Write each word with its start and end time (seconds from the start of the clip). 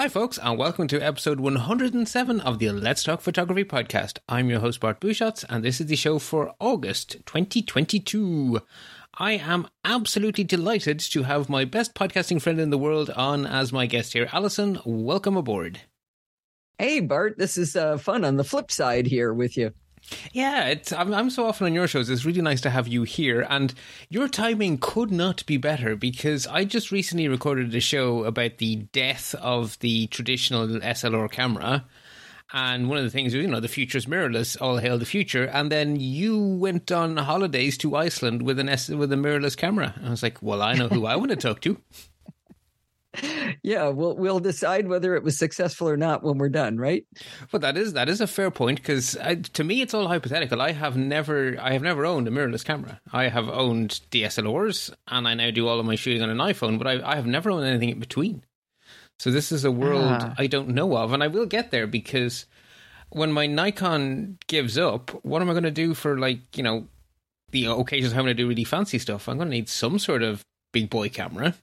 Hi, 0.00 0.08
folks, 0.08 0.38
and 0.38 0.58
welcome 0.58 0.88
to 0.88 0.98
episode 0.98 1.40
107 1.40 2.40
of 2.40 2.58
the 2.58 2.70
Let's 2.70 3.02
Talk 3.02 3.20
Photography 3.20 3.64
podcast. 3.64 4.16
I'm 4.30 4.48
your 4.48 4.60
host, 4.60 4.80
Bart 4.80 4.98
Busschots, 4.98 5.44
and 5.46 5.62
this 5.62 5.78
is 5.78 5.88
the 5.88 5.94
show 5.94 6.18
for 6.18 6.54
August 6.58 7.18
2022. 7.26 8.62
I 9.18 9.32
am 9.32 9.68
absolutely 9.84 10.42
delighted 10.42 11.00
to 11.00 11.24
have 11.24 11.50
my 11.50 11.66
best 11.66 11.92
podcasting 11.94 12.40
friend 12.40 12.58
in 12.58 12.70
the 12.70 12.78
world 12.78 13.10
on 13.10 13.44
as 13.44 13.74
my 13.74 13.84
guest 13.84 14.14
here. 14.14 14.26
Allison, 14.32 14.80
welcome 14.86 15.36
aboard. 15.36 15.82
Hey, 16.78 17.00
Bart, 17.00 17.36
this 17.36 17.58
is 17.58 17.76
uh, 17.76 17.98
fun 17.98 18.24
on 18.24 18.38
the 18.38 18.42
flip 18.42 18.70
side 18.70 19.06
here 19.06 19.34
with 19.34 19.58
you. 19.58 19.72
Yeah, 20.32 20.74
I'm, 20.96 21.14
I'm 21.14 21.30
so 21.30 21.46
often 21.46 21.66
on 21.66 21.74
your 21.74 21.86
shows. 21.86 22.10
It's 22.10 22.24
really 22.24 22.42
nice 22.42 22.60
to 22.62 22.70
have 22.70 22.88
you 22.88 23.02
here. 23.02 23.46
And 23.48 23.72
your 24.08 24.28
timing 24.28 24.78
could 24.78 25.10
not 25.10 25.44
be 25.46 25.56
better 25.56 25.96
because 25.96 26.46
I 26.46 26.64
just 26.64 26.90
recently 26.90 27.28
recorded 27.28 27.74
a 27.74 27.80
show 27.80 28.24
about 28.24 28.58
the 28.58 28.76
death 28.76 29.34
of 29.36 29.78
the 29.80 30.06
traditional 30.08 30.66
SLR 30.66 31.30
camera. 31.30 31.84
And 32.52 32.88
one 32.88 32.98
of 32.98 33.04
the 33.04 33.10
things, 33.10 33.32
you 33.32 33.46
know, 33.46 33.60
the 33.60 33.68
future's 33.68 34.06
mirrorless, 34.06 34.60
all 34.60 34.78
hail 34.78 34.98
the 34.98 35.04
future. 35.04 35.44
And 35.44 35.70
then 35.70 35.94
you 36.00 36.36
went 36.36 36.90
on 36.90 37.16
holidays 37.16 37.78
to 37.78 37.94
Iceland 37.94 38.42
with 38.42 38.58
an 38.58 38.68
S- 38.68 38.88
with 38.88 39.12
a 39.12 39.16
mirrorless 39.16 39.56
camera. 39.56 39.94
I 40.04 40.10
was 40.10 40.22
like, 40.24 40.42
well, 40.42 40.60
I 40.60 40.74
know 40.74 40.88
who 40.88 41.06
I 41.06 41.14
want 41.14 41.30
to 41.30 41.36
talk 41.36 41.60
to. 41.60 41.80
Yeah, 43.62 43.88
we'll 43.88 44.16
we'll 44.16 44.38
decide 44.38 44.86
whether 44.86 45.14
it 45.16 45.22
was 45.22 45.36
successful 45.36 45.88
or 45.88 45.96
not 45.96 46.22
when 46.22 46.38
we're 46.38 46.48
done, 46.48 46.76
right? 46.76 47.04
But 47.50 47.60
that 47.62 47.76
is 47.76 47.94
that 47.94 48.08
is 48.08 48.20
a 48.20 48.26
fair 48.26 48.50
point 48.50 48.80
because 48.80 49.16
to 49.52 49.64
me 49.64 49.80
it's 49.80 49.94
all 49.94 50.06
hypothetical. 50.06 50.62
I 50.62 50.72
have 50.72 50.96
never 50.96 51.56
I 51.60 51.72
have 51.72 51.82
never 51.82 52.06
owned 52.06 52.28
a 52.28 52.30
mirrorless 52.30 52.64
camera. 52.64 53.00
I 53.12 53.28
have 53.28 53.48
owned 53.48 54.00
DSLRs 54.10 54.94
and 55.08 55.26
I 55.26 55.34
now 55.34 55.50
do 55.50 55.66
all 55.66 55.80
of 55.80 55.86
my 55.86 55.96
shooting 55.96 56.22
on 56.22 56.30
an 56.30 56.38
iPhone, 56.38 56.78
but 56.78 56.86
I, 56.86 57.12
I 57.12 57.16
have 57.16 57.26
never 57.26 57.50
owned 57.50 57.66
anything 57.66 57.90
in 57.90 57.98
between. 57.98 58.44
So 59.18 59.30
this 59.30 59.52
is 59.52 59.64
a 59.64 59.72
world 59.72 60.04
ah. 60.20 60.34
I 60.38 60.46
don't 60.46 60.68
know 60.68 60.96
of, 60.96 61.12
and 61.12 61.22
I 61.22 61.26
will 61.26 61.46
get 61.46 61.70
there 61.70 61.86
because 61.86 62.46
when 63.10 63.32
my 63.32 63.46
Nikon 63.46 64.38
gives 64.46 64.78
up, 64.78 65.10
what 65.24 65.42
am 65.42 65.50
I 65.50 65.52
going 65.52 65.64
to 65.64 65.70
do 65.70 65.94
for 65.94 66.18
like 66.18 66.56
you 66.56 66.62
know 66.62 66.86
the 67.50 67.66
occasions 67.66 68.12
I'm 68.12 68.20
going 68.20 68.28
to 68.28 68.34
do 68.34 68.48
really 68.48 68.64
fancy 68.64 68.98
stuff? 69.00 69.28
I'm 69.28 69.36
going 69.36 69.50
to 69.50 69.56
need 69.56 69.68
some 69.68 69.98
sort 69.98 70.22
of 70.22 70.44
big 70.72 70.88
boy 70.88 71.08
camera. 71.08 71.54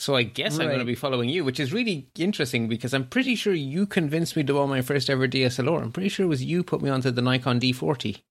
So 0.00 0.16
I 0.16 0.22
guess 0.22 0.56
right. 0.56 0.62
I'm 0.62 0.68
going 0.68 0.78
to 0.78 0.86
be 0.86 0.94
following 0.94 1.28
you, 1.28 1.44
which 1.44 1.60
is 1.60 1.74
really 1.74 2.08
interesting 2.18 2.68
because 2.68 2.94
I'm 2.94 3.06
pretty 3.06 3.34
sure 3.34 3.52
you 3.52 3.86
convinced 3.86 4.34
me 4.34 4.42
to 4.44 4.54
buy 4.54 4.64
my 4.64 4.80
first 4.80 5.10
ever 5.10 5.28
DSLR. 5.28 5.82
I'm 5.82 5.92
pretty 5.92 6.08
sure 6.08 6.24
it 6.24 6.30
was 6.30 6.42
you 6.42 6.64
put 6.64 6.80
me 6.80 6.88
onto 6.88 7.10
the 7.10 7.20
Nikon 7.20 7.60
D40. 7.60 8.22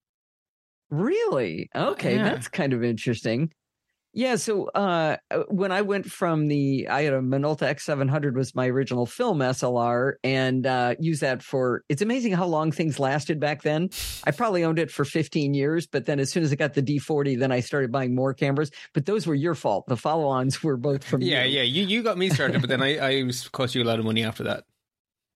Really? 0.90 1.70
Okay, 1.76 2.16
yeah. 2.16 2.24
that's 2.24 2.48
kind 2.48 2.72
of 2.72 2.82
interesting. 2.82 3.52
Yeah, 4.12 4.36
so 4.36 4.66
uh, 4.74 5.18
uh, 5.30 5.44
when 5.48 5.70
I 5.70 5.82
went 5.82 6.06
from 6.06 6.48
the, 6.48 6.88
I 6.88 7.02
had 7.02 7.12
a 7.12 7.20
Minolta 7.20 7.62
X700 7.62 8.34
was 8.34 8.56
my 8.56 8.66
original 8.66 9.06
film 9.06 9.38
SLR, 9.38 10.14
and 10.24 10.66
uh, 10.66 10.96
used 10.98 11.20
that 11.20 11.42
for. 11.42 11.84
It's 11.88 12.02
amazing 12.02 12.32
how 12.32 12.46
long 12.46 12.72
things 12.72 12.98
lasted 12.98 13.38
back 13.38 13.62
then. 13.62 13.90
I 14.24 14.32
probably 14.32 14.64
owned 14.64 14.80
it 14.80 14.90
for 14.90 15.04
15 15.04 15.54
years, 15.54 15.86
but 15.86 16.06
then 16.06 16.18
as 16.18 16.30
soon 16.32 16.42
as 16.42 16.50
I 16.50 16.56
got 16.56 16.74
the 16.74 16.82
D40, 16.82 17.38
then 17.38 17.52
I 17.52 17.60
started 17.60 17.92
buying 17.92 18.14
more 18.14 18.34
cameras. 18.34 18.72
But 18.94 19.06
those 19.06 19.28
were 19.28 19.34
your 19.34 19.54
fault. 19.54 19.86
The 19.86 19.96
follow-ons 19.96 20.60
were 20.60 20.76
both 20.76 21.04
from. 21.04 21.22
Yeah, 21.22 21.44
you. 21.44 21.58
yeah, 21.58 21.62
you 21.62 21.86
you 21.86 22.02
got 22.02 22.18
me 22.18 22.30
started, 22.30 22.60
but 22.60 22.68
then 22.68 22.82
I 22.82 22.98
I 22.98 23.30
cost 23.52 23.76
you 23.76 23.82
a 23.82 23.84
lot 23.84 24.00
of 24.00 24.04
money 24.04 24.24
after 24.24 24.42
that. 24.44 24.64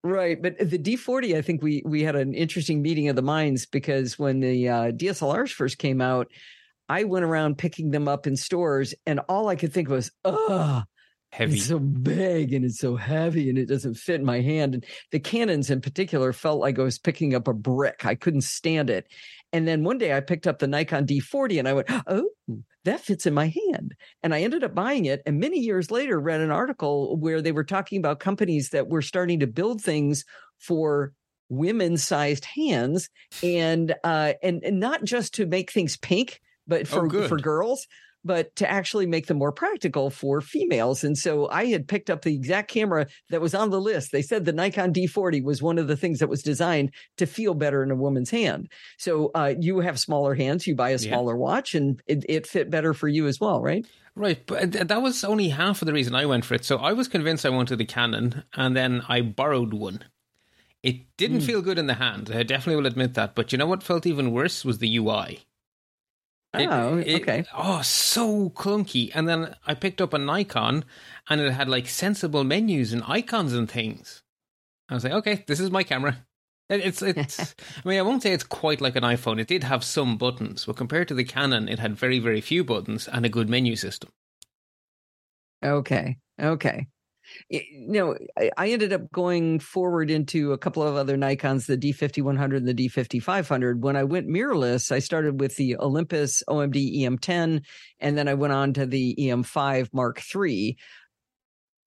Right, 0.03 0.41
but 0.41 0.59
the 0.59 0.79
D40, 0.79 1.37
I 1.37 1.43
think 1.43 1.63
we 1.63 1.83
we 1.87 2.03
had 2.03 2.17
an 2.17 2.35
interesting 2.35 2.83
meeting 2.83 3.09
of 3.09 3.17
the 3.17 3.23
minds 3.23 3.67
because 3.67 4.19
when 4.19 4.41
the 4.41 4.69
uh, 4.69 4.91
DSLRs 4.91 5.51
first 5.51 5.79
came 5.79 6.03
out, 6.03 6.31
I 6.89 7.05
went 7.05 7.25
around 7.25 7.59
picking 7.59 7.91
them 7.91 8.09
up 8.09 8.27
in 8.27 8.37
stores, 8.37 8.95
and 9.07 9.21
all 9.29 9.49
I 9.49 9.57
could 9.57 9.73
think 9.73 9.89
was, 9.89 10.11
"Ugh, 10.25 10.85
heavy, 11.33 11.55
it's 11.55 11.65
so 11.65 11.79
big 11.79 12.53
and 12.53 12.65
it's 12.65 12.79
so 12.79 12.97
heavy, 12.97 13.49
and 13.49 13.59
it 13.59 13.67
doesn't 13.67 13.95
fit 13.95 14.21
in 14.21 14.27
my 14.27 14.41
hand." 14.41 14.75
And 14.75 14.85
the 15.11 15.21
Canons 15.21 15.71
in 15.71 15.81
particular, 15.81 16.33
felt 16.33 16.61
like 16.61 16.79
I 16.79 16.83
was 16.83 16.99
picking 16.99 17.35
up 17.35 17.49
a 17.49 17.55
brick. 17.55 18.05
I 18.05 18.15
couldn't 18.15 18.43
stand 18.43 18.91
it. 18.91 19.07
And 19.53 19.67
then 19.69 19.85
one 19.85 19.99
day 19.99 20.17
I 20.17 20.21
picked 20.21 20.47
up 20.47 20.59
the 20.59 20.67
Nikon 20.67 21.07
D40, 21.07 21.59
and 21.59 21.69
I 21.69 21.73
went, 21.73 21.89
"Oh, 22.07 22.29
that 22.85 23.01
fits 23.01 23.27
in 23.27 23.35
my 23.35 23.47
hand." 23.71 23.95
And 24.23 24.35
I 24.35 24.43
ended 24.43 24.65
up 24.65 24.75
buying 24.75 25.07
it. 25.07 25.23
And 25.27 25.39
many 25.41 25.61
years 25.61 25.91
later, 25.91 26.21
read 26.21 26.41
an 26.41 26.51
article 26.51 27.17
where 27.17 27.41
they 27.41 27.53
were 27.53 27.65
talking 27.65 27.99
about 27.99 28.21
companies 28.21 28.71
that 28.71 28.89
were 28.89 29.03
starting 29.03 29.41
to 29.41 29.47
build 29.47 29.81
things 29.83 30.25
for 30.59 31.13
women 31.51 31.97
sized 31.97 32.45
hands 32.47 33.11
and 33.43 33.95
uh 34.03 34.33
and, 34.43 34.65
and 34.65 34.81
not 34.81 35.05
just 35.05 35.35
to 35.35 35.47
make 35.47 35.71
things 35.71 35.97
pink 35.99 36.41
but 36.67 36.89
for 36.89 37.09
oh, 37.15 37.29
for 37.29 37.39
girls 37.39 37.87
but 38.25 38.57
to 38.57 38.71
actually 38.71 39.07
make 39.07 39.27
them 39.27 39.39
more 39.39 39.53
practical 39.53 40.11
for 40.11 40.41
females. 40.41 41.05
And 41.05 41.17
so 41.17 41.49
I 41.49 41.67
had 41.67 41.87
picked 41.87 42.09
up 42.09 42.23
the 42.23 42.35
exact 42.35 42.71
camera 42.71 43.07
that 43.31 43.41
was 43.41 43.55
on 43.55 43.71
the 43.71 43.81
list. 43.81 44.13
They 44.13 44.23
said 44.23 44.45
the 44.45 44.53
Nikon 44.53 44.93
D40 44.93 45.45
was 45.45 45.63
one 45.63 45.79
of 45.79 45.89
the 45.89 45.97
things 45.97 46.21
that 46.21 46.29
was 46.29 46.43
designed 46.43 46.93
to 47.19 47.27
feel 47.27 47.55
better 47.55 47.83
in 47.83 47.91
a 47.91 47.97
woman's 47.97 48.31
hand. 48.31 48.71
So 48.99 49.31
uh, 49.35 49.55
you 49.59 49.81
have 49.81 50.01
smaller 50.01 50.35
hands, 50.35 50.67
you 50.67 50.75
buy 50.75 50.91
a 50.91 50.99
smaller 50.99 51.35
yeah. 51.35 51.39
watch, 51.39 51.75
and 51.75 52.03
it, 52.07 52.25
it 52.29 52.47
fit 52.47 52.71
better 52.71 52.95
for 52.95 53.09
you 53.09 53.27
as 53.27 53.39
well, 53.39 53.61
right? 53.61 53.87
Right, 54.17 54.41
but 54.47 54.73
that 54.73 55.03
was 55.03 55.25
only 55.25 55.49
half 55.49 55.83
of 55.83 55.87
the 55.87 55.93
reason 55.93 56.15
I 56.15 56.25
went 56.25 56.45
for 56.45 56.55
it. 56.55 56.65
So 56.65 56.79
I 56.79 56.93
was 56.93 57.09
convinced 57.09 57.45
I 57.45 57.51
wanted 57.51 57.77
the 57.77 57.85
Canon, 57.85 58.45
and 58.55 58.77
then 58.77 59.03
I 59.09 59.21
borrowed 59.23 59.75
one. 59.75 60.05
It 60.85 61.17
didn't 61.17 61.41
mm. 61.41 61.47
feel 61.47 61.63
good 61.63 61.79
in 61.79 61.89
the 61.89 61.95
hand. 61.95 62.31
I 62.33 62.45
definitely 62.45 62.77
will 62.77 62.87
admit 62.87 63.15
that. 63.15 63.35
But 63.35 63.51
you 63.51 63.59
know 63.59 63.67
what 63.67 63.83
felt 63.83 64.07
even 64.07 64.33
worse 64.33 64.65
was 64.65 64.79
the 64.79 64.97
UI. 64.99 65.41
It, 66.55 66.69
oh, 66.71 66.99
it, 66.99 67.23
okay. 67.23 67.45
Oh, 67.55 67.83
so 67.83 68.51
clunky. 68.51 69.11
And 69.15 69.29
then 69.29 69.55
I 69.67 69.75
picked 69.75 70.01
up 70.01 70.13
a 70.13 70.19
Nikon 70.19 70.85
and 71.29 71.41
it 71.41 71.53
had 71.53 71.69
like 71.69 71.89
sensible 71.89 72.45
menus 72.45 72.93
and 72.93 73.03
icons 73.07 73.53
and 73.53 73.71
things. 73.71 74.23
I 74.89 74.95
was 74.95 75.05
like, 75.05 75.13
okay, 75.15 75.45
this 75.47 75.61
is 75.61 75.71
my 75.71 75.83
camera. 75.83 76.25
It's, 76.69 77.03
it's, 77.03 77.55
I 77.85 77.89
mean, 77.89 77.99
I 77.99 78.03
won't 78.03 78.23
say 78.23 78.33
it's 78.33 78.45
quite 78.45 78.81
like 78.81 78.97
an 78.97 79.03
iPhone. 79.03 79.41
It 79.41 79.49
did 79.49 79.65
have 79.65 79.85
some 79.85 80.17
buttons, 80.17 80.65
but 80.65 80.77
compared 80.77 81.09
to 81.09 81.15
the 81.15 81.25
Canon, 81.25 81.69
it 81.69 81.79
had 81.79 81.97
very, 81.97 82.19
very 82.19 82.41
few 82.41 82.65
buttons 82.65 83.09
and 83.09 83.27
a 83.27 83.29
good 83.29 83.49
menu 83.49 83.77
system. 83.77 84.11
Okay. 85.63 86.19
Okay 86.41 86.89
you 87.49 87.63
know, 87.79 88.17
I, 88.57 88.69
ended 88.69 88.93
up 88.93 89.11
going 89.13 89.59
forward 89.59 90.11
into 90.11 90.53
a 90.53 90.59
couple 90.59 90.83
of 90.83 90.97
other 90.97 91.17
Nikons, 91.17 91.67
the 91.67 91.77
D5100 91.77 92.57
and 92.57 92.69
the 92.69 92.75
D5500. 92.75 93.81
When 93.81 93.97
I 93.97 94.05
went 94.05 94.29
mirrorless, 94.29 94.91
I 94.93 94.99
started 94.99 95.41
with 95.41 95.57
the 95.57 95.77
Olympus 95.77 96.43
OMD 96.49 97.01
EM10, 97.01 97.63
and 98.01 98.19
then 98.19 98.29
I 98.29 98.35
went 98.35 98.53
on 98.53 98.73
to 98.75 98.87
the 98.87 99.15
EM5 99.19 99.89
Mark 99.93 100.23
III. 100.35 100.77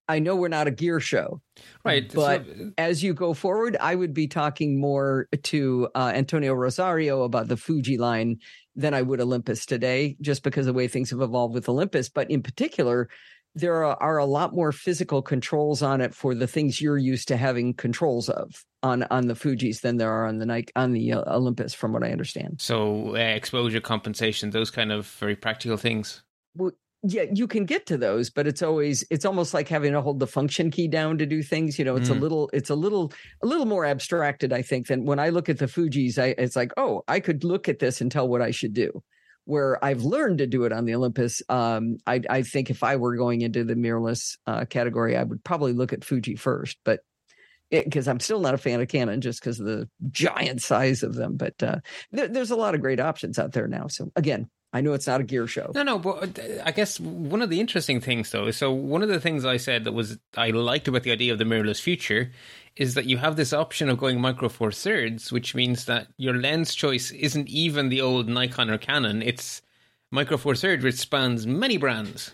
I 0.10 0.20
know 0.20 0.36
we're 0.38 0.48
not 0.48 0.68
a 0.68 0.72
gear 0.72 1.02
show, 1.02 1.42
right? 1.84 2.10
But 2.14 2.46
so, 2.46 2.72
as 2.78 3.04
you 3.04 3.14
go 3.14 3.34
forward, 3.34 3.76
I 3.80 3.94
would 3.94 4.14
be 4.14 4.28
talking 4.28 4.80
more 4.80 5.28
to 5.44 5.90
uh, 5.96 6.14
Antonio 6.16 6.54
Rosario 6.54 7.24
about 7.24 7.50
the 7.50 7.58
Fuji 7.58 7.98
line 7.98 8.38
than 8.76 8.94
I 8.94 9.02
would 9.02 9.20
Olympus 9.20 9.66
today, 9.66 10.16
just 10.22 10.44
because 10.44 10.66
of 10.66 10.74
the 10.74 10.78
way 10.78 10.88
things 10.88 11.10
have 11.10 11.20
evolved 11.20 11.56
with 11.56 11.68
Olympus. 11.68 12.08
But 12.08 12.32
in 12.32 12.42
particular, 12.42 13.10
there 13.58 13.84
are, 13.84 13.98
are, 14.02 14.18
a 14.18 14.26
lot 14.26 14.54
more 14.54 14.72
physical 14.72 15.22
controls 15.22 15.82
on 15.82 16.02
it 16.02 16.14
for 16.14 16.36
the 16.36 16.48
things 16.48 16.82
you're 16.82 16.98
used 16.98 17.28
to 17.28 17.38
having 17.38 17.74
controls 17.74 18.30
of 18.30 18.64
on 18.84 19.04
on 19.04 19.28
the 19.28 19.36
Fuji's 19.36 19.82
than 19.82 19.98
there 19.98 20.12
are 20.12 20.26
on 20.26 20.38
the 20.38 20.46
Nike 20.46 20.72
on 20.76 20.94
the 20.94 21.14
uh, 21.14 21.36
Olympus, 21.36 21.74
from 21.74 21.94
what 21.94 22.04
I 22.04 22.12
understand. 22.12 22.58
So 22.60 23.16
uh, 23.16 23.20
exposure 23.20 23.82
compensation, 23.82 24.52
those 24.52 24.72
kind 24.72 24.92
of 24.92 25.08
very 25.20 25.36
practical 25.36 25.78
things. 25.78 26.24
Well, 26.56 26.72
yeah, 27.04 27.26
you 27.34 27.48
can 27.48 27.66
get 27.66 27.86
to 27.88 27.98
those, 27.98 28.30
but 28.30 28.48
it's 28.48 28.62
always 28.62 29.04
it's 29.10 29.26
almost 29.26 29.54
like 29.54 29.68
having 29.68 29.94
to 29.94 30.02
hold 30.02 30.20
the 30.20 30.28
function 30.28 30.72
key 30.72 30.88
down 30.88 31.18
to 31.18 31.26
do 31.26 31.42
things. 31.42 31.78
You 31.80 31.86
know, 31.86 31.96
it's 31.96 32.10
mm. 32.10 32.18
a 32.18 32.20
little 32.20 32.50
it's 32.54 32.70
a 32.70 32.76
little 32.76 33.12
a 33.42 33.48
little 33.48 33.66
more 33.66 33.86
abstracted, 33.86 34.54
I 34.54 34.62
think, 34.62 34.88
than 34.88 35.06
when 35.06 35.20
I 35.20 35.30
look 35.30 35.50
at 35.50 35.60
the 35.60 35.68
Fuji's. 35.68 36.18
I, 36.20 36.36
it's 36.38 36.56
like, 36.56 36.72
oh, 36.78 37.04
I 37.08 37.20
could 37.20 37.44
look 37.44 37.68
at 37.68 37.80
this 37.80 38.02
and 38.02 38.12
tell 38.12 38.28
what 38.28 38.42
I 38.42 38.52
should 38.52 38.74
do 38.74 39.04
where 39.48 39.84
I've 39.84 40.04
learned 40.04 40.40
to 40.40 40.48
do 40.48 40.66
it 40.66 40.74
on 40.74 40.84
the 40.84 40.94
Olympus. 40.94 41.42
Um, 41.48 42.00
I, 42.06 42.22
I, 42.30 42.42
think 42.42 42.70
if 42.70 42.84
I 42.84 42.98
were 42.98 43.16
going 43.16 43.40
into 43.42 43.64
the 43.64 43.76
mirrorless 43.76 44.38
uh, 44.46 44.66
category, 44.66 45.16
I 45.16 45.24
would 45.24 45.42
probably 45.42 45.72
look 45.72 45.94
at 45.94 46.04
Fuji 46.04 46.36
first, 46.36 46.78
but 46.84 47.00
because 47.72 48.10
I'm 48.10 48.20
still 48.20 48.42
not 48.42 48.54
a 48.54 48.58
fan 48.58 48.82
of 48.82 48.90
Canon 48.90 49.22
just 49.22 49.40
because 49.40 49.62
of 49.62 49.66
the 49.66 49.90
giant 50.12 50.62
size 50.62 51.02
of 51.02 51.16
them. 51.16 51.38
But 51.38 51.64
uh, 51.64 51.78
there, 52.12 52.28
there's 52.28 52.52
a 52.52 52.58
lot 52.58 52.76
of 52.76 52.82
great 52.82 53.00
options 53.00 53.40
out 53.40 53.54
there 53.54 53.70
now. 53.70 53.88
So 53.88 54.12
again, 54.18 54.50
I 54.74 54.82
know 54.82 54.92
it's 54.94 55.08
not 55.08 55.22
a 55.22 55.24
gear 55.24 55.48
show. 55.48 55.72
No, 55.74 55.84
no, 55.84 55.98
but 55.98 56.38
uh, 56.38 56.64
I 56.66 56.72
guess 56.72 57.00
one 57.00 57.42
of 57.42 57.50
the 57.50 57.62
interesting 57.62 58.02
things 58.02 58.32
though 58.32 58.52
so 58.52 58.72
one 58.72 59.02
of 59.02 59.08
the 59.08 59.22
things 59.22 59.46
I 59.46 59.58
said 59.58 59.86
that 59.86 59.94
was 59.94 60.18
I 60.36 60.50
liked 60.50 60.90
about 60.90 61.04
the 61.04 61.12
idea 61.12 61.32
of 61.32 61.40
the 61.40 61.46
mirrorless 61.46 61.80
future 61.80 62.32
is 62.78 62.94
that 62.94 63.06
you 63.06 63.18
have 63.18 63.36
this 63.36 63.54
option 63.54 63.90
of 63.90 63.98
going 63.98 64.22
micro 64.22 64.50
four 64.50 64.72
thirds, 64.72 65.32
which 65.32 65.56
means 65.56 65.86
that 65.86 66.08
your 66.18 66.36
lens 66.36 66.74
choice 66.76 67.12
isn't 67.12 67.50
even 67.50 67.90
the 67.90 68.02
old 68.02 68.28
Nikon 68.28 68.70
or 68.70 68.78
Canon. 68.78 69.22
It's 69.22 69.62
Micro 70.12 70.38
Four 70.38 70.56
Thirds, 70.56 70.84
which 70.84 70.96
spans 70.96 71.46
many 71.46 71.78
brands. 71.78 72.32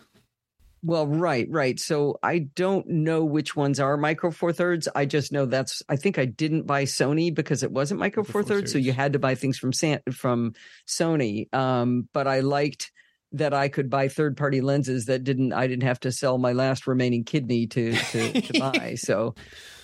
Well, 0.83 1.07
right, 1.07 1.47
right. 1.49 1.79
So 1.79 2.19
I 2.21 2.39
don't 2.55 2.87
know 2.87 3.23
which 3.23 3.55
ones 3.55 3.79
are 3.79 3.95
Micro 3.95 4.31
Four 4.31 4.51
Thirds. 4.51 4.87
I 4.93 5.05
just 5.05 5.31
know 5.31 5.45
that's. 5.45 5.81
I 5.89 5.95
think 5.95 6.19
I 6.19 6.25
didn't 6.25 6.67
buy 6.67 6.83
Sony 6.83 7.33
because 7.33 7.63
it 7.63 7.71
wasn't 7.71 7.99
Micro 7.99 8.23
Four 8.23 8.43
Thirds, 8.43 8.71
so 8.71 8.77
you 8.77 8.91
had 8.91 9.13
to 9.13 9.19
buy 9.19 9.35
things 9.35 9.57
from 9.57 9.73
San, 9.73 10.01
from 10.11 10.53
Sony. 10.87 11.53
Um, 11.53 12.09
but 12.13 12.27
I 12.27 12.41
liked 12.41 12.91
that 13.31 13.53
I 13.53 13.69
could 13.69 13.89
buy 13.89 14.09
third 14.09 14.37
party 14.37 14.61
lenses 14.61 15.05
that 15.05 15.23
didn't. 15.23 15.53
I 15.53 15.67
didn't 15.67 15.87
have 15.87 16.01
to 16.01 16.11
sell 16.11 16.37
my 16.37 16.51
last 16.51 16.85
remaining 16.85 17.23
kidney 17.23 17.65
to 17.67 17.93
to, 17.93 18.41
to 18.41 18.59
buy. 18.59 18.95
So. 18.95 19.35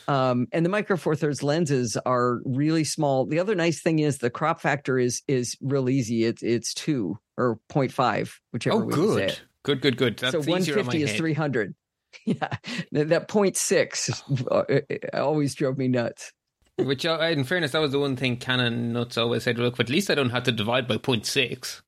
Um, 0.09 0.47
and 0.51 0.65
the 0.65 0.69
micro 0.69 0.97
four 0.97 1.15
thirds 1.15 1.43
lenses 1.43 1.95
are 2.03 2.39
really 2.43 2.83
small. 2.83 3.27
The 3.27 3.39
other 3.39 3.53
nice 3.53 3.79
thing 3.79 3.99
is 3.99 4.17
the 4.17 4.31
crop 4.31 4.59
factor 4.59 4.97
is 4.97 5.21
is 5.27 5.55
real 5.61 5.87
easy. 5.87 6.25
It's 6.25 6.41
it's 6.41 6.73
two 6.73 7.19
or 7.37 7.59
0.5, 7.71 8.31
whichever. 8.51 8.77
Oh, 8.77 8.87
good. 8.87 9.39
Good, 9.63 9.81
good, 9.81 9.97
good. 9.97 10.17
That's 10.17 10.31
so 10.31 10.39
150 10.39 11.03
is 11.03 11.13
300. 11.13 11.75
Yeah, 12.25 12.47
that 12.91 13.27
0.6 13.27 14.41
uh, 14.49 15.21
always 15.21 15.53
drove 15.53 15.77
me 15.77 15.87
nuts. 15.87 16.33
Which, 16.77 17.05
uh, 17.05 17.19
in 17.31 17.43
fairness, 17.43 17.73
that 17.73 17.81
was 17.81 17.91
the 17.91 17.99
one 17.99 18.15
thing 18.15 18.37
Canon 18.37 18.93
nuts 18.93 19.15
always 19.15 19.43
said. 19.43 19.59
Look, 19.59 19.79
at 19.79 19.89
least 19.89 20.09
I 20.09 20.15
don't 20.15 20.31
have 20.31 20.43
to 20.45 20.51
divide 20.51 20.87
by 20.87 20.97
0.6. 20.97 21.81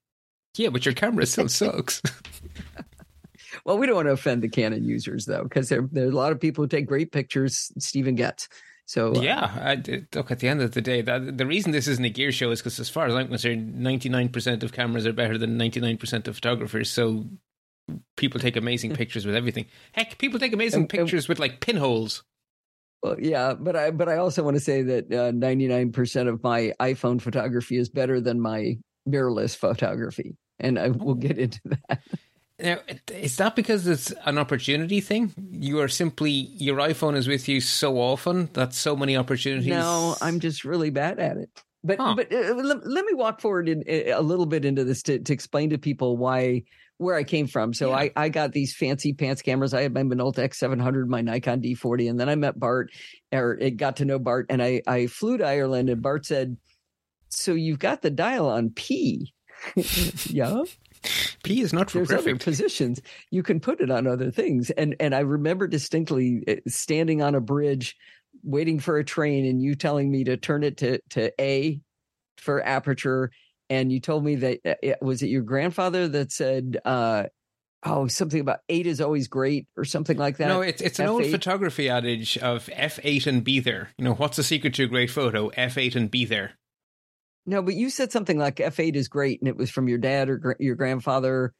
Yeah, 0.56 0.68
but 0.68 0.86
your 0.86 0.94
camera 0.94 1.26
still 1.26 1.48
sucks. 1.48 2.00
well, 3.64 3.78
we 3.78 3.86
don't 3.86 3.96
want 3.96 4.08
to 4.08 4.12
offend 4.12 4.42
the 4.42 4.48
Canon 4.48 4.84
users 4.84 5.24
though, 5.24 5.44
because 5.44 5.68
there 5.68 5.88
there 5.92 6.06
are 6.06 6.10
a 6.10 6.14
lot 6.14 6.32
of 6.32 6.40
people 6.40 6.64
who 6.64 6.68
take 6.68 6.86
great 6.86 7.12
pictures. 7.12 7.70
Stephen 7.78 8.14
gets. 8.14 8.48
So 8.86 9.14
uh, 9.14 9.20
yeah, 9.20 9.50
I, 9.62 10.02
look 10.14 10.30
at 10.30 10.40
the 10.40 10.48
end 10.48 10.60
of 10.60 10.72
the 10.72 10.80
day, 10.80 11.02
that 11.02 11.38
the 11.38 11.46
reason 11.46 11.72
this 11.72 11.86
isn't 11.88 12.04
a 12.04 12.10
gear 12.10 12.32
show 12.32 12.50
is 12.50 12.60
because, 12.60 12.80
as 12.80 12.88
far 12.88 13.06
as 13.06 13.14
I'm 13.14 13.28
concerned, 13.28 13.74
99% 13.74 14.62
of 14.62 14.72
cameras 14.72 15.06
are 15.06 15.12
better 15.12 15.38
than 15.38 15.58
99% 15.58 16.28
of 16.28 16.34
photographers. 16.34 16.90
So 16.90 17.26
people 18.16 18.40
take 18.40 18.56
amazing 18.56 18.94
pictures 18.96 19.24
with 19.24 19.36
everything. 19.36 19.66
Heck, 19.92 20.18
people 20.18 20.40
take 20.40 20.52
amazing 20.52 20.88
pictures 20.88 21.28
with 21.28 21.38
like 21.38 21.60
pinholes. 21.60 22.24
Well, 23.02 23.16
yeah, 23.18 23.54
but 23.54 23.76
I 23.76 23.90
but 23.90 24.08
I 24.08 24.18
also 24.18 24.42
want 24.42 24.56
to 24.56 24.60
say 24.60 24.82
that 24.82 25.10
ninety 25.34 25.66
nine 25.66 25.90
percent 25.90 26.28
of 26.28 26.42
my 26.42 26.72
iPhone 26.80 27.20
photography 27.20 27.76
is 27.76 27.88
better 27.88 28.20
than 28.20 28.40
my 28.40 28.78
mirrorless 29.08 29.56
photography, 29.56 30.36
and 30.60 30.78
I 30.78 30.88
will 30.88 31.14
get 31.14 31.38
into 31.38 31.60
that. 31.64 32.02
Now, 32.62 32.78
is 33.12 33.36
that 33.38 33.56
because 33.56 33.86
it's 33.86 34.12
an 34.24 34.38
opportunity 34.38 35.00
thing? 35.00 35.34
You 35.50 35.80
are 35.80 35.88
simply 35.88 36.30
your 36.30 36.78
iPhone 36.78 37.16
is 37.16 37.26
with 37.26 37.48
you 37.48 37.60
so 37.60 37.98
often 37.98 38.48
that 38.52 38.72
so 38.72 38.94
many 38.94 39.16
opportunities. 39.16 39.68
No, 39.68 40.16
I'm 40.20 40.38
just 40.38 40.64
really 40.64 40.90
bad 40.90 41.18
at 41.18 41.36
it. 41.36 41.50
But 41.84 41.98
huh. 41.98 42.14
but 42.14 42.32
uh, 42.32 42.54
let, 42.54 42.86
let, 42.86 43.04
me 43.04 43.14
walk 43.14 43.40
forward 43.40 43.68
in, 43.68 43.82
a 43.88 44.22
little 44.22 44.46
bit 44.46 44.64
into 44.64 44.84
this 44.84 45.02
to, 45.04 45.18
to 45.18 45.32
explain 45.32 45.70
to 45.70 45.78
people 45.78 46.16
why 46.16 46.62
where 46.98 47.16
I 47.16 47.24
came 47.24 47.48
from. 47.48 47.74
So 47.74 47.90
yeah. 47.90 47.96
I, 47.96 48.12
I 48.16 48.28
got 48.28 48.52
these 48.52 48.74
fancy 48.74 49.12
pants 49.12 49.42
cameras. 49.42 49.74
I 49.74 49.82
had 49.82 49.92
my 49.92 50.02
Minolta 50.02 50.38
X700, 50.38 51.08
my 51.08 51.20
Nikon 51.20 51.60
D40, 51.60 52.08
and 52.08 52.20
then 52.20 52.28
I 52.28 52.36
met 52.36 52.58
Bart 52.58 52.90
or 53.32 53.54
it 53.54 53.76
got 53.76 53.96
to 53.96 54.04
know 54.04 54.20
Bart 54.20 54.46
and 54.48 54.62
I, 54.62 54.82
I 54.86 55.08
flew 55.08 55.38
to 55.38 55.46
Ireland 55.46 55.90
and 55.90 56.00
Bart 56.00 56.26
said, 56.26 56.56
so 57.28 57.54
you've 57.54 57.78
got 57.78 58.02
the 58.02 58.10
dial 58.10 58.48
on 58.48 58.70
P. 58.70 59.34
yeah. 60.26 60.62
P 61.42 61.60
is 61.60 61.72
not 61.72 61.90
for 61.90 61.98
There's 61.98 62.08
perfect. 62.08 62.28
other 62.28 62.36
positions. 62.44 63.00
You 63.30 63.42
can 63.42 63.60
put 63.60 63.80
it 63.80 63.90
on 63.90 64.06
other 64.06 64.30
things. 64.30 64.70
And 64.70 64.96
and 65.00 65.14
I 65.14 65.20
remember 65.20 65.66
distinctly 65.66 66.42
eh, 66.46 66.56
standing 66.68 67.22
on 67.22 67.34
a 67.34 67.40
bridge 67.40 67.96
waiting 68.42 68.80
for 68.80 68.98
a 68.98 69.04
train 69.04 69.46
and 69.46 69.60
you 69.60 69.74
telling 69.74 70.10
me 70.10 70.24
to 70.24 70.36
turn 70.36 70.62
it 70.62 70.78
to 70.78 71.00
to 71.10 71.32
A 71.40 71.80
for 72.38 72.64
aperture 72.64 73.30
and 73.70 73.90
you 73.90 74.00
told 74.00 74.24
me 74.24 74.36
that 74.36 74.58
it, 74.64 74.78
eh, 74.82 74.94
was 75.00 75.22
it 75.22 75.28
your 75.28 75.42
grandfather 75.42 76.08
that 76.08 76.32
said 76.32 76.78
uh, 76.84 77.24
oh 77.84 78.06
something 78.06 78.40
about 78.40 78.60
eight 78.68 78.86
is 78.86 79.00
always 79.00 79.28
great 79.28 79.66
or 79.76 79.84
something 79.84 80.16
like 80.16 80.36
that 80.36 80.48
no 80.48 80.60
it's, 80.60 80.82
it's 80.82 80.98
an 80.98 81.06
F8. 81.06 81.10
old 81.10 81.26
photography 81.26 81.88
adage 81.88 82.38
of 82.38 82.66
f8 82.66 83.26
and 83.26 83.44
be 83.44 83.60
there 83.60 83.90
you 83.96 84.04
know 84.04 84.14
what's 84.14 84.36
the 84.36 84.42
secret 84.42 84.74
to 84.74 84.84
a 84.84 84.88
great 84.88 85.10
photo 85.10 85.50
f8 85.50 85.96
and 85.96 86.10
be 86.10 86.24
there 86.24 86.52
no 87.46 87.62
but 87.62 87.74
you 87.74 87.90
said 87.90 88.12
something 88.12 88.38
like 88.38 88.56
f8 88.56 88.94
is 88.94 89.08
great 89.08 89.40
and 89.40 89.48
it 89.48 89.56
was 89.56 89.70
from 89.70 89.88
your 89.88 89.98
dad 89.98 90.28
or 90.28 90.36
gr- 90.36 90.52
your 90.58 90.74
grandfather 90.74 91.52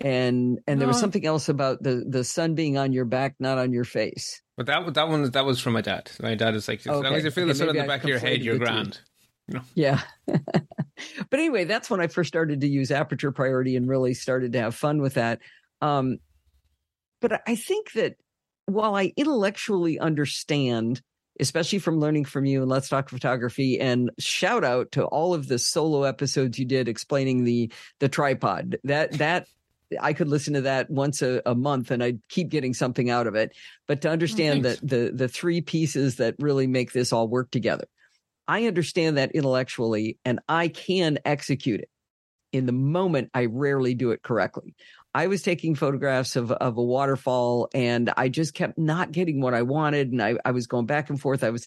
and 0.00 0.58
and 0.66 0.80
there 0.80 0.88
was 0.88 1.00
something 1.00 1.24
else 1.24 1.48
about 1.48 1.82
the 1.82 2.04
the 2.06 2.22
sun 2.22 2.54
being 2.54 2.76
on 2.76 2.92
your 2.92 3.04
back 3.04 3.34
not 3.38 3.58
on 3.58 3.72
your 3.72 3.84
face 3.84 4.42
but 4.56 4.66
that 4.66 4.94
that 4.94 5.08
one 5.08 5.30
that 5.30 5.44
was 5.44 5.60
from 5.60 5.72
my 5.72 5.80
dad 5.80 6.10
my 6.20 6.34
dad 6.34 6.54
is 6.54 6.68
like 6.68 6.80
as 6.80 6.88
okay. 6.88 7.08
long 7.08 7.14
as 7.14 7.24
you 7.24 7.30
feel 7.30 7.44
okay, 7.44 7.52
the 7.52 7.58
sun 7.58 7.68
on 7.70 7.76
the 7.76 7.84
back 7.84 8.02
of 8.02 8.08
your 8.08 8.18
head 8.18 8.42
you're 8.42 8.58
grand 8.58 9.00
no. 9.48 9.60
Yeah. 9.74 10.00
but 10.26 10.68
anyway, 11.32 11.64
that's 11.64 11.88
when 11.88 12.00
I 12.00 12.08
first 12.08 12.28
started 12.28 12.60
to 12.62 12.68
use 12.68 12.90
aperture 12.90 13.32
priority 13.32 13.76
and 13.76 13.88
really 13.88 14.14
started 14.14 14.52
to 14.52 14.60
have 14.60 14.74
fun 14.74 15.00
with 15.00 15.14
that. 15.14 15.40
Um, 15.80 16.18
but 17.20 17.42
I 17.46 17.54
think 17.54 17.92
that 17.92 18.16
while 18.66 18.96
I 18.96 19.12
intellectually 19.16 19.98
understand, 19.98 21.00
especially 21.40 21.78
from 21.78 22.00
learning 22.00 22.24
from 22.24 22.44
you 22.44 22.62
and 22.62 22.70
Let's 22.70 22.88
Talk 22.88 23.08
Photography, 23.08 23.80
and 23.80 24.10
shout 24.18 24.64
out 24.64 24.92
to 24.92 25.04
all 25.04 25.34
of 25.34 25.48
the 25.48 25.58
solo 25.58 26.04
episodes 26.04 26.58
you 26.58 26.64
did 26.64 26.88
explaining 26.88 27.44
the 27.44 27.72
the 28.00 28.08
tripod. 28.08 28.78
That 28.84 29.12
that 29.14 29.46
I 30.00 30.12
could 30.12 30.28
listen 30.28 30.54
to 30.54 30.62
that 30.62 30.90
once 30.90 31.22
a, 31.22 31.42
a 31.46 31.54
month 31.54 31.90
and 31.90 32.02
I'd 32.02 32.20
keep 32.28 32.48
getting 32.48 32.74
something 32.74 33.08
out 33.08 33.26
of 33.26 33.34
it. 33.34 33.54
But 33.86 34.02
to 34.02 34.08
oh, 34.08 34.12
understand 34.12 34.66
oh, 34.66 34.70
that 34.70 34.80
the 34.82 35.12
the 35.14 35.28
three 35.28 35.60
pieces 35.60 36.16
that 36.16 36.34
really 36.38 36.66
make 36.66 36.92
this 36.92 37.12
all 37.12 37.28
work 37.28 37.50
together 37.50 37.86
I 38.48 38.66
understand 38.66 39.16
that 39.16 39.32
intellectually 39.32 40.18
and 40.24 40.40
I 40.48 40.68
can 40.68 41.18
execute 41.24 41.80
it. 41.80 41.90
In 42.52 42.66
the 42.66 42.72
moment, 42.72 43.30
I 43.34 43.46
rarely 43.46 43.94
do 43.94 44.12
it 44.12 44.22
correctly. 44.22 44.74
I 45.16 45.28
was 45.28 45.40
taking 45.40 45.74
photographs 45.74 46.36
of, 46.36 46.52
of 46.52 46.76
a 46.76 46.82
waterfall 46.82 47.70
and 47.72 48.12
I 48.18 48.28
just 48.28 48.52
kept 48.52 48.76
not 48.76 49.12
getting 49.12 49.40
what 49.40 49.54
I 49.54 49.62
wanted. 49.62 50.12
And 50.12 50.22
I, 50.22 50.36
I 50.44 50.50
was 50.50 50.66
going 50.66 50.84
back 50.84 51.08
and 51.08 51.18
forth. 51.18 51.42
I 51.42 51.48
was, 51.48 51.66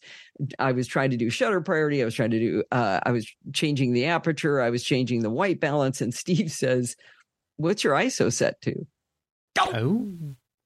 I 0.59 0.73
was 0.73 0.85
trying 0.85 1.09
to 1.09 1.17
do 1.17 1.31
shutter 1.31 1.59
priority. 1.59 2.03
I 2.03 2.05
was 2.05 2.13
trying 2.13 2.29
to 2.29 2.39
do, 2.39 2.63
uh, 2.71 2.99
I 3.03 3.11
was 3.11 3.27
changing 3.51 3.93
the 3.93 4.05
aperture. 4.05 4.61
I 4.61 4.69
was 4.69 4.83
changing 4.83 5.23
the 5.23 5.31
white 5.31 5.59
balance. 5.59 5.99
And 5.99 6.13
Steve 6.23 6.51
says, 6.51 6.95
what's 7.57 7.83
your 7.83 7.95
ISO 7.95 8.31
set 8.31 8.61
to? 8.61 8.85
Oh, 9.57 10.13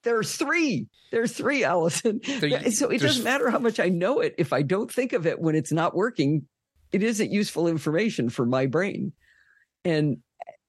there's 0.03 0.35
three. 0.35 0.87
There's 1.09 1.31
three, 1.31 1.63
Allison. 1.63 2.19
So, 2.21 2.45
you, 2.47 2.69
so 2.71 2.89
it 2.89 2.99
doesn't 2.99 3.23
matter 3.23 3.49
how 3.49 3.59
much 3.59 3.79
I 3.79 3.87
know 3.87 4.19
it. 4.19 4.35
If 4.37 4.51
I 4.51 4.61
don't 4.61 4.91
think 4.91 5.13
of 5.13 5.25
it 5.25 5.39
when 5.39 5.55
it's 5.55 5.71
not 5.71 5.95
working, 5.95 6.47
it 6.91 7.01
isn't 7.01 7.31
useful 7.31 7.69
information 7.69 8.27
for 8.27 8.45
my 8.45 8.65
brain. 8.65 9.13
And 9.85 10.17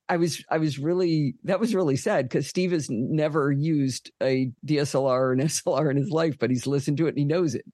I 0.08 0.16
was 0.16 0.44
I 0.50 0.58
was 0.58 0.78
really 0.78 1.34
that 1.44 1.60
was 1.60 1.74
really 1.74 1.96
sad 1.96 2.26
because 2.26 2.46
Steve 2.46 2.72
has 2.72 2.88
never 2.90 3.50
used 3.50 4.10
a 4.22 4.50
DSLR 4.66 5.02
or 5.02 5.32
an 5.32 5.40
SLR 5.40 5.90
in 5.90 5.96
his 5.96 6.10
life, 6.10 6.38
but 6.38 6.50
he's 6.50 6.66
listened 6.66 6.98
to 6.98 7.06
it 7.06 7.10
and 7.10 7.18
he 7.18 7.24
knows 7.24 7.54
it. 7.54 7.64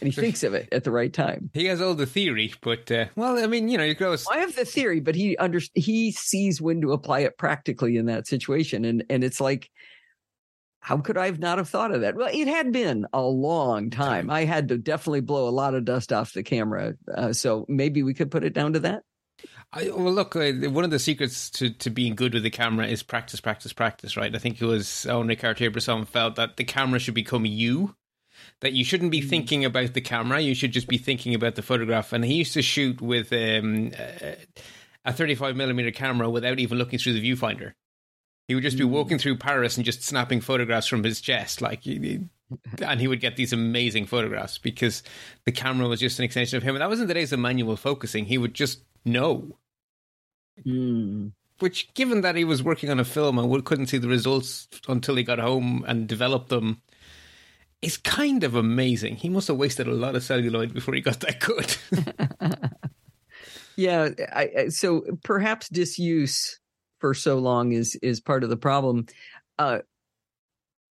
And 0.00 0.10
he 0.10 0.18
thinks 0.18 0.42
of 0.44 0.54
it 0.54 0.68
at 0.72 0.84
the 0.84 0.90
right 0.90 1.12
time. 1.12 1.50
He 1.52 1.66
has 1.66 1.82
all 1.82 1.94
the 1.94 2.06
theory, 2.06 2.54
but 2.62 2.90
uh, 2.90 3.06
well, 3.16 3.42
I 3.42 3.46
mean, 3.46 3.68
you 3.68 3.76
know, 3.76 3.84
you 3.84 3.94
go. 3.94 4.16
I 4.32 4.38
have 4.38 4.56
the 4.56 4.64
theory, 4.64 5.00
but 5.00 5.14
he 5.14 5.36
under 5.36 5.60
he 5.74 6.12
sees 6.12 6.60
when 6.60 6.80
to 6.80 6.92
apply 6.92 7.20
it 7.20 7.36
practically 7.36 7.96
in 7.96 8.06
that 8.06 8.26
situation, 8.26 8.84
and 8.86 9.04
and 9.10 9.22
it's 9.22 9.40
like 9.40 9.70
how 10.80 10.96
could 10.96 11.18
I 11.18 11.26
have 11.26 11.38
not 11.38 11.58
have 11.58 11.68
thought 11.68 11.92
of 11.92 12.00
that? 12.00 12.16
Well, 12.16 12.30
it 12.32 12.48
had 12.48 12.72
been 12.72 13.06
a 13.12 13.20
long 13.20 13.90
time. 13.90 14.30
I 14.30 14.44
had 14.44 14.68
to 14.68 14.78
definitely 14.78 15.20
blow 15.20 15.46
a 15.46 15.50
lot 15.50 15.74
of 15.74 15.84
dust 15.84 16.12
off 16.12 16.32
the 16.32 16.42
camera. 16.42 16.94
Uh, 17.14 17.32
so 17.34 17.66
maybe 17.68 18.02
we 18.02 18.14
could 18.14 18.30
put 18.30 18.44
it 18.44 18.54
down 18.54 18.72
to 18.72 18.80
that. 18.80 19.02
I, 19.72 19.84
well, 19.90 20.12
look, 20.12 20.34
uh, 20.34 20.52
one 20.70 20.84
of 20.84 20.90
the 20.90 20.98
secrets 20.98 21.48
to, 21.50 21.70
to 21.70 21.90
being 21.90 22.16
good 22.16 22.34
with 22.34 22.42
the 22.42 22.50
camera 22.50 22.86
is 22.86 23.04
practice, 23.04 23.40
practice, 23.40 23.72
practice, 23.72 24.16
right? 24.16 24.34
I 24.34 24.38
think 24.38 24.60
it 24.60 24.64
was 24.64 25.06
Henri 25.06 25.36
Cartier-Bresson 25.36 26.06
felt 26.06 26.34
that 26.36 26.56
the 26.56 26.64
camera 26.64 26.98
should 26.98 27.14
become 27.14 27.46
you, 27.46 27.94
that 28.60 28.72
you 28.72 28.84
shouldn't 28.84 29.12
be 29.12 29.22
mm. 29.22 29.28
thinking 29.28 29.64
about 29.64 29.94
the 29.94 30.00
camera, 30.00 30.40
you 30.40 30.54
should 30.54 30.72
just 30.72 30.88
be 30.88 30.98
thinking 30.98 31.34
about 31.34 31.54
the 31.54 31.62
photograph. 31.62 32.12
And 32.12 32.24
he 32.24 32.34
used 32.34 32.54
to 32.54 32.62
shoot 32.62 33.00
with 33.00 33.32
um, 33.32 33.92
a 35.04 35.12
35 35.12 35.54
millimeter 35.54 35.92
camera 35.92 36.28
without 36.28 36.58
even 36.58 36.78
looking 36.78 36.98
through 36.98 37.12
the 37.14 37.30
viewfinder. 37.30 37.72
He 38.48 38.56
would 38.56 38.64
just 38.64 38.78
be 38.78 38.82
walking 38.82 39.18
through 39.18 39.36
Paris 39.36 39.76
and 39.76 39.86
just 39.86 40.02
snapping 40.02 40.40
photographs 40.40 40.88
from 40.88 41.04
his 41.04 41.20
chest, 41.20 41.62
like, 41.62 41.86
and 42.82 43.00
he 43.00 43.06
would 43.06 43.20
get 43.20 43.36
these 43.36 43.52
amazing 43.52 44.06
photographs 44.06 44.58
because 44.58 45.04
the 45.44 45.52
camera 45.52 45.86
was 45.86 46.00
just 46.00 46.18
an 46.18 46.24
extension 46.24 46.56
of 46.56 46.64
him. 46.64 46.74
And 46.74 46.82
that 46.82 46.90
was 46.90 47.00
in 47.00 47.06
the 47.06 47.14
days 47.14 47.32
of 47.32 47.38
manual 47.38 47.76
focusing. 47.76 48.24
He 48.24 48.38
would 48.38 48.54
just 48.54 48.80
know. 49.04 49.58
Mm. 50.66 51.32
Which, 51.58 51.92
given 51.94 52.22
that 52.22 52.36
he 52.36 52.44
was 52.44 52.62
working 52.62 52.90
on 52.90 53.00
a 53.00 53.04
film 53.04 53.38
and 53.38 53.64
couldn't 53.64 53.88
see 53.88 53.98
the 53.98 54.08
results 54.08 54.68
until 54.88 55.16
he 55.16 55.22
got 55.22 55.38
home 55.38 55.84
and 55.86 56.08
developed 56.08 56.48
them, 56.48 56.80
is 57.82 57.96
kind 57.96 58.44
of 58.44 58.54
amazing. 58.54 59.16
He 59.16 59.28
must 59.28 59.48
have 59.48 59.56
wasted 59.56 59.86
a 59.86 59.92
lot 59.92 60.16
of 60.16 60.22
celluloid 60.22 60.74
before 60.74 60.94
he 60.94 61.00
got 61.00 61.20
that 61.20 61.40
good. 61.40 61.76
yeah, 63.76 64.08
I, 64.32 64.68
so 64.68 65.02
perhaps 65.22 65.68
disuse 65.68 66.60
for 66.98 67.14
so 67.14 67.38
long 67.38 67.72
is 67.72 67.96
is 68.02 68.20
part 68.20 68.44
of 68.44 68.50
the 68.50 68.56
problem. 68.56 69.06
Uh, 69.58 69.80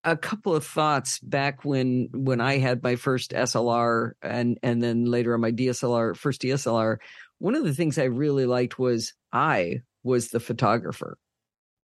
a 0.04 0.16
couple 0.16 0.54
of 0.54 0.64
thoughts 0.64 1.18
back 1.18 1.64
when 1.64 2.08
when 2.12 2.40
I 2.40 2.58
had 2.58 2.82
my 2.82 2.94
first 2.94 3.32
SLR 3.32 4.12
and 4.22 4.58
and 4.62 4.80
then 4.80 5.04
later 5.04 5.34
on 5.34 5.40
my 5.40 5.50
DSLR 5.50 6.16
first 6.16 6.42
DSLR. 6.42 6.98
One 7.38 7.54
of 7.54 7.64
the 7.64 7.74
things 7.74 7.98
I 7.98 8.04
really 8.04 8.46
liked 8.46 8.78
was 8.78 9.12
I 9.32 9.80
was 10.02 10.28
the 10.28 10.40
photographer. 10.40 11.18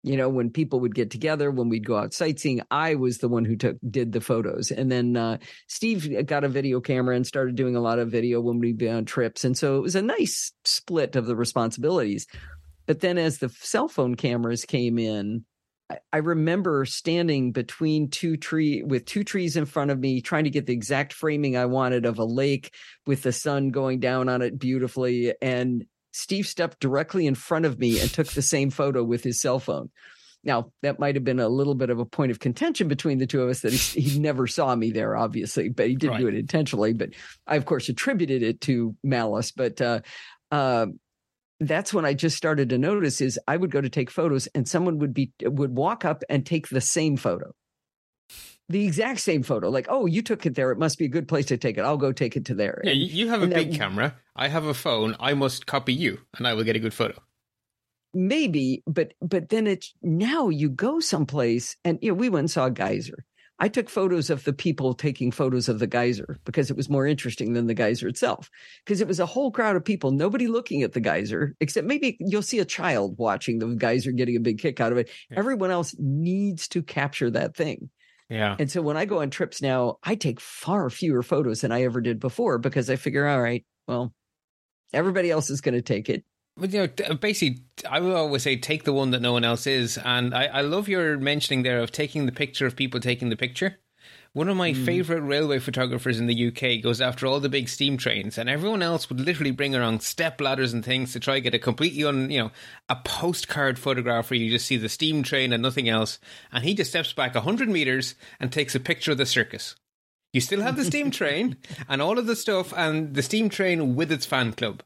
You 0.04 0.16
know, 0.16 0.28
when 0.28 0.50
people 0.50 0.80
would 0.80 0.96
get 0.96 1.10
together, 1.10 1.50
when 1.50 1.68
we'd 1.68 1.86
go 1.86 1.96
out 1.96 2.12
sightseeing, 2.12 2.60
I 2.72 2.96
was 2.96 3.18
the 3.18 3.28
one 3.28 3.44
who 3.44 3.54
took 3.54 3.76
did 3.88 4.10
the 4.10 4.20
photos. 4.20 4.72
And 4.72 4.90
then 4.90 5.16
uh, 5.16 5.38
Steve 5.68 6.26
got 6.26 6.42
a 6.42 6.48
video 6.48 6.80
camera 6.80 7.14
and 7.14 7.24
started 7.24 7.54
doing 7.54 7.76
a 7.76 7.80
lot 7.80 8.00
of 8.00 8.10
video 8.10 8.40
when 8.40 8.58
we'd 8.58 8.78
be 8.78 8.88
on 8.88 9.04
trips. 9.04 9.44
And 9.44 9.56
so 9.56 9.76
it 9.76 9.82
was 9.82 9.94
a 9.94 10.02
nice 10.02 10.52
split 10.64 11.14
of 11.14 11.26
the 11.26 11.36
responsibilities. 11.36 12.26
But 12.86 13.00
then 13.00 13.16
as 13.16 13.38
the 13.38 13.48
cell 13.48 13.86
phone 13.86 14.16
cameras 14.16 14.64
came 14.64 14.98
in, 14.98 15.44
I 16.12 16.18
remember 16.18 16.84
standing 16.84 17.52
between 17.52 18.10
two 18.10 18.36
tree 18.36 18.82
with 18.82 19.04
two 19.04 19.24
trees 19.24 19.56
in 19.56 19.66
front 19.66 19.90
of 19.90 19.98
me, 19.98 20.20
trying 20.20 20.44
to 20.44 20.50
get 20.50 20.66
the 20.66 20.72
exact 20.72 21.12
framing 21.12 21.56
I 21.56 21.66
wanted 21.66 22.06
of 22.06 22.18
a 22.18 22.24
lake 22.24 22.74
with 23.06 23.22
the 23.22 23.32
sun 23.32 23.70
going 23.70 24.00
down 24.00 24.28
on 24.28 24.42
it 24.42 24.58
beautifully. 24.58 25.34
And 25.40 25.86
Steve 26.12 26.46
stepped 26.46 26.80
directly 26.80 27.26
in 27.26 27.34
front 27.34 27.64
of 27.64 27.78
me 27.78 28.00
and 28.00 28.10
took 28.10 28.28
the 28.28 28.42
same 28.42 28.70
photo 28.70 29.02
with 29.02 29.24
his 29.24 29.40
cell 29.40 29.58
phone. 29.58 29.90
Now, 30.44 30.72
that 30.82 30.98
might 30.98 31.14
have 31.14 31.24
been 31.24 31.38
a 31.38 31.48
little 31.48 31.74
bit 31.74 31.90
of 31.90 32.00
a 32.00 32.04
point 32.04 32.32
of 32.32 32.40
contention 32.40 32.88
between 32.88 33.18
the 33.18 33.26
two 33.26 33.42
of 33.42 33.48
us 33.48 33.60
that 33.60 33.72
he, 33.72 34.00
he 34.00 34.18
never 34.18 34.46
saw 34.46 34.74
me 34.74 34.90
there, 34.90 35.16
obviously, 35.16 35.68
but 35.68 35.88
he 35.88 35.94
didn't 35.94 36.14
right. 36.14 36.20
do 36.20 36.28
it 36.28 36.34
intentionally. 36.34 36.92
But 36.92 37.10
I, 37.46 37.56
of 37.56 37.64
course, 37.64 37.88
attributed 37.88 38.42
it 38.42 38.60
to 38.62 38.96
malice. 39.04 39.52
But 39.52 39.80
uh, 39.80 40.00
uh, 40.50 40.86
that's 41.68 41.92
when 41.92 42.04
I 42.04 42.14
just 42.14 42.36
started 42.36 42.68
to 42.70 42.78
notice 42.78 43.20
is 43.20 43.38
I 43.46 43.56
would 43.56 43.70
go 43.70 43.80
to 43.80 43.88
take 43.88 44.10
photos 44.10 44.46
and 44.48 44.68
someone 44.68 44.98
would 44.98 45.14
be 45.14 45.32
would 45.42 45.76
walk 45.76 46.04
up 46.04 46.22
and 46.28 46.44
take 46.44 46.68
the 46.68 46.80
same 46.80 47.16
photo. 47.16 47.52
The 48.68 48.86
exact 48.86 49.20
same 49.20 49.42
photo. 49.42 49.68
Like, 49.68 49.86
oh, 49.90 50.06
you 50.06 50.22
took 50.22 50.46
it 50.46 50.54
there. 50.54 50.70
It 50.70 50.78
must 50.78 50.98
be 50.98 51.04
a 51.04 51.08
good 51.08 51.28
place 51.28 51.46
to 51.46 51.58
take 51.58 51.76
it. 51.76 51.82
I'll 51.82 51.96
go 51.96 52.12
take 52.12 52.36
it 52.36 52.46
to 52.46 52.54
there. 52.54 52.80
Yeah, 52.84 52.92
you 52.92 53.28
have 53.28 53.42
a 53.42 53.46
big 53.46 53.72
that, 53.72 53.78
camera. 53.78 54.16
I 54.34 54.48
have 54.48 54.64
a 54.64 54.72
phone. 54.72 55.16
I 55.20 55.34
must 55.34 55.66
copy 55.66 55.92
you 55.92 56.20
and 56.38 56.46
I 56.46 56.54
will 56.54 56.64
get 56.64 56.76
a 56.76 56.80
good 56.80 56.94
photo. 56.94 57.20
Maybe, 58.14 58.82
but 58.86 59.14
but 59.20 59.48
then 59.48 59.66
it's 59.66 59.92
now 60.02 60.48
you 60.48 60.68
go 60.68 61.00
someplace 61.00 61.76
and 61.84 61.98
you 62.02 62.10
know, 62.10 62.14
we 62.14 62.28
went 62.28 62.40
and 62.40 62.50
saw 62.50 62.66
a 62.66 62.70
geyser 62.70 63.24
I 63.62 63.68
took 63.68 63.88
photos 63.88 64.28
of 64.28 64.42
the 64.42 64.52
people 64.52 64.92
taking 64.92 65.30
photos 65.30 65.68
of 65.68 65.78
the 65.78 65.86
geyser 65.86 66.40
because 66.44 66.68
it 66.68 66.76
was 66.76 66.90
more 66.90 67.06
interesting 67.06 67.52
than 67.52 67.68
the 67.68 67.74
geyser 67.74 68.08
itself. 68.08 68.50
Because 68.84 69.00
it 69.00 69.06
was 69.06 69.20
a 69.20 69.24
whole 69.24 69.52
crowd 69.52 69.76
of 69.76 69.84
people, 69.84 70.10
nobody 70.10 70.48
looking 70.48 70.82
at 70.82 70.94
the 70.94 71.00
geyser, 71.00 71.54
except 71.60 71.86
maybe 71.86 72.16
you'll 72.18 72.42
see 72.42 72.58
a 72.58 72.64
child 72.64 73.14
watching 73.18 73.60
the 73.60 73.68
geyser 73.76 74.10
getting 74.10 74.34
a 74.34 74.40
big 74.40 74.58
kick 74.58 74.80
out 74.80 74.90
of 74.90 74.98
it. 74.98 75.08
Yeah. 75.30 75.38
Everyone 75.38 75.70
else 75.70 75.94
needs 76.00 76.66
to 76.68 76.82
capture 76.82 77.30
that 77.30 77.56
thing. 77.56 77.88
Yeah. 78.28 78.56
And 78.58 78.68
so 78.68 78.82
when 78.82 78.96
I 78.96 79.04
go 79.04 79.20
on 79.20 79.30
trips 79.30 79.62
now, 79.62 79.98
I 80.02 80.16
take 80.16 80.40
far 80.40 80.90
fewer 80.90 81.22
photos 81.22 81.60
than 81.60 81.70
I 81.70 81.84
ever 81.84 82.00
did 82.00 82.18
before 82.18 82.58
because 82.58 82.90
I 82.90 82.96
figure, 82.96 83.28
all 83.28 83.40
right, 83.40 83.64
well, 83.86 84.12
everybody 84.92 85.30
else 85.30 85.50
is 85.50 85.60
going 85.60 85.74
to 85.74 85.82
take 85.82 86.08
it. 86.08 86.24
But 86.56 86.72
you 86.72 86.90
know, 87.08 87.14
basically, 87.14 87.62
I 87.88 88.00
would 88.00 88.14
always 88.14 88.42
say 88.42 88.56
take 88.56 88.84
the 88.84 88.92
one 88.92 89.10
that 89.12 89.22
no 89.22 89.32
one 89.32 89.44
else 89.44 89.66
is, 89.66 89.98
and 89.98 90.34
I, 90.34 90.44
I 90.46 90.60
love 90.60 90.88
your 90.88 91.18
mentioning 91.18 91.62
there 91.62 91.80
of 91.80 91.92
taking 91.92 92.26
the 92.26 92.32
picture 92.32 92.66
of 92.66 92.76
people 92.76 93.00
taking 93.00 93.30
the 93.30 93.36
picture. 93.36 93.78
One 94.34 94.48
of 94.48 94.56
my 94.56 94.72
mm. 94.72 94.84
favorite 94.86 95.20
railway 95.20 95.58
photographers 95.58 96.18
in 96.18 96.26
the 96.26 96.48
UK 96.48 96.82
goes 96.82 97.02
after 97.02 97.26
all 97.26 97.38
the 97.38 97.50
big 97.50 97.68
steam 97.68 97.96
trains, 97.96 98.36
and 98.36 98.48
everyone 98.48 98.82
else 98.82 99.08
would 99.08 99.20
literally 99.20 99.50
bring 99.50 99.74
around 99.74 100.02
step 100.02 100.40
ladders 100.40 100.72
and 100.72 100.84
things 100.84 101.12
to 101.12 101.20
try 101.20 101.34
to 101.34 101.40
get 101.40 101.54
a 101.54 101.58
completely 101.58 102.04
un, 102.04 102.30
you 102.30 102.40
know, 102.40 102.50
a 102.88 102.96
postcard 102.96 103.78
photograph 103.78 104.30
where 104.30 104.38
you 104.38 104.50
just 104.50 104.66
see 104.66 104.76
the 104.76 104.88
steam 104.88 105.22
train 105.22 105.52
and 105.52 105.62
nothing 105.62 105.88
else. 105.88 106.18
And 106.50 106.64
he 106.64 106.74
just 106.74 106.90
steps 106.90 107.12
back 107.12 107.34
hundred 107.34 107.68
meters 107.68 108.14
and 108.40 108.50
takes 108.50 108.74
a 108.74 108.80
picture 108.80 109.12
of 109.12 109.18
the 109.18 109.26
circus. 109.26 109.74
You 110.32 110.40
still 110.40 110.62
have 110.62 110.76
the 110.76 110.84
steam 110.84 111.10
train 111.18 111.56
and 111.88 112.00
all 112.00 112.18
of 112.18 112.26
the 112.26 112.36
stuff, 112.36 112.72
and 112.74 113.14
the 113.14 113.22
steam 113.22 113.48
train 113.48 113.94
with 113.96 114.10
its 114.12 114.26
fan 114.26 114.52
club 114.52 114.82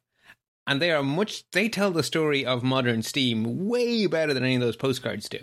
and 0.67 0.83
they 0.83 0.91
are 0.91 1.03
much 1.03 1.49
they 1.51 1.69
tell 1.69 1.91
the 1.91 2.03
story 2.03 2.45
of 2.45 2.63
modern 2.63 3.03
steam 3.03 3.67
way 3.67 4.07
better 4.07 4.35
than 4.35 4.43
any 4.43 4.57
of 4.57 4.61
those 4.61 4.77
postcards 4.77 5.29
do. 5.29 5.39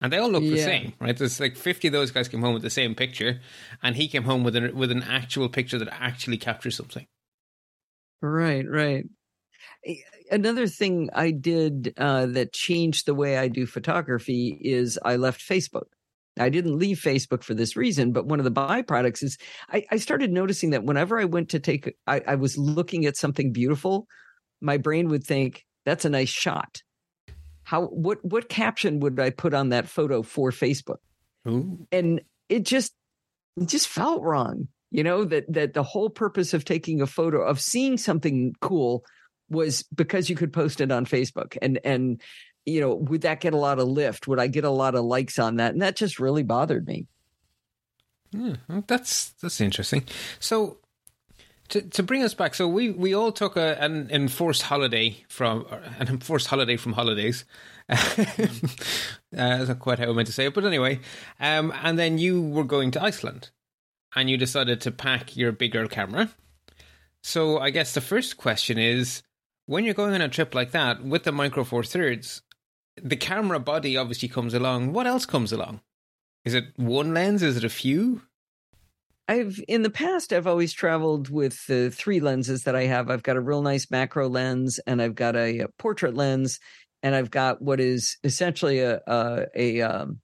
And 0.00 0.12
they 0.12 0.18
all 0.18 0.30
look 0.30 0.44
yeah. 0.44 0.50
the 0.50 0.62
same 0.62 0.92
right? 1.00 1.16
There's 1.16 1.40
like 1.40 1.56
50 1.56 1.88
of 1.88 1.92
those 1.92 2.10
guys 2.10 2.28
came 2.28 2.40
home 2.40 2.54
with 2.54 2.62
the 2.62 2.70
same 2.70 2.94
picture 2.94 3.40
and 3.82 3.96
he 3.96 4.08
came 4.08 4.24
home 4.24 4.44
with 4.44 4.56
an 4.56 4.74
with 4.76 4.90
an 4.90 5.02
actual 5.02 5.48
picture 5.48 5.78
that 5.78 5.88
actually 5.92 6.38
captures 6.38 6.76
something. 6.76 7.06
Right 8.22 8.64
right. 8.68 9.04
Another 10.30 10.66
thing 10.66 11.08
i 11.14 11.30
did 11.30 11.94
uh, 11.96 12.26
that 12.26 12.52
changed 12.52 13.06
the 13.06 13.14
way 13.14 13.38
i 13.38 13.48
do 13.48 13.66
photography 13.66 14.58
is 14.60 14.98
i 15.04 15.16
left 15.16 15.40
facebook. 15.40 15.86
I 16.40 16.50
didn't 16.50 16.78
leave 16.78 16.98
Facebook 16.98 17.42
for 17.42 17.52
this 17.52 17.76
reason, 17.76 18.12
but 18.12 18.26
one 18.26 18.38
of 18.38 18.44
the 18.44 18.52
byproducts 18.52 19.24
is 19.24 19.38
I, 19.70 19.84
I 19.90 19.96
started 19.96 20.30
noticing 20.30 20.70
that 20.70 20.84
whenever 20.84 21.18
I 21.18 21.24
went 21.24 21.48
to 21.50 21.58
take, 21.58 21.92
I, 22.06 22.22
I 22.28 22.34
was 22.36 22.56
looking 22.56 23.06
at 23.06 23.16
something 23.16 23.52
beautiful 23.52 24.06
my 24.60 24.76
brain 24.76 25.08
would 25.08 25.24
think 25.24 25.64
that's 25.84 26.04
a 26.04 26.10
nice 26.10 26.28
shot. 26.28 26.82
How 27.62 27.86
what 27.86 28.24
what 28.24 28.48
caption 28.48 29.00
would 29.00 29.20
I 29.20 29.30
put 29.30 29.54
on 29.54 29.70
that 29.70 29.88
photo 29.88 30.22
for 30.22 30.50
Facebook? 30.50 30.98
Ooh. 31.46 31.86
And 31.92 32.20
it 32.48 32.64
just 32.64 32.94
it 33.60 33.68
just 33.68 33.88
felt 33.88 34.22
wrong. 34.22 34.68
You 34.90 35.04
know 35.04 35.24
that 35.24 35.52
that 35.52 35.74
the 35.74 35.82
whole 35.82 36.08
purpose 36.08 36.54
of 36.54 36.64
taking 36.64 37.02
a 37.02 37.06
photo 37.06 37.42
of 37.42 37.60
seeing 37.60 37.98
something 37.98 38.54
cool 38.60 39.04
was 39.50 39.82
because 39.94 40.30
you 40.30 40.36
could 40.36 40.52
post 40.52 40.80
it 40.80 40.90
on 40.90 41.06
Facebook 41.06 41.56
and 41.60 41.78
and 41.84 42.22
you 42.64 42.80
know 42.80 42.94
would 42.94 43.22
that 43.22 43.40
get 43.40 43.52
a 43.52 43.58
lot 43.58 43.78
of 43.78 43.88
lift? 43.88 44.26
Would 44.28 44.40
I 44.40 44.46
get 44.46 44.64
a 44.64 44.70
lot 44.70 44.94
of 44.94 45.04
likes 45.04 45.38
on 45.38 45.56
that? 45.56 45.72
And 45.72 45.82
that 45.82 45.96
just 45.96 46.18
really 46.18 46.42
bothered 46.42 46.86
me. 46.86 47.06
Hmm, 48.32 48.54
yeah, 48.68 48.80
that's 48.86 49.30
that's 49.42 49.60
interesting. 49.60 50.04
So 50.40 50.78
to, 51.70 51.82
to 51.82 52.02
bring 52.02 52.22
us 52.22 52.34
back, 52.34 52.54
so 52.54 52.66
we, 52.66 52.90
we 52.90 53.14
all 53.14 53.32
took 53.32 53.56
a, 53.56 53.80
an 53.82 54.08
enforced 54.10 54.62
holiday 54.62 55.24
from 55.28 55.66
an 55.98 56.08
enforced 56.08 56.46
holiday 56.46 56.76
from 56.76 56.92
holidays. 56.92 57.44
uh, 57.88 57.96
that's 59.30 59.68
not 59.68 59.78
quite 59.78 59.98
how 59.98 60.10
I 60.10 60.12
meant 60.12 60.26
to 60.26 60.32
say 60.32 60.46
it, 60.46 60.54
but 60.54 60.64
anyway. 60.64 61.00
Um, 61.40 61.72
and 61.82 61.98
then 61.98 62.18
you 62.18 62.42
were 62.42 62.64
going 62.64 62.90
to 62.92 63.02
Iceland, 63.02 63.50
and 64.14 64.28
you 64.28 64.36
decided 64.36 64.80
to 64.82 64.90
pack 64.90 65.36
your 65.36 65.52
bigger 65.52 65.86
camera. 65.86 66.30
So 67.22 67.58
I 67.58 67.70
guess 67.70 67.94
the 67.94 68.00
first 68.00 68.36
question 68.36 68.78
is, 68.78 69.22
when 69.66 69.84
you're 69.84 69.94
going 69.94 70.14
on 70.14 70.20
a 70.20 70.28
trip 70.28 70.54
like 70.54 70.70
that 70.70 71.04
with 71.04 71.24
the 71.24 71.32
Micro 71.32 71.64
Four 71.64 71.84
Thirds, 71.84 72.42
the 72.96 73.16
camera 73.16 73.60
body 73.60 73.96
obviously 73.96 74.28
comes 74.28 74.54
along. 74.54 74.92
What 74.92 75.06
else 75.06 75.26
comes 75.26 75.52
along? 75.52 75.80
Is 76.44 76.54
it 76.54 76.66
one 76.76 77.12
lens? 77.14 77.42
Is 77.42 77.56
it 77.56 77.64
a 77.64 77.68
few? 77.68 78.22
I've 79.28 79.60
in 79.68 79.82
the 79.82 79.90
past 79.90 80.32
I've 80.32 80.46
always 80.46 80.72
traveled 80.72 81.28
with 81.28 81.66
the 81.66 81.90
three 81.90 82.20
lenses 82.20 82.64
that 82.64 82.74
I 82.74 82.84
have. 82.84 83.10
I've 83.10 83.22
got 83.22 83.36
a 83.36 83.40
real 83.40 83.62
nice 83.62 83.90
macro 83.90 84.28
lens, 84.28 84.80
and 84.86 85.02
I've 85.02 85.14
got 85.14 85.36
a, 85.36 85.60
a 85.60 85.68
portrait 85.78 86.14
lens, 86.14 86.58
and 87.02 87.14
I've 87.14 87.30
got 87.30 87.60
what 87.60 87.78
is 87.78 88.16
essentially 88.24 88.80
a 88.80 89.00
a, 89.06 89.46
a 89.54 89.80
um, 89.82 90.20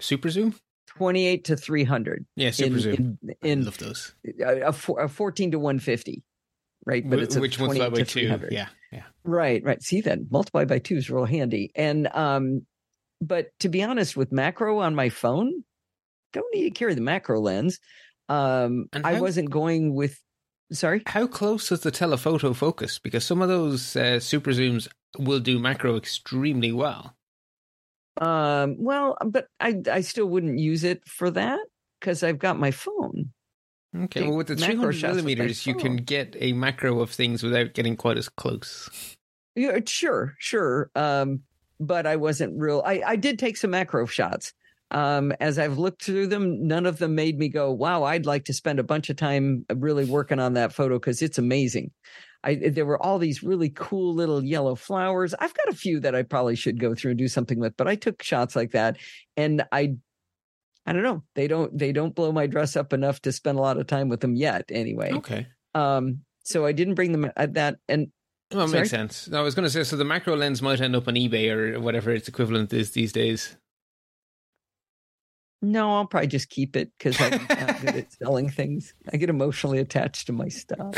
super 0.00 0.30
zoom. 0.30 0.54
28 0.96 1.44
to 1.46 1.56
300. 1.56 2.24
Yeah, 2.36 2.52
super 2.52 2.74
in, 2.74 2.80
zoom. 2.80 3.18
In, 3.22 3.34
in, 3.42 3.62
I 3.62 3.64
love 3.64 3.78
those. 3.78 4.14
A, 4.40 4.60
a, 4.60 5.04
a 5.04 5.08
14 5.08 5.50
to 5.50 5.58
150, 5.58 6.22
right? 6.86 7.08
But 7.08 7.18
it's 7.18 7.36
which 7.36 7.58
one's 7.58 7.78
by 7.78 8.02
two? 8.02 8.38
Yeah, 8.50 8.68
yeah. 8.92 9.02
Right, 9.24 9.60
right. 9.64 9.82
See, 9.82 10.02
then 10.02 10.28
multiply 10.30 10.66
by 10.66 10.78
two 10.78 10.96
is 10.96 11.10
real 11.10 11.24
handy. 11.24 11.72
And 11.74 12.06
um, 12.14 12.64
but 13.20 13.48
to 13.60 13.68
be 13.68 13.82
honest, 13.82 14.16
with 14.16 14.30
macro 14.30 14.78
on 14.78 14.94
my 14.94 15.08
phone, 15.08 15.64
don't 16.32 16.54
need 16.54 16.64
to 16.64 16.70
carry 16.70 16.94
the 16.94 17.00
macro 17.00 17.40
lens. 17.40 17.80
Um, 18.28 18.88
how, 18.92 19.00
I 19.04 19.20
wasn't 19.20 19.50
going 19.50 19.94
with. 19.94 20.20
Sorry, 20.72 21.02
how 21.06 21.26
close 21.26 21.70
is 21.70 21.80
the 21.80 21.90
telephoto 21.90 22.52
focus? 22.52 22.98
Because 22.98 23.24
some 23.24 23.42
of 23.42 23.48
those 23.48 23.94
uh, 23.96 24.18
super 24.18 24.50
zooms 24.50 24.88
will 25.18 25.40
do 25.40 25.58
macro 25.58 25.96
extremely 25.96 26.72
well. 26.72 27.14
Um, 28.20 28.76
well, 28.78 29.16
but 29.24 29.48
I 29.60 29.80
I 29.90 30.00
still 30.00 30.26
wouldn't 30.26 30.58
use 30.58 30.84
it 30.84 31.06
for 31.06 31.30
that 31.32 31.60
because 32.00 32.22
I've 32.22 32.38
got 32.38 32.58
my 32.58 32.70
phone. 32.70 33.30
Okay, 33.96 34.22
well, 34.22 34.36
with 34.36 34.48
the 34.48 34.56
300 34.56 35.02
millimeters, 35.02 35.66
you 35.66 35.74
can 35.74 35.96
get 35.96 36.36
a 36.40 36.52
macro 36.52 37.00
of 37.00 37.10
things 37.10 37.44
without 37.44 37.74
getting 37.74 37.96
quite 37.96 38.18
as 38.18 38.28
close. 38.28 38.90
Yeah, 39.54 39.78
sure, 39.86 40.34
sure. 40.38 40.90
Um, 40.96 41.40
but 41.78 42.06
I 42.06 42.16
wasn't 42.16 42.58
real. 42.58 42.82
I 42.84 43.02
I 43.06 43.16
did 43.16 43.38
take 43.38 43.56
some 43.56 43.70
macro 43.70 44.06
shots 44.06 44.52
um, 44.94 45.32
as 45.40 45.58
I've 45.58 45.76
looked 45.76 46.04
through 46.04 46.28
them, 46.28 46.68
none 46.68 46.86
of 46.86 46.98
them 46.98 47.16
made 47.16 47.36
me 47.36 47.48
go, 47.48 47.72
wow, 47.72 48.04
I'd 48.04 48.26
like 48.26 48.44
to 48.44 48.52
spend 48.52 48.78
a 48.78 48.84
bunch 48.84 49.10
of 49.10 49.16
time 49.16 49.66
really 49.74 50.04
working 50.04 50.38
on 50.38 50.54
that 50.54 50.72
photo 50.72 51.00
because 51.00 51.20
it's 51.20 51.36
amazing. 51.36 51.90
I, 52.44 52.54
there 52.54 52.86
were 52.86 53.02
all 53.02 53.18
these 53.18 53.42
really 53.42 53.70
cool 53.70 54.14
little 54.14 54.44
yellow 54.44 54.76
flowers. 54.76 55.34
I've 55.34 55.54
got 55.54 55.68
a 55.68 55.76
few 55.76 55.98
that 56.00 56.14
I 56.14 56.22
probably 56.22 56.54
should 56.54 56.78
go 56.78 56.94
through 56.94 57.10
and 57.10 57.18
do 57.18 57.26
something 57.26 57.58
with, 57.58 57.76
but 57.76 57.88
I 57.88 57.96
took 57.96 58.22
shots 58.22 58.54
like 58.54 58.70
that 58.72 58.98
and 59.36 59.64
I 59.72 59.96
I 60.86 60.92
don't 60.92 61.02
know. 61.02 61.22
They 61.34 61.48
don't 61.48 61.76
they 61.76 61.90
don't 61.90 62.14
blow 62.14 62.30
my 62.30 62.46
dress 62.46 62.76
up 62.76 62.92
enough 62.92 63.20
to 63.22 63.32
spend 63.32 63.58
a 63.58 63.62
lot 63.62 63.78
of 63.78 63.86
time 63.86 64.10
with 64.10 64.20
them 64.20 64.36
yet 64.36 64.66
anyway. 64.68 65.12
Okay. 65.14 65.46
Um 65.74 66.20
so 66.44 66.66
I 66.66 66.72
didn't 66.72 66.94
bring 66.94 67.12
them 67.12 67.32
at 67.34 67.54
that 67.54 67.78
and 67.88 68.08
well, 68.52 68.68
makes 68.68 68.90
sense. 68.90 69.28
I 69.32 69.40
was 69.40 69.54
going 69.54 69.64
to 69.64 69.70
say, 69.70 69.82
so 69.82 69.96
the 69.96 70.04
macro 70.04 70.36
lens 70.36 70.62
might 70.62 70.80
end 70.80 70.94
up 70.94 71.08
on 71.08 71.14
eBay 71.14 71.50
or 71.50 71.80
whatever 71.80 72.12
its 72.12 72.28
equivalent 72.28 72.72
is 72.72 72.92
these 72.92 73.10
days. 73.10 73.56
No, 75.72 75.94
I'll 75.96 76.06
probably 76.06 76.26
just 76.28 76.50
keep 76.50 76.76
it 76.76 76.90
because 76.98 77.20
I'm 77.20 77.30
not 77.48 77.80
good 77.80 77.96
at 77.96 78.12
selling 78.12 78.48
things. 78.50 78.94
I 79.12 79.16
get 79.16 79.30
emotionally 79.30 79.78
attached 79.78 80.26
to 80.28 80.32
my 80.32 80.48
stuff. 80.48 80.94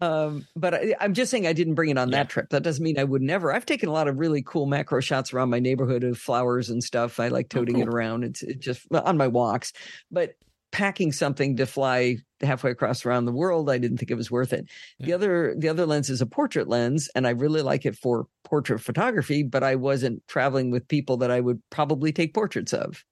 Um, 0.00 0.46
but 0.54 0.74
I, 0.74 0.94
I'm 1.00 1.12
just 1.14 1.30
saying 1.30 1.46
I 1.46 1.52
didn't 1.52 1.74
bring 1.74 1.90
it 1.90 1.98
on 1.98 2.08
Yeah. 2.10 2.18
that 2.18 2.28
trip. 2.28 2.50
That 2.50 2.62
doesn't 2.62 2.84
mean 2.84 2.98
I 2.98 3.04
would 3.04 3.22
never. 3.22 3.52
I've 3.52 3.66
taken 3.66 3.88
a 3.88 3.92
lot 3.92 4.06
of 4.06 4.18
really 4.18 4.42
cool 4.46 4.66
macro 4.66 5.00
shots 5.00 5.32
around 5.32 5.50
my 5.50 5.58
neighborhood 5.58 6.04
of 6.04 6.18
flowers 6.18 6.70
and 6.70 6.82
stuff. 6.84 7.18
I 7.18 7.28
like 7.28 7.46
Oh, 7.46 7.58
toting 7.58 7.78
it 7.80 7.88
around. 7.88 8.22
It's 8.24 8.42
it 8.42 8.60
just 8.60 8.86
on 8.92 9.16
my 9.16 9.26
walks, 9.26 9.72
but 10.10 10.34
packing 10.70 11.10
something 11.10 11.56
to 11.56 11.64
fly 11.66 12.18
halfway 12.42 12.70
across 12.70 13.06
around 13.06 13.24
the 13.24 13.32
world, 13.32 13.70
I 13.70 13.78
didn't 13.78 13.96
think 13.96 14.10
it 14.10 14.16
was 14.16 14.30
worth 14.30 14.52
it. 14.52 14.68
The 15.00 15.14
other 15.14 15.56
the 15.58 15.68
other 15.68 15.84
lens 15.86 16.10
is 16.10 16.20
a 16.20 16.26
portrait 16.26 16.68
lens, 16.68 17.08
and 17.16 17.26
I 17.26 17.30
really 17.30 17.62
like 17.62 17.84
it 17.84 17.96
for 17.96 18.26
portrait 18.44 18.78
photography. 18.80 19.42
But 19.42 19.64
I 19.64 19.74
wasn't 19.74 20.22
traveling 20.28 20.70
with 20.70 20.86
people 20.86 21.16
that 21.16 21.32
I 21.32 21.40
would 21.40 21.60
probably 21.70 22.12
take 22.12 22.34
portraits 22.34 22.72
of, 22.72 23.04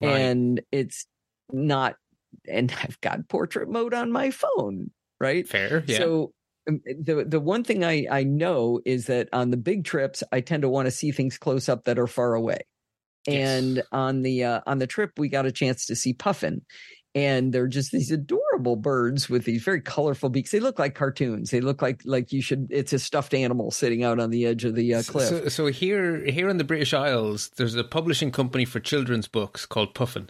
Right. 0.00 0.16
and 0.18 0.60
it's 0.72 1.06
not. 1.52 1.96
And 2.46 2.72
I've 2.82 3.00
got 3.00 3.26
portrait 3.28 3.70
mode 3.70 3.94
on 3.94 4.12
my 4.12 4.30
phone, 4.30 4.90
right? 5.18 5.48
Fair, 5.48 5.82
yeah. 5.86 5.98
So 5.98 6.32
um, 6.68 6.80
the 6.84 7.24
the 7.26 7.40
one 7.40 7.64
thing 7.64 7.82
I 7.82 8.06
I 8.10 8.22
know 8.22 8.80
is 8.84 9.06
that 9.06 9.28
on 9.32 9.50
the 9.50 9.56
big 9.56 9.84
trips 9.84 10.22
I 10.30 10.42
tend 10.42 10.62
to 10.62 10.68
want 10.68 10.86
to 10.86 10.90
see 10.90 11.10
things 11.10 11.38
close 11.38 11.68
up 11.70 11.84
that 11.84 11.98
are 11.98 12.06
far 12.06 12.34
away. 12.34 12.60
Yes. 13.26 13.48
And 13.48 13.82
on 13.92 14.22
the 14.22 14.44
uh, 14.44 14.60
on 14.66 14.78
the 14.78 14.86
trip 14.86 15.12
we 15.18 15.28
got 15.28 15.46
a 15.46 15.52
chance 15.52 15.86
to 15.86 15.96
see 15.96 16.12
puffin. 16.12 16.62
And 17.14 17.52
they're 17.52 17.66
just 17.68 17.90
these 17.90 18.10
adorable 18.12 18.76
birds 18.76 19.28
with 19.30 19.44
these 19.44 19.62
very 19.62 19.80
colorful 19.80 20.28
beaks. 20.28 20.50
They 20.50 20.60
look 20.60 20.78
like 20.78 20.94
cartoons. 20.94 21.50
They 21.50 21.60
look 21.60 21.80
like 21.82 22.02
like 22.04 22.32
you 22.32 22.42
should. 22.42 22.68
It's 22.70 22.92
a 22.92 22.98
stuffed 22.98 23.32
animal 23.34 23.70
sitting 23.70 24.04
out 24.04 24.20
on 24.20 24.30
the 24.30 24.44
edge 24.46 24.64
of 24.64 24.74
the 24.74 24.94
uh, 24.94 25.02
cliff. 25.02 25.28
So, 25.28 25.48
so 25.48 25.66
here, 25.66 26.24
here 26.26 26.48
in 26.48 26.58
the 26.58 26.64
British 26.64 26.92
Isles, 26.92 27.50
there's 27.56 27.74
a 27.74 27.82
publishing 27.82 28.30
company 28.30 28.64
for 28.66 28.78
children's 28.78 29.26
books 29.26 29.64
called 29.66 29.94
Puffin, 29.94 30.28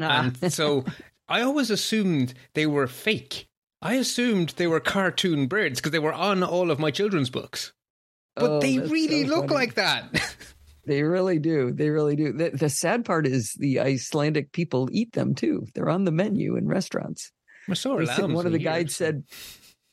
Ah. 0.00 0.24
and 0.42 0.52
so 0.52 0.84
I 1.28 1.42
always 1.42 1.70
assumed 1.70 2.34
they 2.54 2.66
were 2.66 2.86
fake. 2.86 3.48
I 3.82 3.94
assumed 3.94 4.54
they 4.56 4.66
were 4.66 4.80
cartoon 4.80 5.46
birds 5.46 5.78
because 5.78 5.92
they 5.92 5.98
were 5.98 6.12
on 6.14 6.42
all 6.42 6.70
of 6.70 6.78
my 6.78 6.90
children's 6.90 7.30
books, 7.30 7.72
but 8.34 8.50
Oh, 8.50 8.60
they 8.60 8.78
really 8.78 9.24
so 9.26 9.28
look 9.36 9.48
funny. 9.48 9.54
like 9.54 9.74
that. 9.74 10.36
They 10.84 11.02
really 11.02 11.38
do. 11.38 11.72
They 11.72 11.90
really 11.90 12.16
do. 12.16 12.32
The, 12.32 12.50
the 12.50 12.68
sad 12.68 13.04
part 13.04 13.26
is 13.26 13.54
the 13.58 13.80
Icelandic 13.80 14.52
people 14.52 14.88
eat 14.92 15.12
them 15.12 15.34
too. 15.34 15.66
They're 15.74 15.88
on 15.88 16.04
the 16.04 16.10
menu 16.10 16.56
in 16.56 16.66
restaurants. 16.66 17.30
Well, 17.68 17.76
so 17.76 17.96
are 17.96 18.06
said- 18.06 18.32
one 18.32 18.46
of 18.46 18.52
the 18.52 18.58
guides 18.58 18.96
said, 18.96 19.24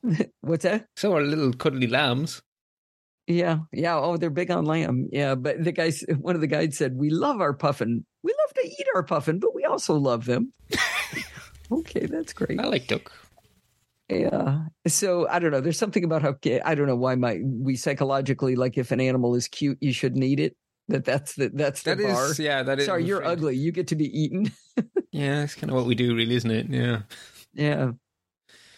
"What's 0.42 0.64
that?" 0.64 0.88
"So 0.96 1.16
are 1.16 1.22
little 1.22 1.54
cuddly 1.54 1.88
lambs." 1.88 2.42
Yeah, 3.28 3.60
yeah. 3.72 3.96
Oh, 3.96 4.18
they're 4.18 4.32
big 4.32 4.50
on 4.50 4.66
lamb. 4.66 5.08
Yeah, 5.12 5.36
but 5.36 5.64
the 5.64 5.72
guys, 5.72 6.04
one 6.20 6.34
of 6.34 6.42
the 6.42 6.48
guides 6.48 6.78
said, 6.78 6.96
"We 6.96 7.12
love 7.12 7.42
our 7.42 7.54
puffin. 7.54 8.06
We 8.24 8.34
love 8.34 8.54
to 8.56 8.68
eat 8.68 8.88
our 8.96 9.04
puffin, 9.04 9.40
but 9.40 9.54
we 9.54 9.66
also 9.66 9.94
love 9.94 10.26
them." 10.26 10.52
okay, 11.72 12.08
that's 12.08 12.34
great. 12.34 12.60
I 12.60 12.64
like 12.64 12.88
duck. 12.88 13.12
Yeah. 14.10 14.64
So 14.88 15.28
I 15.28 15.38
don't 15.38 15.52
know. 15.52 15.62
There's 15.62 15.78
something 15.78 16.04
about 16.04 16.24
how 16.24 16.36
I 16.66 16.74
don't 16.74 16.88
know 16.88 16.96
why 16.96 17.14
my 17.14 17.40
we 17.44 17.76
psychologically 17.76 18.56
like 18.56 18.80
if 18.80 18.92
an 18.92 19.00
animal 19.00 19.36
is 19.36 19.48
cute, 19.48 19.78
you 19.80 19.94
shouldn't 19.94 20.24
eat 20.24 20.40
it. 20.40 20.58
That 20.90 21.06
that's 21.06 21.36
the 21.36 21.50
that's 21.50 21.84
the 21.84 21.96
That 21.96 22.04
bar. 22.04 22.32
is, 22.32 22.40
yeah, 22.40 22.64
that 22.64 22.80
is. 22.80 22.86
Sorry, 22.88 23.06
you're 23.06 23.24
ugly. 23.24 23.56
You 23.56 23.72
get 23.72 23.88
to 23.90 23.96
be 23.96 24.06
eaten. 24.20 24.52
Yeah, 25.12 25.42
it's 25.44 25.56
kind 25.56 25.72
of 25.72 25.76
what 25.76 25.88
we 25.88 25.96
do, 25.96 26.16
really, 26.16 26.36
isn't 26.36 26.52
it? 26.52 26.68
Yeah. 26.70 27.02
Yeah. 27.54 27.92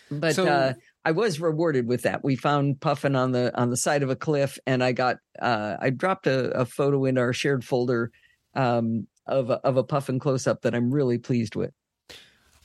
But 0.09 0.35
So- 0.35 0.47
uh 0.47 0.73
I 1.03 1.11
was 1.11 1.39
rewarded 1.39 1.87
with 1.87 2.03
that. 2.03 2.23
We 2.23 2.35
found 2.35 2.79
Puffin 2.79 3.15
on 3.15 3.31
the 3.31 3.51
on 3.59 3.69
the 3.69 3.75
side 3.77 4.01
of 4.03 4.09
a 4.09 4.15
cliff 4.15 4.57
and 4.67 4.83
I 4.83 4.91
got 4.93 5.17
uh 5.41 5.75
I 5.79 5.89
dropped 5.89 6.27
a, 6.27 6.51
a 6.61 6.65
photo 6.65 7.05
in 7.05 7.17
our 7.17 7.33
shared 7.33 7.63
folder 7.65 8.11
um 8.55 9.07
of 9.27 9.49
a, 9.49 9.55
of 9.65 9.77
a 9.77 9.83
Puffin 9.83 10.19
close 10.19 10.47
up 10.47 10.61
that 10.61 10.73
I'm 10.75 10.91
really 10.91 11.17
pleased 11.17 11.55
with. 11.55 11.71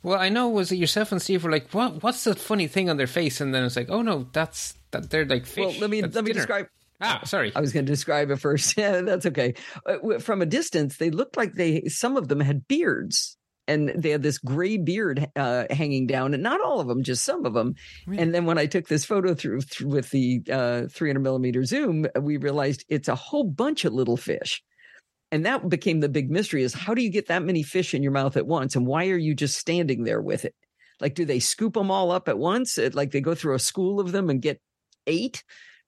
Well, 0.02 0.18
I 0.18 0.28
know. 0.28 0.48
Was 0.48 0.70
it 0.70 0.76
yourself 0.76 1.10
and 1.12 1.20
Steve 1.20 1.42
were 1.44 1.50
like, 1.50 1.68
"What? 1.72 2.02
What's 2.02 2.22
the 2.24 2.34
funny 2.36 2.68
thing 2.68 2.88
on 2.88 2.96
their 2.96 3.06
face?" 3.08 3.40
And 3.40 3.52
then 3.54 3.64
it's 3.64 3.74
like, 3.76 3.90
"Oh 3.90 4.02
no, 4.02 4.28
that's 4.32 4.74
that. 4.92 5.10
They're 5.10 5.24
like 5.26 5.44
fish." 5.46 5.64
Well, 5.66 5.80
let 5.80 5.90
me 5.90 6.00
That's 6.02 6.14
let 6.14 6.24
me 6.24 6.28
dinner." 6.32 6.40
describe 6.40 6.66
Ah, 7.00 7.20
sorry. 7.24 7.52
I 7.54 7.60
was 7.60 7.72
going 7.72 7.86
to 7.86 7.92
describe 7.92 8.30
it 8.30 8.36
first. 8.36 8.76
Yeah, 8.78 9.00
that's 9.02 9.26
okay. 9.26 9.54
Uh, 9.84 10.18
From 10.18 10.42
a 10.42 10.46
distance, 10.46 10.96
they 10.96 11.10
looked 11.10 11.36
like 11.36 11.52
they 11.54 11.82
some 11.88 12.16
of 12.16 12.28
them 12.28 12.40
had 12.40 12.66
beards, 12.68 13.36
and 13.68 13.90
they 13.90 14.10
had 14.10 14.22
this 14.22 14.38
gray 14.38 14.76
beard 14.78 15.28
uh, 15.36 15.64
hanging 15.70 16.06
down, 16.06 16.32
and 16.34 16.42
not 16.42 16.60
all 16.60 16.80
of 16.80 16.88
them, 16.88 17.02
just 17.02 17.24
some 17.24 17.44
of 17.44 17.52
them. 17.54 17.74
Really? 18.06 18.22
And 18.22 18.34
then 18.34 18.46
when 18.46 18.58
I 18.58 18.66
took 18.66 18.88
this 18.88 19.04
photo 19.04 19.34
through, 19.34 19.60
through 19.62 19.88
with 19.88 20.10
the 20.10 20.42
uh, 20.50 20.82
300 20.90 21.20
millimeter 21.20 21.64
zoom, 21.64 22.06
we 22.20 22.36
realized 22.38 22.84
it's 22.88 23.08
a 23.08 23.14
whole 23.14 23.44
bunch 23.44 23.84
of 23.84 23.92
little 23.92 24.16
fish. 24.16 24.62
And 25.32 25.44
that 25.44 25.68
became 25.68 26.00
the 26.00 26.08
big 26.08 26.30
mystery: 26.30 26.62
is 26.62 26.72
how 26.72 26.94
do 26.94 27.02
you 27.02 27.10
get 27.10 27.26
that 27.28 27.42
many 27.42 27.62
fish 27.62 27.92
in 27.94 28.02
your 28.02 28.12
mouth 28.12 28.36
at 28.36 28.46
once, 28.46 28.74
and 28.76 28.86
why 28.86 29.08
are 29.08 29.18
you 29.18 29.34
just 29.34 29.58
standing 29.58 30.04
there 30.04 30.22
with 30.22 30.44
it? 30.46 30.54
Like, 31.00 31.14
do 31.14 31.26
they 31.26 31.40
scoop 31.40 31.74
them 31.74 31.90
all 31.90 32.10
up 32.10 32.28
at 32.28 32.38
once? 32.38 32.78
It- 32.78 32.94
Like 32.94 33.10
they 33.10 33.20
go 33.20 33.34
through 33.34 33.54
a 33.54 33.58
school 33.58 34.00
of 34.00 34.12
them 34.12 34.30
and 34.30 34.40
get 34.40 34.60
eight? 35.06 35.42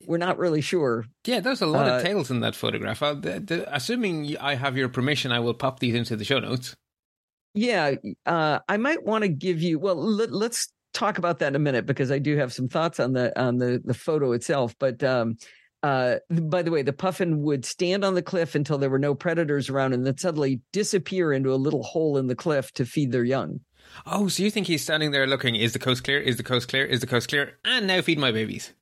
We're 0.07 0.19
not 0.19 0.39
really 0.39 0.61
sure. 0.61 1.07
Yeah, 1.27 1.41
there's 1.41 1.61
a 1.61 1.67
lot 1.67 1.89
Uh, 1.89 1.97
of 1.97 2.03
tails 2.03 2.31
in 2.31 2.41
that 2.41 2.55
photograph. 2.55 3.03
I'll, 3.03 3.17
the, 3.17 3.41
the, 3.41 3.75
assuming 3.75 4.37
I 4.39 4.55
have 4.55 4.77
your 4.77 4.89
permission, 4.89 5.33
I 5.33 5.41
will 5.41 5.55
pop 5.55 5.81
these 5.81 5.95
into 5.95 6.17
the 6.17 6.25
show 6.25 6.39
notes. 6.39 6.75
Yeah, 7.55 7.95
uh, 8.25 8.61
I 8.69 8.77
might 8.77 9.05
want 9.05 9.23
to 9.23 9.29
give 9.29 9.61
you. 9.61 9.79
Well, 9.79 9.97
let, 9.97 10.31
let's 10.31 10.69
talk 10.95 11.19
about 11.19 11.41
that 11.41 11.49
in 11.49 11.57
a 11.57 11.59
minute 11.59 11.87
because 11.87 12.13
I 12.13 12.19
do 12.19 12.37
have 12.37 12.53
some 12.53 12.69
thoughts 12.69 13.01
on 13.01 13.13
the 13.13 13.39
on 13.41 13.59
the 13.59 13.81
the 13.85 13.95
photo 13.95 14.33
itself. 14.33 14.77
But 14.79 15.03
um, 15.03 15.37
uh, 15.83 16.17
by 16.31 16.63
the 16.63 16.71
way, 16.71 16.83
the 16.83 16.93
puffin 16.93 17.43
would 17.43 17.65
stand 17.65 18.05
on 18.05 18.15
the 18.15 18.23
cliff 18.23 18.55
until 18.55 18.79
there 18.79 18.91
were 18.91 18.99
no 18.99 19.15
predators 19.15 19.69
around, 19.69 19.95
and 19.95 20.07
then 20.07 20.17
suddenly 20.19 20.61
disappear 20.73 21.33
into 21.33 21.53
a 21.53 21.57
little 21.57 21.83
hole 21.83 22.17
in 22.19 22.29
the 22.29 22.37
cliff 22.37 22.71
to 22.75 22.85
feed 22.85 23.11
their 23.11 23.25
young. 23.25 23.61
Oh, 24.07 24.29
so 24.29 24.43
you 24.43 24.51
think 24.51 24.67
he's 24.67 24.83
standing 24.83 25.11
there 25.11 25.27
looking? 25.27 25.57
Is 25.57 25.73
the 25.73 25.79
coast 25.79 26.05
clear? 26.05 26.21
Is 26.21 26.37
the 26.37 26.43
coast 26.45 26.69
clear? 26.69 26.85
Is 26.85 27.01
the 27.01 27.07
coast 27.07 27.29
clear? 27.29 27.55
And 27.65 27.87
now 27.87 28.03
feed 28.03 28.19
my 28.19 28.31
babies. 28.31 28.73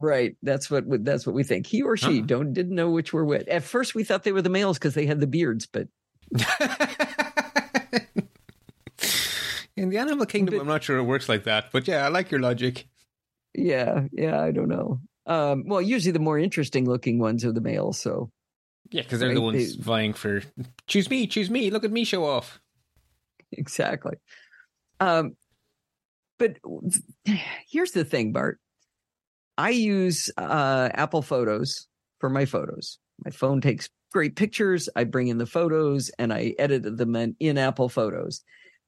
Right. 0.00 0.36
That's 0.42 0.70
what 0.70 0.84
that's 1.04 1.26
what 1.26 1.34
we 1.34 1.42
think. 1.44 1.66
He 1.66 1.82
or 1.82 1.96
she 1.96 2.20
Huh. 2.20 2.26
don't 2.26 2.52
didn't 2.54 2.74
know 2.74 2.90
which 2.90 3.12
were 3.12 3.24
which. 3.24 3.46
At 3.48 3.62
first, 3.64 3.94
we 3.94 4.02
thought 4.04 4.22
they 4.24 4.32
were 4.32 4.40
the 4.42 4.48
males 4.48 4.78
because 4.78 4.94
they 4.94 5.04
had 5.06 5.20
the 5.20 5.26
beards, 5.26 5.66
but 5.66 5.88
In 9.76 9.88
the 9.88 9.98
animal 9.98 10.26
kingdom, 10.26 10.54
But- 10.56 10.60
I'm 10.62 10.66
not 10.68 10.82
sure 10.82 10.98
it 10.98 11.04
works 11.04 11.28
like 11.28 11.44
that, 11.44 11.70
but 11.72 11.88
yeah, 11.88 12.04
I 12.04 12.08
like 12.08 12.30
your 12.30 12.40
logic. 12.40 12.86
yeah, 13.54 14.06
yeah, 14.12 14.40
I 14.40 14.50
don't 14.50 14.68
know. 14.68 15.00
Um, 15.26 15.64
well, 15.66 15.80
usually 15.80 16.12
the 16.12 16.18
more 16.18 16.38
interesting 16.38 16.86
looking 16.88 17.18
ones 17.18 17.44
are 17.44 17.52
the 17.52 17.60
males. 17.60 17.98
So 17.98 18.30
Yeah, 18.90 19.02
because 19.02 19.20
they're 19.20 19.28
the 19.32 19.36
Right, 19.36 19.42
ones 19.54 19.76
they- 19.76 19.82
vying 19.82 20.12
for 20.12 20.42
choose 20.86 21.08
me, 21.08 21.26
choose 21.26 21.48
me. 21.50 21.70
Look 21.70 21.84
at 21.84 21.92
me, 21.92 22.04
show 22.04 22.24
off. 22.24 22.60
exactly. 23.52 24.16
Um, 24.98 25.36
but 26.38 26.56
here's 27.68 27.92
the 27.92 28.04
thing, 28.04 28.32
Bart. 28.32 28.58
I 29.60 29.68
use 29.68 30.30
uh, 30.38 30.88
Apple 30.94 31.20
Photos 31.20 31.86
for 32.18 32.30
my 32.30 32.46
photos. 32.46 32.98
My 33.22 33.30
phone 33.30 33.60
takes 33.60 33.90
great 34.10 34.34
pictures. 34.34 34.88
I 34.96 35.04
bring 35.04 35.28
in 35.28 35.36
the 35.36 35.44
photos 35.44 36.10
and 36.18 36.32
I 36.32 36.54
edit 36.58 36.96
them 36.96 37.14
in, 37.14 37.36
in 37.38 37.58
Apple 37.58 37.90
Photos. 37.90 38.42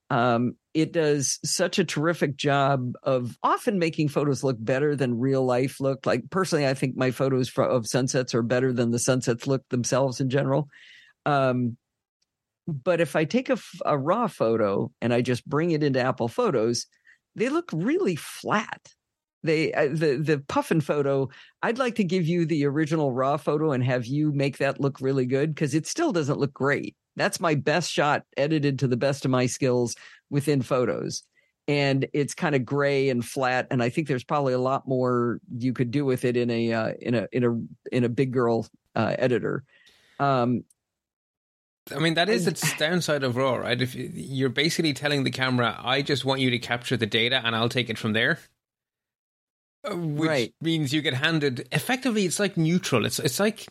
Um, 0.09 0.55
it 0.73 0.91
does 0.91 1.39
such 1.45 1.77
a 1.77 1.83
terrific 1.83 2.37
job 2.37 2.93
of 3.03 3.37
often 3.43 3.77
making 3.77 4.09
photos 4.09 4.43
look 4.43 4.57
better 4.59 4.95
than 4.95 5.19
real 5.19 5.45
life 5.45 5.79
look. 5.79 6.07
Like 6.07 6.27
personally, 6.31 6.67
I 6.67 6.73
think 6.73 6.97
my 6.97 7.11
photos 7.11 7.49
fro- 7.49 7.69
of 7.69 7.85
sunsets 7.85 8.33
are 8.33 8.41
better 8.41 8.73
than 8.73 8.89
the 8.89 8.97
sunsets 8.97 9.45
look 9.45 9.69
themselves 9.69 10.19
in 10.19 10.31
general. 10.31 10.69
Um, 11.27 11.77
but 12.67 12.99
if 12.99 13.15
I 13.15 13.25
take 13.25 13.51
a 13.85 13.97
raw 13.97 14.25
photo 14.25 14.91
and 15.01 15.13
I 15.13 15.21
just 15.21 15.47
bring 15.47 15.69
it 15.69 15.83
into 15.83 16.01
Apple 16.01 16.29
Photos, 16.29 16.87
they 17.35 17.49
look 17.49 17.69
really 17.71 18.15
flat. 18.15 18.81
They 19.43 19.73
uh, 19.73 19.89
the 19.89 20.17
the 20.17 20.43
puffin 20.47 20.81
photo. 20.81 21.29
I'd 21.61 21.77
like 21.77 21.95
to 21.95 22.03
give 22.03 22.25
you 22.25 22.45
the 22.45 22.65
original 22.65 23.11
raw 23.11 23.37
photo 23.37 23.71
and 23.71 23.83
have 23.83 24.05
you 24.05 24.31
make 24.31 24.57
that 24.57 24.79
look 24.79 25.01
really 25.01 25.25
good 25.25 25.53
because 25.53 25.73
it 25.73 25.85
still 25.85 26.11
doesn't 26.11 26.39
look 26.39 26.53
great. 26.53 26.95
That's 27.15 27.39
my 27.39 27.55
best 27.55 27.91
shot, 27.91 28.23
edited 28.37 28.79
to 28.79 28.87
the 28.87 28.97
best 28.97 29.25
of 29.25 29.31
my 29.31 29.45
skills 29.45 29.95
within 30.29 30.61
photos, 30.61 31.23
and 31.67 32.07
it's 32.13 32.33
kind 32.33 32.55
of 32.55 32.65
gray 32.65 33.09
and 33.09 33.23
flat. 33.23 33.67
And 33.69 33.83
I 33.83 33.89
think 33.89 34.07
there's 34.07 34.23
probably 34.23 34.53
a 34.53 34.59
lot 34.59 34.87
more 34.87 35.39
you 35.57 35.73
could 35.73 35.91
do 35.91 36.05
with 36.05 36.25
it 36.25 36.37
in 36.37 36.49
a 36.49 36.73
uh, 36.73 36.93
in 37.01 37.15
a 37.15 37.27
in 37.31 37.43
a 37.43 37.95
in 37.95 38.03
a 38.05 38.09
big 38.09 38.31
girl 38.31 38.65
uh, 38.95 39.15
editor. 39.19 39.63
Um, 40.19 40.63
I 41.93 41.99
mean, 41.99 42.13
that 42.13 42.29
is 42.29 42.45
the 42.45 42.75
downside 42.77 43.23
of 43.23 43.35
RAW, 43.35 43.57
right? 43.57 43.81
If 43.81 43.93
you're 43.93 44.49
basically 44.49 44.93
telling 44.93 45.23
the 45.25 45.31
camera, 45.31 45.77
I 45.83 46.01
just 46.01 46.23
want 46.23 46.39
you 46.39 46.49
to 46.51 46.59
capture 46.59 46.95
the 46.95 47.05
data 47.05 47.41
and 47.43 47.55
I'll 47.55 47.67
take 47.67 47.89
it 47.89 47.97
from 47.97 48.13
there. 48.13 48.39
Which 49.85 50.29
Right. 50.29 50.53
means 50.61 50.93
you 50.93 51.01
get 51.01 51.13
handed 51.13 51.67
effectively 51.71 52.25
it's 52.25 52.39
like 52.39 52.55
neutral. 52.57 53.05
It's 53.05 53.19
it's 53.19 53.39
like 53.39 53.67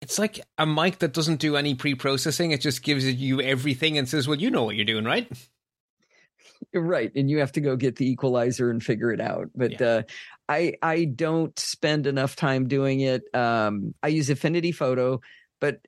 it's 0.00 0.18
like 0.18 0.40
a 0.58 0.66
mic 0.66 0.98
that 1.00 1.12
doesn't 1.12 1.40
do 1.40 1.56
any 1.56 1.74
pre-processing. 1.74 2.50
It 2.52 2.60
just 2.60 2.82
gives 2.82 3.04
you 3.12 3.40
everything 3.40 3.98
and 3.98 4.08
says, 4.08 4.26
"Well, 4.28 4.38
you 4.40 4.50
know 4.50 4.64
what 4.64 4.76
you're 4.76 4.84
doing, 4.84 5.04
right?" 5.04 5.30
right 6.74 7.12
and 7.14 7.30
you 7.30 7.38
have 7.38 7.52
to 7.52 7.60
go 7.60 7.76
get 7.76 7.96
the 7.96 8.10
equalizer 8.10 8.70
and 8.70 8.82
figure 8.82 9.12
it 9.12 9.20
out 9.20 9.48
but 9.54 9.80
uh 9.80 10.02
i 10.48 10.74
i 10.82 11.04
don't 11.04 11.58
spend 11.58 12.06
enough 12.06 12.36
time 12.36 12.66
doing 12.68 13.00
it 13.00 13.22
um 13.34 13.94
i 14.02 14.08
use 14.08 14.28
affinity 14.28 14.72
photo 14.72 15.20
but 15.60 15.80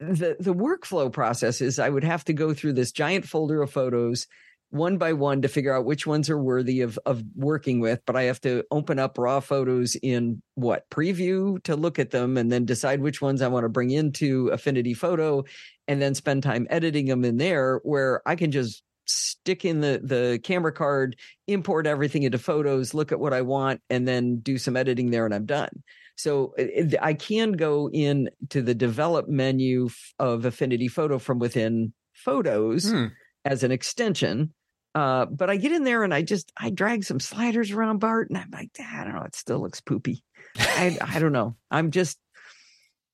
the 0.00 0.36
the 0.38 0.54
workflow 0.54 1.10
process 1.12 1.60
is 1.60 1.78
i 1.78 1.88
would 1.88 2.04
have 2.04 2.24
to 2.24 2.32
go 2.32 2.52
through 2.52 2.72
this 2.72 2.92
giant 2.92 3.24
folder 3.24 3.62
of 3.62 3.70
photos 3.70 4.26
one 4.72 4.96
by 4.96 5.12
one 5.12 5.42
to 5.42 5.48
figure 5.48 5.74
out 5.74 5.84
which 5.84 6.06
ones 6.06 6.30
are 6.30 6.38
worthy 6.38 6.80
of 6.80 6.98
of 7.04 7.22
working 7.36 7.78
with. 7.78 8.00
But 8.06 8.16
I 8.16 8.22
have 8.22 8.40
to 8.40 8.64
open 8.70 8.98
up 8.98 9.18
raw 9.18 9.40
photos 9.40 9.96
in 9.96 10.42
what 10.54 10.88
preview 10.88 11.62
to 11.64 11.76
look 11.76 11.98
at 11.98 12.10
them 12.10 12.38
and 12.38 12.50
then 12.50 12.64
decide 12.64 13.00
which 13.00 13.20
ones 13.20 13.42
I 13.42 13.48
want 13.48 13.64
to 13.64 13.68
bring 13.68 13.90
into 13.90 14.48
Affinity 14.48 14.94
Photo 14.94 15.44
and 15.86 16.00
then 16.00 16.14
spend 16.14 16.42
time 16.42 16.66
editing 16.70 17.06
them 17.06 17.24
in 17.24 17.36
there 17.36 17.80
where 17.84 18.22
I 18.26 18.34
can 18.34 18.50
just 18.50 18.82
stick 19.06 19.66
in 19.66 19.82
the 19.82 20.00
the 20.02 20.40
camera 20.42 20.72
card, 20.72 21.16
import 21.46 21.86
everything 21.86 22.22
into 22.22 22.38
photos, 22.38 22.94
look 22.94 23.12
at 23.12 23.20
what 23.20 23.34
I 23.34 23.42
want, 23.42 23.82
and 23.90 24.08
then 24.08 24.38
do 24.38 24.56
some 24.56 24.76
editing 24.76 25.10
there, 25.10 25.26
and 25.26 25.34
I'm 25.34 25.46
done. 25.46 25.82
So 26.16 26.54
I 27.00 27.12
can 27.12 27.52
go 27.52 27.90
in 27.90 28.30
to 28.50 28.62
the 28.62 28.74
develop 28.74 29.28
menu 29.28 29.90
of 30.18 30.46
Affinity 30.46 30.88
Photo 30.88 31.18
from 31.18 31.38
within 31.38 31.92
Photos 32.14 32.90
hmm. 32.90 33.06
as 33.44 33.62
an 33.64 33.70
extension. 33.72 34.54
Uh, 34.94 35.26
but 35.26 35.48
I 35.48 35.56
get 35.56 35.72
in 35.72 35.84
there 35.84 36.04
and 36.04 36.12
I 36.12 36.22
just 36.22 36.52
I 36.56 36.70
drag 36.70 37.04
some 37.04 37.20
sliders 37.20 37.70
around 37.70 37.98
Bart, 37.98 38.28
and 38.28 38.38
I'm 38.38 38.50
like, 38.52 38.70
I 38.78 39.04
don't 39.04 39.14
know, 39.14 39.22
it 39.22 39.34
still 39.34 39.60
looks 39.60 39.80
poopy. 39.80 40.22
I 40.58 40.98
I 41.00 41.18
don't 41.18 41.32
know. 41.32 41.56
I'm 41.70 41.90
just 41.90 42.18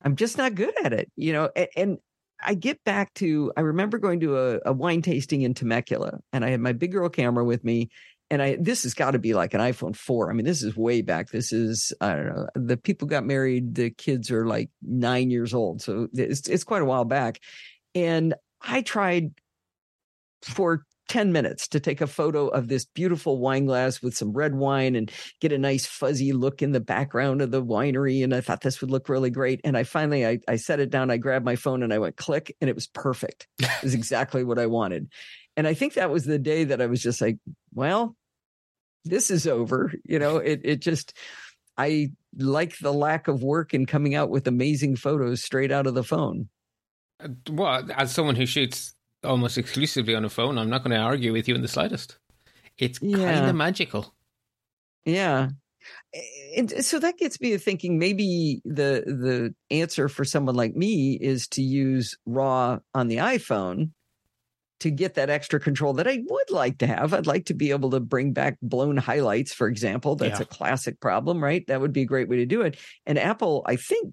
I'm 0.02 0.16
just 0.16 0.38
not 0.38 0.54
good 0.54 0.74
at 0.84 0.92
it, 0.92 1.10
you 1.16 1.32
know. 1.32 1.50
And, 1.54 1.68
and 1.76 1.98
I 2.42 2.54
get 2.54 2.82
back 2.84 3.14
to 3.14 3.52
I 3.56 3.60
remember 3.60 3.98
going 3.98 4.20
to 4.20 4.38
a, 4.38 4.60
a 4.66 4.72
wine 4.72 5.02
tasting 5.02 5.42
in 5.42 5.54
Temecula, 5.54 6.18
and 6.32 6.44
I 6.44 6.50
had 6.50 6.60
my 6.60 6.72
big 6.72 6.92
girl 6.92 7.08
camera 7.08 7.44
with 7.44 7.62
me, 7.64 7.90
and 8.30 8.42
I 8.42 8.56
this 8.60 8.82
has 8.82 8.94
got 8.94 9.12
to 9.12 9.18
be 9.18 9.34
like 9.34 9.54
an 9.54 9.60
iPhone 9.60 9.96
4. 9.96 10.30
I 10.30 10.34
mean, 10.34 10.44
this 10.46 10.62
is 10.62 10.76
way 10.76 11.02
back. 11.02 11.30
This 11.30 11.52
is 11.52 11.92
I 12.00 12.14
don't 12.14 12.26
know. 12.26 12.46
The 12.54 12.76
people 12.76 13.08
got 13.08 13.24
married, 13.24 13.74
the 13.74 13.90
kids 13.90 14.30
are 14.30 14.46
like 14.46 14.70
9 14.82 15.30
years 15.30 15.54
old. 15.54 15.82
So 15.82 16.08
it's 16.12 16.48
it's 16.48 16.64
quite 16.64 16.82
a 16.82 16.86
while 16.86 17.04
back. 17.04 17.40
And 17.94 18.34
I 18.60 18.82
tried 18.82 19.32
for 20.42 20.84
10 21.08 21.32
minutes 21.32 21.68
to 21.68 21.80
take 21.80 22.00
a 22.00 22.06
photo 22.06 22.48
of 22.48 22.68
this 22.68 22.84
beautiful 22.84 23.38
wine 23.38 23.66
glass 23.66 24.00
with 24.02 24.16
some 24.16 24.32
red 24.32 24.54
wine 24.54 24.94
and 24.94 25.10
get 25.40 25.52
a 25.52 25.58
nice 25.58 25.86
fuzzy 25.86 26.32
look 26.32 26.62
in 26.62 26.72
the 26.72 26.80
background 26.80 27.42
of 27.42 27.50
the 27.50 27.64
winery. 27.64 28.22
And 28.22 28.34
I 28.34 28.40
thought 28.40 28.60
this 28.60 28.80
would 28.80 28.90
look 28.90 29.08
really 29.08 29.30
great. 29.30 29.60
And 29.64 29.76
I 29.76 29.84
finally, 29.84 30.26
I, 30.26 30.38
I 30.46 30.56
set 30.56 30.80
it 30.80 30.90
down, 30.90 31.10
I 31.10 31.16
grabbed 31.16 31.44
my 31.44 31.56
phone 31.56 31.82
and 31.82 31.92
I 31.92 31.98
went 31.98 32.16
click 32.16 32.54
and 32.60 32.70
it 32.70 32.74
was 32.74 32.86
perfect. 32.86 33.48
It 33.58 33.82
was 33.82 33.94
exactly 33.94 34.44
what 34.44 34.58
I 34.58 34.66
wanted. 34.66 35.10
And 35.56 35.66
I 35.66 35.74
think 35.74 35.94
that 35.94 36.10
was 36.10 36.24
the 36.24 36.38
day 36.38 36.64
that 36.64 36.80
I 36.80 36.86
was 36.86 37.02
just 37.02 37.20
like, 37.20 37.38
well, 37.74 38.14
this 39.04 39.30
is 39.30 39.46
over. 39.46 39.92
You 40.04 40.18
know, 40.18 40.36
it, 40.36 40.60
it 40.64 40.80
just, 40.80 41.16
I 41.76 42.12
like 42.36 42.78
the 42.78 42.92
lack 42.92 43.28
of 43.28 43.42
work 43.42 43.74
in 43.74 43.86
coming 43.86 44.14
out 44.14 44.30
with 44.30 44.46
amazing 44.46 44.96
photos 44.96 45.42
straight 45.42 45.72
out 45.72 45.86
of 45.86 45.94
the 45.94 46.04
phone. 46.04 46.48
Uh, 47.22 47.28
well, 47.50 47.88
as 47.94 48.12
someone 48.12 48.36
who 48.36 48.46
shoots 48.46 48.94
almost 49.24 49.58
exclusively 49.58 50.14
on 50.14 50.24
a 50.24 50.28
phone. 50.28 50.58
I'm 50.58 50.70
not 50.70 50.82
going 50.82 50.96
to 50.96 51.02
argue 51.02 51.32
with 51.32 51.48
you 51.48 51.54
in 51.54 51.62
the 51.62 51.68
slightest. 51.68 52.18
It's 52.78 53.00
yeah. 53.02 53.16
kind 53.16 53.46
of 53.46 53.56
magical. 53.56 54.14
Yeah. 55.04 55.48
And 56.56 56.84
so 56.84 56.98
that 56.98 57.18
gets 57.18 57.40
me 57.40 57.50
to 57.50 57.58
thinking 57.58 57.98
maybe 57.98 58.60
the 58.64 59.04
the 59.06 59.54
answer 59.74 60.08
for 60.08 60.24
someone 60.24 60.54
like 60.54 60.74
me 60.74 61.14
is 61.14 61.48
to 61.48 61.62
use 61.62 62.16
RAW 62.26 62.78
on 62.94 63.08
the 63.08 63.16
iPhone 63.18 63.90
to 64.80 64.90
get 64.90 65.14
that 65.14 65.30
extra 65.30 65.58
control 65.58 65.94
that 65.94 66.06
I 66.06 66.20
would 66.28 66.50
like 66.50 66.78
to 66.78 66.86
have. 66.86 67.12
I'd 67.12 67.26
like 67.26 67.46
to 67.46 67.54
be 67.54 67.70
able 67.70 67.90
to 67.90 68.00
bring 68.00 68.32
back 68.32 68.58
blown 68.62 68.96
highlights, 68.96 69.52
for 69.52 69.66
example. 69.66 70.14
That's 70.14 70.38
yeah. 70.38 70.44
a 70.44 70.46
classic 70.46 71.00
problem, 71.00 71.42
right? 71.42 71.66
That 71.66 71.80
would 71.80 71.92
be 71.92 72.02
a 72.02 72.06
great 72.06 72.28
way 72.28 72.36
to 72.36 72.46
do 72.46 72.62
it. 72.62 72.78
And 73.04 73.18
Apple, 73.18 73.62
I 73.66 73.76
think, 73.76 74.12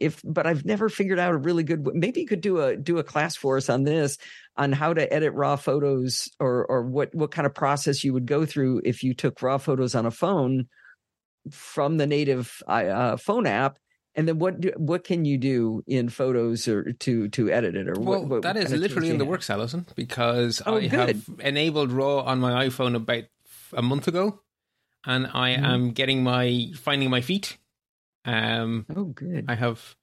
if 0.00 0.20
but 0.24 0.46
I've 0.46 0.64
never 0.64 0.88
figured 0.88 1.18
out 1.18 1.32
a 1.32 1.36
really 1.36 1.62
good 1.62 1.86
maybe 1.94 2.20
you 2.20 2.26
could 2.26 2.40
do 2.40 2.60
a 2.60 2.76
do 2.76 2.98
a 2.98 3.04
class 3.04 3.36
for 3.36 3.56
us 3.56 3.68
on 3.68 3.84
this 3.84 4.18
on 4.56 4.72
how 4.72 4.92
to 4.92 5.12
edit 5.12 5.32
raw 5.34 5.56
photos 5.56 6.28
or 6.40 6.66
or 6.66 6.82
what 6.82 7.14
what 7.14 7.30
kind 7.30 7.46
of 7.46 7.54
process 7.54 8.04
you 8.04 8.12
would 8.12 8.26
go 8.26 8.44
through 8.44 8.82
if 8.84 9.02
you 9.02 9.14
took 9.14 9.40
raw 9.42 9.58
photos 9.58 9.94
on 9.94 10.06
a 10.06 10.10
phone 10.10 10.68
from 11.50 11.98
the 11.98 12.06
native 12.06 12.62
uh, 12.66 13.16
phone 13.16 13.46
app 13.46 13.78
and 14.14 14.28
then 14.28 14.38
what 14.38 14.60
do, 14.60 14.72
what 14.76 15.04
can 15.04 15.24
you 15.24 15.38
do 15.38 15.82
in 15.86 16.08
photos 16.08 16.66
or 16.68 16.92
to 16.92 17.28
to 17.28 17.50
edit 17.50 17.76
it 17.76 17.88
or 17.88 17.94
well 17.98 18.20
what, 18.20 18.28
what 18.28 18.42
that 18.42 18.56
is 18.56 18.72
literally 18.72 19.10
in 19.10 19.18
the 19.18 19.24
works 19.24 19.50
Allison 19.50 19.86
because 19.94 20.62
oh, 20.66 20.76
I 20.76 20.88
good. 20.88 21.08
have 21.08 21.30
enabled 21.40 21.92
raw 21.92 22.20
on 22.20 22.40
my 22.40 22.66
iPhone 22.66 22.96
about 22.96 23.24
a 23.72 23.82
month 23.82 24.08
ago 24.08 24.40
and 25.06 25.26
I 25.26 25.54
mm-hmm. 25.54 25.64
am 25.64 25.90
getting 25.92 26.22
my 26.22 26.70
finding 26.76 27.10
my 27.10 27.20
feet 27.20 27.58
um, 28.24 28.86
oh, 28.94 29.04
good. 29.04 29.46
I 29.48 29.54
have 29.54 29.96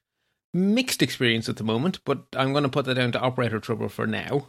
mixed 0.54 1.02
experience 1.02 1.50
at 1.50 1.58
the 1.58 1.64
moment, 1.64 2.00
but 2.06 2.26
I'm 2.36 2.52
going 2.52 2.64
to 2.64 2.70
put 2.70 2.86
that 2.86 2.96
down 2.96 3.12
to 3.14 3.20
operator 3.20 3.60
trouble 3.60 3.90
for 3.90 4.06
now. 4.06 4.48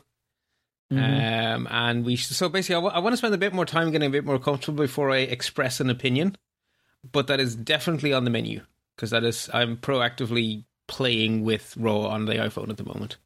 Mm-hmm. 0.92 1.54
Um, 1.54 1.68
and 1.70 2.04
we 2.04 2.16
so 2.16 2.48
basically, 2.48 2.76
I, 2.76 2.78
w- 2.78 2.94
I 2.94 2.98
want 2.98 3.14
to 3.14 3.16
spend 3.16 3.34
a 3.34 3.38
bit 3.38 3.54
more 3.54 3.64
time 3.64 3.90
getting 3.92 4.08
a 4.08 4.12
bit 4.12 4.24
more 4.26 4.38
comfortable 4.38 4.84
before 4.84 5.10
I 5.10 5.18
express 5.18 5.80
an 5.80 5.88
opinion. 5.88 6.36
But 7.10 7.26
that 7.26 7.40
is 7.40 7.56
definitely 7.56 8.12
on 8.12 8.24
the 8.24 8.30
menu 8.30 8.60
because 8.94 9.10
that 9.10 9.24
is 9.24 9.50
I'm 9.52 9.76
proactively 9.76 10.64
playing 10.86 11.42
with 11.44 11.76
RAW 11.76 12.06
on 12.06 12.26
the 12.26 12.34
iPhone 12.34 12.68
at 12.68 12.76
the 12.76 12.84
moment. 12.84 13.16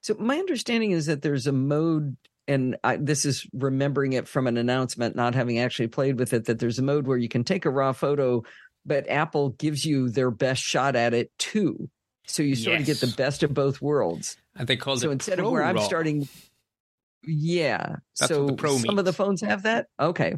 So 0.00 0.14
my 0.18 0.38
understanding 0.38 0.92
is 0.92 1.06
that 1.06 1.22
there's 1.22 1.46
a 1.46 1.52
mode, 1.52 2.16
and 2.46 2.76
I, 2.82 2.96
this 2.96 3.24
is 3.24 3.46
remembering 3.52 4.14
it 4.14 4.26
from 4.26 4.46
an 4.46 4.56
announcement, 4.56 5.14
not 5.14 5.34
having 5.34 5.58
actually 5.58 5.88
played 5.88 6.18
with 6.18 6.32
it. 6.32 6.46
That 6.46 6.58
there's 6.58 6.78
a 6.78 6.82
mode 6.82 7.06
where 7.06 7.18
you 7.18 7.28
can 7.28 7.44
take 7.44 7.66
a 7.66 7.70
raw 7.70 7.92
photo 7.92 8.42
but 8.88 9.08
Apple 9.08 9.50
gives 9.50 9.84
you 9.84 10.08
their 10.08 10.30
best 10.30 10.62
shot 10.62 10.96
at 10.96 11.14
it 11.14 11.30
too. 11.38 11.88
So 12.26 12.42
you 12.42 12.56
sort 12.56 12.80
yes. 12.80 12.80
of 12.80 12.86
get 12.86 13.00
the 13.00 13.16
best 13.16 13.42
of 13.42 13.54
both 13.54 13.80
worlds. 13.80 14.36
And 14.56 14.66
they 14.66 14.76
call 14.76 14.94
it. 14.94 15.00
so 15.00 15.10
it 15.10 15.12
instead 15.12 15.38
Pro 15.38 15.46
of 15.46 15.52
where. 15.52 15.62
I'm 15.62 15.78
starting. 15.78 16.28
Yeah. 17.22 17.96
That's 18.18 18.28
so 18.28 18.56
some 18.56 18.82
means. 18.82 18.98
of 18.98 19.04
the 19.04 19.12
phones 19.12 19.40
have 19.42 19.62
that. 19.62 19.86
Okay. 20.00 20.36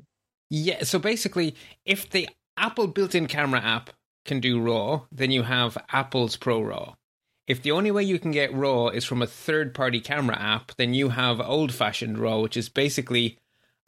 Yeah. 0.51 0.85
So 0.85 0.99
basically, 0.99 1.55
if 1.85 2.11
the 2.11 2.29
Apple 2.57 2.87
built-in 2.89 3.27
camera 3.27 3.61
app 3.61 3.91
can 4.25 4.41
do 4.41 4.61
RAW, 4.61 5.03
then 5.11 5.31
you 5.31 5.43
have 5.43 5.79
Apple's 5.91 6.37
Pro 6.37 6.61
RAW. 6.61 6.95
If 7.47 7.63
the 7.63 7.73
only 7.73 7.91
way 7.91 8.05
you 8.05 8.19
can 8.19 8.31
get 8.31 8.55
RAW 8.55 8.89
is 8.89 9.05
from 9.05 9.23
a 9.23 9.27
third-party 9.27 10.01
camera 10.01 10.39
app, 10.39 10.73
then 10.77 10.95
you 10.95 11.09
have 11.09 11.41
old-fashioned 11.41 12.19
RAW, 12.19 12.41
which 12.41 12.57
is 12.57 12.69
basically 12.69 13.39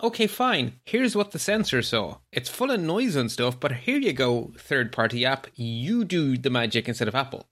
okay, 0.02 0.26
fine, 0.26 0.80
here's 0.84 1.16
what 1.16 1.32
the 1.32 1.38
sensor 1.38 1.82
saw. 1.82 2.18
It's 2.30 2.48
full 2.48 2.70
of 2.70 2.80
noise 2.80 3.16
and 3.16 3.30
stuff, 3.30 3.58
but 3.58 3.72
here 3.72 3.98
you 3.98 4.12
go, 4.12 4.52
third 4.58 4.92
party 4.92 5.24
app, 5.24 5.46
you 5.54 6.04
do 6.04 6.36
the 6.36 6.50
magic 6.50 6.88
instead 6.88 7.08
of 7.08 7.14
Apple. 7.14 7.48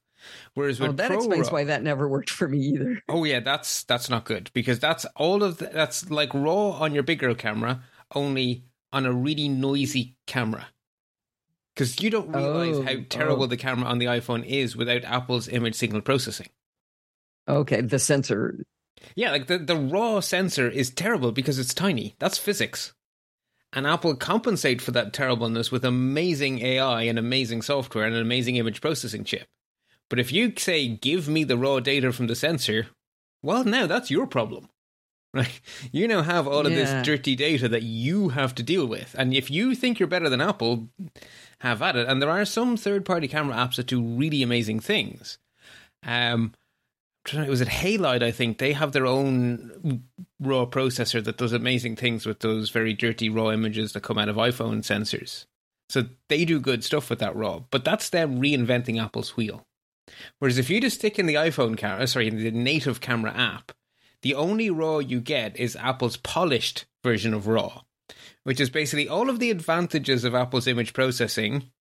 Whereas 0.53 0.79
oh, 0.79 0.85
with 0.85 0.91
oh, 0.91 0.95
that 0.97 1.07
Pro 1.07 1.17
explains 1.17 1.47
Raw, 1.47 1.53
why 1.53 1.63
that 1.65 1.83
never 1.83 2.07
worked 2.07 2.29
for 2.29 2.47
me 2.47 2.59
either. 2.59 3.01
Oh 3.09 3.23
yeah, 3.23 3.39
that's 3.39 3.83
that's 3.83 4.09
not 4.09 4.25
good 4.25 4.51
because 4.53 4.79
that's 4.79 5.05
all 5.15 5.43
of 5.43 5.57
the, 5.57 5.67
that's 5.67 6.09
like 6.09 6.33
raw 6.33 6.71
on 6.71 6.93
your 6.93 7.03
bigger 7.03 7.33
camera, 7.33 7.83
only 8.13 8.65
on 8.93 9.05
a 9.05 9.13
really 9.13 9.49
noisy 9.49 10.15
camera. 10.27 10.67
Because 11.73 12.01
you 12.01 12.09
don't 12.09 12.35
realize 12.35 12.77
oh, 12.77 12.83
how 12.83 12.95
terrible 13.09 13.43
oh. 13.43 13.47
the 13.47 13.57
camera 13.57 13.87
on 13.87 13.97
the 13.97 14.05
iPhone 14.05 14.45
is 14.45 14.75
without 14.75 15.03
Apple's 15.03 15.47
image 15.47 15.75
signal 15.75 16.01
processing. 16.01 16.49
Okay, 17.47 17.81
the 17.81 17.99
sensor 17.99 18.65
yeah, 19.15 19.31
like 19.31 19.47
the, 19.47 19.57
the 19.57 19.75
raw 19.75 20.19
sensor 20.19 20.69
is 20.69 20.89
terrible 20.89 21.31
because 21.31 21.59
it's 21.59 21.73
tiny. 21.73 22.15
That's 22.19 22.37
physics. 22.37 22.93
And 23.73 23.87
Apple 23.87 24.15
compensate 24.15 24.81
for 24.81 24.91
that 24.91 25.13
terribleness 25.13 25.71
with 25.71 25.85
amazing 25.85 26.59
AI 26.59 27.03
and 27.03 27.17
amazing 27.17 27.61
software 27.61 28.05
and 28.05 28.15
an 28.15 28.21
amazing 28.21 28.57
image 28.57 28.81
processing 28.81 29.23
chip. 29.23 29.47
But 30.09 30.19
if 30.19 30.31
you 30.33 30.51
say, 30.57 30.89
give 30.89 31.29
me 31.29 31.45
the 31.45 31.57
raw 31.57 31.79
data 31.79 32.11
from 32.11 32.27
the 32.27 32.35
sensor, 32.35 32.87
well, 33.41 33.63
now 33.63 33.87
that's 33.87 34.11
your 34.11 34.27
problem. 34.27 34.69
Right? 35.33 35.61
You 35.93 36.09
now 36.09 36.23
have 36.23 36.45
all 36.45 36.65
of 36.65 36.73
yeah. 36.73 36.79
this 36.79 37.05
dirty 37.05 37.37
data 37.37 37.69
that 37.69 37.83
you 37.83 38.29
have 38.29 38.53
to 38.55 38.63
deal 38.63 38.85
with. 38.85 39.15
And 39.17 39.33
if 39.33 39.49
you 39.49 39.75
think 39.75 39.97
you're 39.97 40.09
better 40.09 40.27
than 40.27 40.41
Apple, 40.41 40.89
have 41.59 41.81
at 41.81 41.95
it. 41.95 42.05
And 42.09 42.21
there 42.21 42.29
are 42.29 42.43
some 42.43 42.75
third 42.75 43.05
party 43.05 43.29
camera 43.29 43.55
apps 43.55 43.77
that 43.77 43.87
do 43.87 44.03
really 44.03 44.43
amazing 44.43 44.81
things. 44.81 45.37
Um, 46.05 46.51
it 47.27 47.49
was 47.49 47.61
at 47.61 47.67
Halide, 47.67 48.23
I 48.23 48.31
think. 48.31 48.57
They 48.57 48.73
have 48.73 48.91
their 48.91 49.05
own 49.05 50.03
raw 50.39 50.65
processor 50.65 51.23
that 51.23 51.37
does 51.37 51.53
amazing 51.53 51.95
things 51.95 52.25
with 52.25 52.39
those 52.39 52.69
very 52.69 52.93
dirty 52.93 53.29
raw 53.29 53.51
images 53.51 53.93
that 53.93 54.03
come 54.03 54.17
out 54.17 54.29
of 54.29 54.37
iPhone 54.37 54.79
sensors. 54.79 55.45
So 55.89 56.05
they 56.29 56.45
do 56.45 56.59
good 56.59 56.83
stuff 56.83 57.09
with 57.09 57.19
that 57.19 57.35
raw, 57.35 57.59
but 57.69 57.83
that's 57.83 58.09
them 58.09 58.41
reinventing 58.41 59.01
Apple's 59.01 59.35
wheel. 59.35 59.65
Whereas 60.39 60.57
if 60.57 60.69
you 60.69 60.81
just 60.81 60.99
stick 60.99 61.19
in 61.19 61.25
the 61.25 61.35
iPhone 61.35 61.77
camera, 61.77 62.03
uh, 62.03 62.05
sorry, 62.05 62.27
in 62.27 62.37
the 62.37 62.51
native 62.51 63.01
camera 63.01 63.33
app, 63.35 63.71
the 64.21 64.35
only 64.35 64.69
raw 64.69 64.99
you 64.99 65.19
get 65.19 65.57
is 65.59 65.75
Apple's 65.75 66.17
polished 66.17 66.85
version 67.03 67.33
of 67.33 67.47
raw, 67.47 67.81
which 68.43 68.59
is 68.59 68.69
basically 68.69 69.07
all 69.07 69.29
of 69.29 69.39
the 69.39 69.51
advantages 69.51 70.23
of 70.23 70.35
Apple's 70.35 70.67
image 70.67 70.93
processing, 70.93 71.71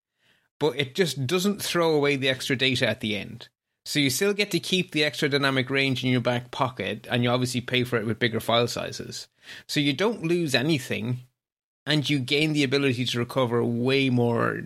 but 0.59 0.79
it 0.79 0.94
just 0.94 1.26
doesn't 1.26 1.62
throw 1.62 1.94
away 1.94 2.16
the 2.16 2.29
extra 2.29 2.57
data 2.57 2.88
at 2.88 3.00
the 3.00 3.16
end. 3.16 3.48
So 3.85 3.99
you 3.99 4.11
still 4.11 4.35
get 4.35 4.51
to 4.51 4.61
keep 4.61 4.90
the 4.90 5.05
extra 5.05 5.29
dynamic 5.29 5.71
range 5.71 6.05
in 6.05 6.11
your 6.11 6.21
back 6.21 6.51
pocket, 6.51 7.07
and 7.11 7.23
you 7.23 7.31
obviously 7.31 7.61
pay 7.61 7.85
for 7.85 7.97
it 7.97 8.07
with 8.07 8.19
bigger 8.19 8.40
file 8.40 8.69
sizes. 8.69 9.29
So 9.66 9.81
you 9.81 9.93
don't 9.93 10.23
lose 10.23 10.55
anything, 10.55 11.21
and 11.87 12.09
you 12.09 12.19
gain 12.19 12.53
the 12.53 12.64
ability 12.64 13.07
to 13.07 13.19
recover 13.19 13.64
way 13.64 14.11
more. 14.11 14.62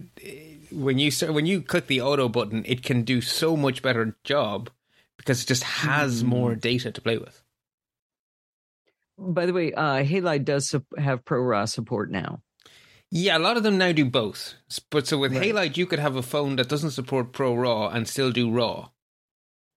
When 0.73 0.99
you 0.99 1.11
start, 1.11 1.33
when 1.33 1.47
you 1.47 1.63
click 1.63 1.87
the 1.87 2.01
auto 2.01 2.29
button, 2.29 2.65
it 2.67 2.83
can 2.83 3.03
do 3.03 3.21
so 3.21 3.57
much 3.57 3.83
better 3.83 4.17
job 4.25 4.71
because 5.17 5.43
it 5.43 5.47
just 5.47 5.63
has 5.63 6.23
mm. 6.23 6.27
more 6.27 6.55
data 6.55 6.91
to 6.91 7.01
play 7.01 7.19
with. 7.19 7.43
by 9.17 9.47
the 9.47 9.53
way, 9.53 9.73
uh, 9.73 10.03
Halide 10.03 10.45
does 10.45 10.75
have 10.99 11.25
Pro 11.25 11.41
RAW 11.41 11.67
support 11.67 12.11
now. 12.11 12.43
Yeah, 13.11 13.39
a 13.39 13.41
lot 13.41 13.57
of 13.57 13.63
them 13.63 13.79
now 13.79 13.93
do 13.93 14.05
both. 14.05 14.55
But 14.91 15.07
so 15.07 15.19
with 15.19 15.37
Right. 15.37 15.55
Halide, 15.55 15.77
you 15.77 15.87
could 15.87 16.01
have 16.01 16.17
a 16.17 16.23
phone 16.23 16.57
that 16.57 16.69
doesn't 16.69 16.91
support 16.91 17.33
Pro 17.33 17.55
RAW 17.55 17.89
and 17.89 18.09
still 18.09 18.33
do 18.33 18.51
RAW. 18.51 18.91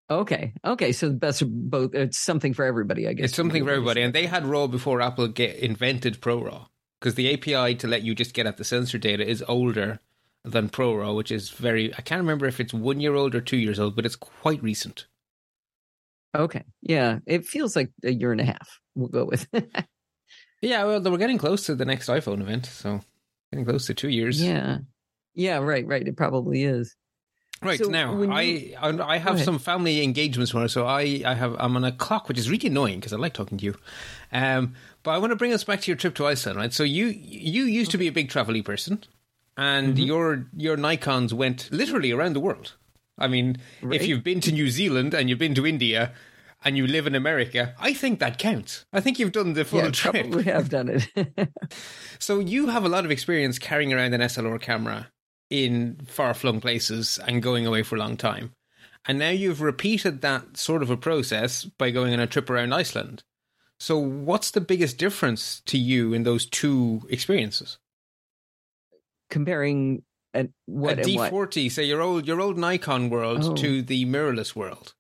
Okay, 0.10 0.54
okay, 0.64 0.92
so 0.94 1.10
the 1.10 1.16
best 1.16 1.42
of 1.42 1.50
both. 1.52 1.94
It's 1.94 2.18
something 2.18 2.54
for 2.54 2.64
everybody, 2.64 3.08
I 3.08 3.14
guess. 3.14 3.26
It's 3.26 3.36
something 3.36 3.66
for 3.66 3.72
everybody, 3.72 4.02
and 4.02 4.14
they 4.14 4.26
had 4.26 4.46
RAW 4.46 4.68
before 4.68 5.02
Apple 5.02 5.28
get 5.28 5.58
invented 5.58 6.22
Pro 6.22 6.42
RAW 6.42 6.68
because 7.00 7.16
the 7.16 7.34
API 7.34 7.76
to 7.76 7.88
let 7.88 8.04
you 8.04 8.16
just 8.16 8.34
get 8.34 8.46
at 8.46 8.58
the 8.58 8.64
sensor 8.64 8.98
data 8.98 9.28
is 9.28 9.44
older 9.48 10.00
than 10.46 10.70
Pro 10.70 10.96
RAW, 10.96 11.14
which 11.14 11.32
is 11.32 11.50
very. 11.50 11.94
I 11.94 12.02
can't 12.02 12.22
remember 12.22 12.46
if 12.46 12.60
it's 12.60 12.74
one 12.74 13.02
year 13.02 13.16
old 13.16 13.36
or 13.36 13.42
two 13.42 13.58
years 13.58 13.80
old, 13.80 13.96
but 13.96 14.06
it's 14.06 14.16
quite 14.16 14.64
recent. 14.64 15.08
Okay, 16.34 16.64
yeah, 16.82 17.20
it 17.26 17.46
feels 17.46 17.76
like 17.76 17.92
a 18.04 18.12
year 18.12 18.32
and 18.32 18.42
a 18.42 18.46
half. 18.46 18.80
We'll 18.96 19.10
go 19.10 19.26
with. 19.26 19.48
Yeah, 20.62 20.86
well, 20.86 21.02
we're 21.02 21.18
getting 21.18 21.38
close 21.38 21.68
to 21.68 21.76
the 21.76 21.86
next 21.86 22.08
iPhone 22.08 22.42
event, 22.42 22.66
so 22.66 23.02
getting 23.52 23.66
close 23.66 23.86
to 23.88 23.94
two 23.94 24.10
years. 24.10 24.42
yeah, 24.42 24.80
yeah, 25.36 25.58
right, 25.58 25.86
right. 25.86 26.08
It 26.08 26.18
probably 26.18 26.64
is. 26.64 26.96
Right 27.62 27.80
So 27.80 27.90
now, 27.90 28.22
I 28.32 28.42
you- 28.42 28.76
I 28.80 29.16
I 29.16 29.18
have 29.18 29.42
some 29.42 29.58
family 29.58 30.04
engagements 30.04 30.52
tomorrow, 30.52 30.68
so 30.68 30.86
I 30.86 31.24
I 31.26 31.34
have 31.34 31.56
I'm 31.60 31.76
on 31.76 31.84
a 31.84 31.92
clock, 31.92 32.28
which 32.28 32.38
is 32.38 32.50
really 32.52 32.68
annoying 32.68 33.00
because 33.00 33.14
I 33.14 33.18
like 33.18 33.34
talking 33.34 33.58
to 33.58 33.66
you. 33.66 33.76
Um, 34.32 34.76
but 35.04 35.12
I 35.12 35.18
want 35.18 35.32
to 35.32 35.36
bring 35.36 35.54
us 35.54 35.64
back 35.64 35.82
to 35.82 35.88
your 35.92 35.98
trip 35.98 36.14
to 36.16 36.28
Iceland, 36.28 36.58
right? 36.60 36.72
So 36.74 36.84
you 36.84 37.08
you 37.08 37.64
used 37.64 37.92
to 37.92 37.98
be 37.98 38.08
a 38.08 38.12
big 38.12 38.30
travel 38.30 38.62
person, 38.62 39.04
and 39.58 39.96
Mm-hmm. 39.96 40.06
your 40.06 40.46
your 40.56 40.78
Nikon's 40.78 41.34
went 41.34 41.70
literally 41.72 42.12
around 42.12 42.34
the 42.34 42.40
world. 42.42 42.76
I 43.18 43.28
mean, 43.28 43.58
Right. 43.82 44.00
if 44.00 44.08
you've 44.08 44.24
been 44.24 44.42
to 44.42 44.52
New 44.52 44.70
Zealand 44.70 45.14
and 45.16 45.28
you've 45.30 45.40
been 45.40 45.56
to 45.56 45.66
India. 45.66 46.12
And 46.66 46.76
you 46.76 46.88
live 46.88 47.06
in 47.06 47.14
America, 47.14 47.76
I 47.80 47.94
think 47.94 48.20
that 48.20 48.40
counts. 48.40 48.86
I 48.92 49.00
think 49.00 49.20
you've 49.20 49.32
done 49.32 49.54
the 49.54 49.64
full 49.64 49.84
yeah, 49.84 49.92
trip. 49.92 50.26
We 50.34 50.44
have 50.46 50.70
done 50.70 50.90
it. 50.90 51.08
So 52.20 52.40
you 52.40 52.68
have 52.70 52.84
a 52.84 52.90
lot 52.90 53.06
of 53.06 53.12
experience 53.12 53.60
carrying 53.60 53.94
around 53.94 54.16
an 54.16 54.22
SLR 54.22 54.60
camera 54.60 55.12
in 55.50 55.98
far 56.08 56.34
flung 56.34 56.60
places 56.62 57.20
and 57.28 57.42
going 57.42 57.66
away 57.66 57.84
for 57.84 57.96
a 57.96 58.00
long 58.00 58.18
time. 58.18 58.52
And 59.06 59.20
now 59.20 59.30
you've 59.30 59.62
repeated 59.62 60.22
that 60.22 60.58
sort 60.58 60.82
of 60.84 60.90
a 60.90 60.98
process 60.98 61.64
by 61.64 61.92
going 61.92 62.14
on 62.14 62.20
a 62.20 62.28
trip 62.28 62.50
around 62.50 62.74
Iceland. 62.74 63.24
So 63.80 63.98
what's 63.98 64.52
the 64.52 64.60
biggest 64.62 64.98
difference 64.98 65.62
to 65.68 65.78
you 65.78 66.14
in 66.14 66.24
those 66.24 66.46
two 66.46 67.04
experiences? 67.10 67.78
Comparing 69.30 70.04
and 70.34 70.50
what 70.66 71.00
a 71.00 71.02
and 71.04 71.16
what? 71.16 71.32
D40, 71.32 71.72
say 71.72 71.84
your 71.84 72.02
old 72.02 72.28
your 72.28 72.42
old 72.42 72.58
Nikon 72.58 73.10
world 73.10 73.44
Oh. 73.44 73.56
to 73.56 73.82
the 73.82 74.06
mirrorless 74.06 74.56
world. 74.56 74.94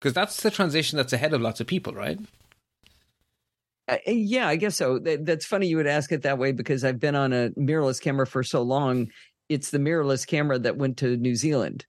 Because 0.00 0.14
that's 0.14 0.42
the 0.42 0.50
transition 0.50 0.96
that's 0.96 1.12
ahead 1.12 1.34
of 1.34 1.40
lots 1.40 1.60
of 1.60 1.66
people, 1.66 1.92
right? 1.92 2.18
Uh, 3.86 3.96
yeah, 4.06 4.48
I 4.48 4.56
guess 4.56 4.76
so. 4.76 4.98
That, 4.98 5.26
that's 5.26 5.44
funny 5.44 5.66
you 5.66 5.76
would 5.76 5.86
ask 5.86 6.10
it 6.12 6.22
that 6.22 6.38
way 6.38 6.52
because 6.52 6.84
I've 6.84 7.00
been 7.00 7.16
on 7.16 7.32
a 7.32 7.50
mirrorless 7.50 8.00
camera 8.00 8.26
for 8.26 8.42
so 8.42 8.62
long. 8.62 9.08
It's 9.50 9.70
the 9.70 9.78
mirrorless 9.78 10.26
camera 10.26 10.60
that 10.60 10.76
went 10.76 10.98
to 10.98 11.16
New 11.16 11.34
Zealand. 11.34 11.84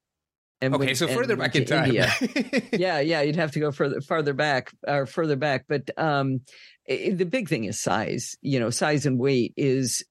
And 0.62 0.74
Okay, 0.76 0.88
went- 0.88 0.97
so 0.97 1.08
further 1.08 1.36
back 1.36 1.56
in 1.56 1.65
time. 1.65 1.93
Yeah, 2.74 3.00
yeah, 3.00 3.21
you'd 3.21 3.36
have 3.36 3.52
to 3.52 3.60
go 3.60 3.71
further 3.71 4.02
farther 4.02 4.34
back 4.34 4.71
or 4.88 5.06
further 5.06 5.36
back. 5.36 5.65
But 5.67 5.89
um, 5.97 6.41
i 6.89 7.12
the 7.15 7.26
big 7.26 7.47
thing 7.47 7.65
is 7.65 7.80
size. 7.80 8.36
You 8.41 8.60
know, 8.60 8.71
size 8.71 9.06
and 9.06 9.19
weight 9.19 9.54
is 9.56 10.04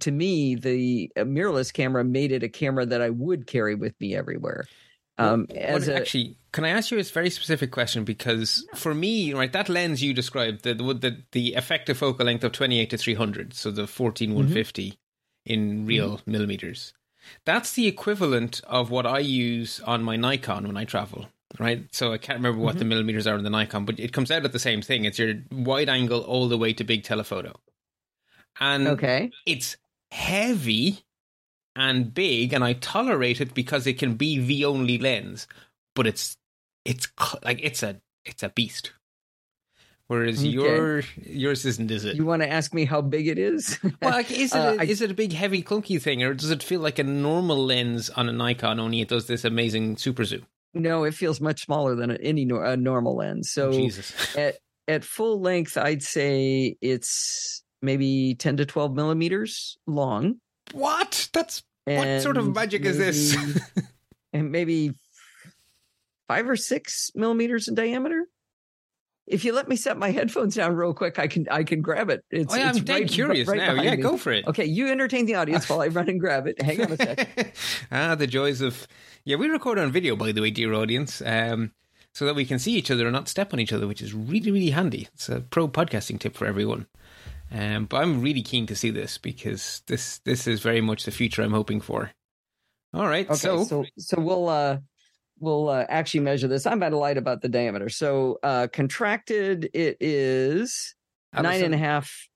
to 0.00 0.10
me 0.10 0.54
the 0.54 1.10
uh, 1.16 1.20
mirrorless 1.20 1.72
camera 1.72 2.04
made 2.04 2.32
it 2.32 2.42
a 2.42 2.48
camera 2.48 2.86
that 2.86 3.02
I 3.02 3.10
would 3.10 3.46
carry 3.46 3.74
with 3.74 3.94
me 4.00 4.14
everywhere. 4.14 4.64
Um, 5.18 5.46
as 5.54 5.88
a, 5.88 5.96
actually, 5.96 6.36
can 6.52 6.64
I 6.64 6.70
ask 6.70 6.90
you 6.90 6.98
a 6.98 7.02
very 7.02 7.30
specific 7.30 7.70
question? 7.70 8.04
Because 8.04 8.66
for 8.74 8.94
me, 8.94 9.32
right, 9.32 9.52
that 9.52 9.68
lens 9.68 10.02
you 10.02 10.14
described, 10.14 10.62
the 10.62 10.74
the 10.74 11.22
the 11.32 11.54
effective 11.54 11.98
focal 11.98 12.26
length 12.26 12.44
of 12.44 12.52
twenty 12.52 12.78
eight 12.78 12.90
to 12.90 12.98
three 12.98 13.14
hundred, 13.14 13.54
so 13.54 13.70
the 13.70 13.86
fourteen 13.86 14.34
one 14.34 14.48
fifty 14.48 14.98
in 15.46 15.70
mm-hmm. 15.70 15.86
real 15.86 16.20
millimeters, 16.26 16.92
that's 17.44 17.72
the 17.72 17.86
equivalent 17.86 18.60
of 18.66 18.90
what 18.90 19.06
I 19.06 19.20
use 19.20 19.80
on 19.80 20.02
my 20.02 20.16
Nikon 20.16 20.66
when 20.66 20.76
I 20.76 20.84
travel. 20.84 21.26
Right, 21.58 21.86
so 21.92 22.12
I 22.12 22.18
can't 22.18 22.38
remember 22.38 22.60
what 22.60 22.74
the 22.74 22.80
mm-hmm. 22.80 22.88
millimeters 22.90 23.26
are 23.26 23.36
in 23.36 23.44
the 23.44 23.50
Nikon, 23.50 23.84
but 23.86 23.98
it 23.98 24.12
comes 24.12 24.30
out 24.30 24.44
at 24.44 24.52
the 24.52 24.58
same 24.58 24.82
thing. 24.82 25.04
It's 25.04 25.18
your 25.18 25.34
wide 25.50 25.88
angle 25.88 26.20
all 26.20 26.48
the 26.48 26.58
way 26.58 26.72
to 26.74 26.84
big 26.84 27.04
telephoto, 27.04 27.54
and 28.60 28.88
okay, 28.88 29.30
it's 29.46 29.76
heavy 30.10 31.04
and 31.76 32.12
big 32.12 32.52
and 32.52 32.64
I 32.64 32.72
tolerate 32.74 33.40
it 33.40 33.54
because 33.54 33.86
it 33.86 33.98
can 33.98 34.14
be 34.14 34.38
the 34.38 34.64
only 34.64 34.98
lens 34.98 35.46
but 35.96 36.06
it's 36.06 36.36
it's 36.84 37.08
like 37.42 37.58
it's 37.60 37.82
a 37.82 38.00
it's 38.24 38.44
a 38.44 38.50
beast 38.50 38.92
whereas 40.08 40.38
Okay. 40.38 40.48
your 40.48 41.02
yours 41.24 41.64
isn't 41.64 41.90
is 41.90 42.04
it 42.04 42.16
you 42.16 42.24
want 42.24 42.42
to 42.42 42.48
ask 42.48 42.72
me 42.74 42.84
how 42.84 43.00
big 43.00 43.26
it 43.28 43.38
is? 43.38 43.78
well 43.82 44.10
like 44.12 44.30
is 44.30 44.54
it 44.54 44.58
Uh, 44.58 44.76
a, 44.80 44.84
is 44.84 45.00
it 45.00 45.10
a 45.10 45.14
big 45.14 45.32
heavy 45.32 45.62
clunky 45.62 46.00
thing 46.00 46.22
or 46.22 46.34
does 46.34 46.50
it 46.50 46.62
feel 46.62 46.80
like 46.80 46.98
a 46.98 47.04
normal 47.04 47.64
lens 47.64 48.10
on 48.10 48.28
a 48.28 48.32
Nikon 48.32 48.78
only 48.80 49.00
it 49.00 49.08
does 49.08 49.26
this 49.26 49.44
amazing 49.44 49.96
super 49.96 50.24
zoom 50.24 50.46
No, 50.74 51.04
it 51.04 51.14
feels 51.14 51.40
much 51.40 51.64
smaller 51.64 51.94
than 51.94 52.10
any 52.18 52.44
nor- 52.44 52.64
a 52.64 52.76
normal 52.76 53.16
lens. 53.16 53.50
So 53.50 53.72
Jesus 53.72 54.12
at 54.36 54.56
at 54.88 55.02
full 55.04 55.40
length, 55.40 55.76
I'd 55.76 56.02
say 56.02 56.76
it's 56.80 57.64
maybe 57.82 58.36
ten 58.38 58.56
to 58.58 58.64
twelve 58.66 58.94
millimeters 58.94 59.76
long. 59.86 60.36
what 60.72 61.28
that's 61.32 61.62
what 61.84 62.22
sort 62.22 62.36
of 62.36 62.46
and 62.46 62.54
magic 62.54 62.84
is 62.84 62.96
this 62.98 63.36
and 64.32 64.52
maybe 64.52 64.92
five 66.28 66.48
or 66.48 66.56
six 66.56 67.10
millimeters 67.14 67.68
in 67.68 67.74
diameter. 67.74 68.26
If 69.26 69.44
you 69.44 69.52
let 69.52 69.68
me 69.68 69.74
set 69.76 69.98
my 69.98 70.10
headphones 70.12 70.54
down 70.54 70.76
real 70.76 70.94
quick, 70.94 71.18
I 71.18 71.26
can 71.26 71.46
I 71.50 71.64
can 71.64 71.80
grab 71.82 72.10
it. 72.10 72.24
It's, 72.30 72.54
oh 72.54 72.56
yeah 72.56 72.70
it's 72.70 72.78
I'm 72.78 72.84
right- 72.86 73.08
curious 73.08 73.48
right 73.48 73.58
now 73.58 73.74
yeah 73.82 73.96
me. 73.96 74.02
go 74.02 74.16
for 74.16 74.32
it 74.32 74.46
Okay, 74.46 74.64
you 74.64 74.88
entertain 74.88 75.26
the 75.26 75.34
audience 75.34 75.68
while 75.68 75.80
I 75.80 75.88
run 75.88 76.08
and 76.08 76.20
grab 76.20 76.46
it. 76.46 76.60
Hang 76.62 76.82
on 76.82 76.92
a 76.92 76.96
sec. 76.96 77.56
ah, 77.92 78.14
the 78.14 78.26
joys 78.26 78.60
of 78.60 78.86
yeah. 79.24 79.36
We 79.36 79.48
record 79.48 79.78
on 79.78 79.90
video, 79.90 80.14
by 80.14 80.32
the 80.32 80.40
way, 80.40 80.50
dear 80.50 80.72
audience, 80.74 81.20
um, 81.26 81.72
so 82.12 82.24
that 82.26 82.36
we 82.36 82.44
can 82.44 82.58
see 82.58 82.74
each 82.74 82.90
other 82.90 83.06
and 83.06 83.12
not 83.12 83.28
step 83.28 83.52
on 83.52 83.58
each 83.60 83.72
other, 83.72 83.88
which 83.88 84.00
is 84.00 84.14
really, 84.14 84.50
really 84.50 84.70
handy. 84.70 85.08
It's 85.14 85.28
a 85.28 85.40
pro 85.40 85.66
podcasting 85.68 86.20
tip 86.20 86.36
for 86.36 86.46
everyone. 86.46 86.86
Um, 87.50 87.86
but 87.86 87.98
I'm 88.02 88.22
really 88.22 88.42
keen 88.42 88.66
to 88.66 88.76
see 88.76 88.90
this 88.90 89.18
because 89.18 89.82
this 89.86 90.18
this 90.18 90.46
is 90.46 90.60
very 90.60 90.80
much 90.80 91.04
the 91.04 91.10
future 91.10 91.42
I'm 91.42 91.52
hoping 91.52 91.80
for. 91.80 92.12
All 92.94 93.06
right, 93.06 93.26
Okay, 93.26 93.36
so, 93.36 93.64
so 93.64 93.84
so, 93.98 94.20
we'll 94.20 94.48
uh 94.48 94.78
we'll 95.38 95.68
uh, 95.68 95.84
actually 95.88 96.20
measure 96.20 96.48
this. 96.48 96.66
I'm 96.66 96.78
about 96.78 96.90
to 96.90 96.98
light 96.98 97.18
about 97.18 97.42
the 97.42 97.48
diameter. 97.48 97.88
So 97.88 98.38
uh 98.42 98.68
contracted, 98.72 99.68
it 99.74 99.96
is 100.00 100.94
nine 101.32 101.62
and 101.64 101.74
a 101.74 101.78
half. 101.78 102.28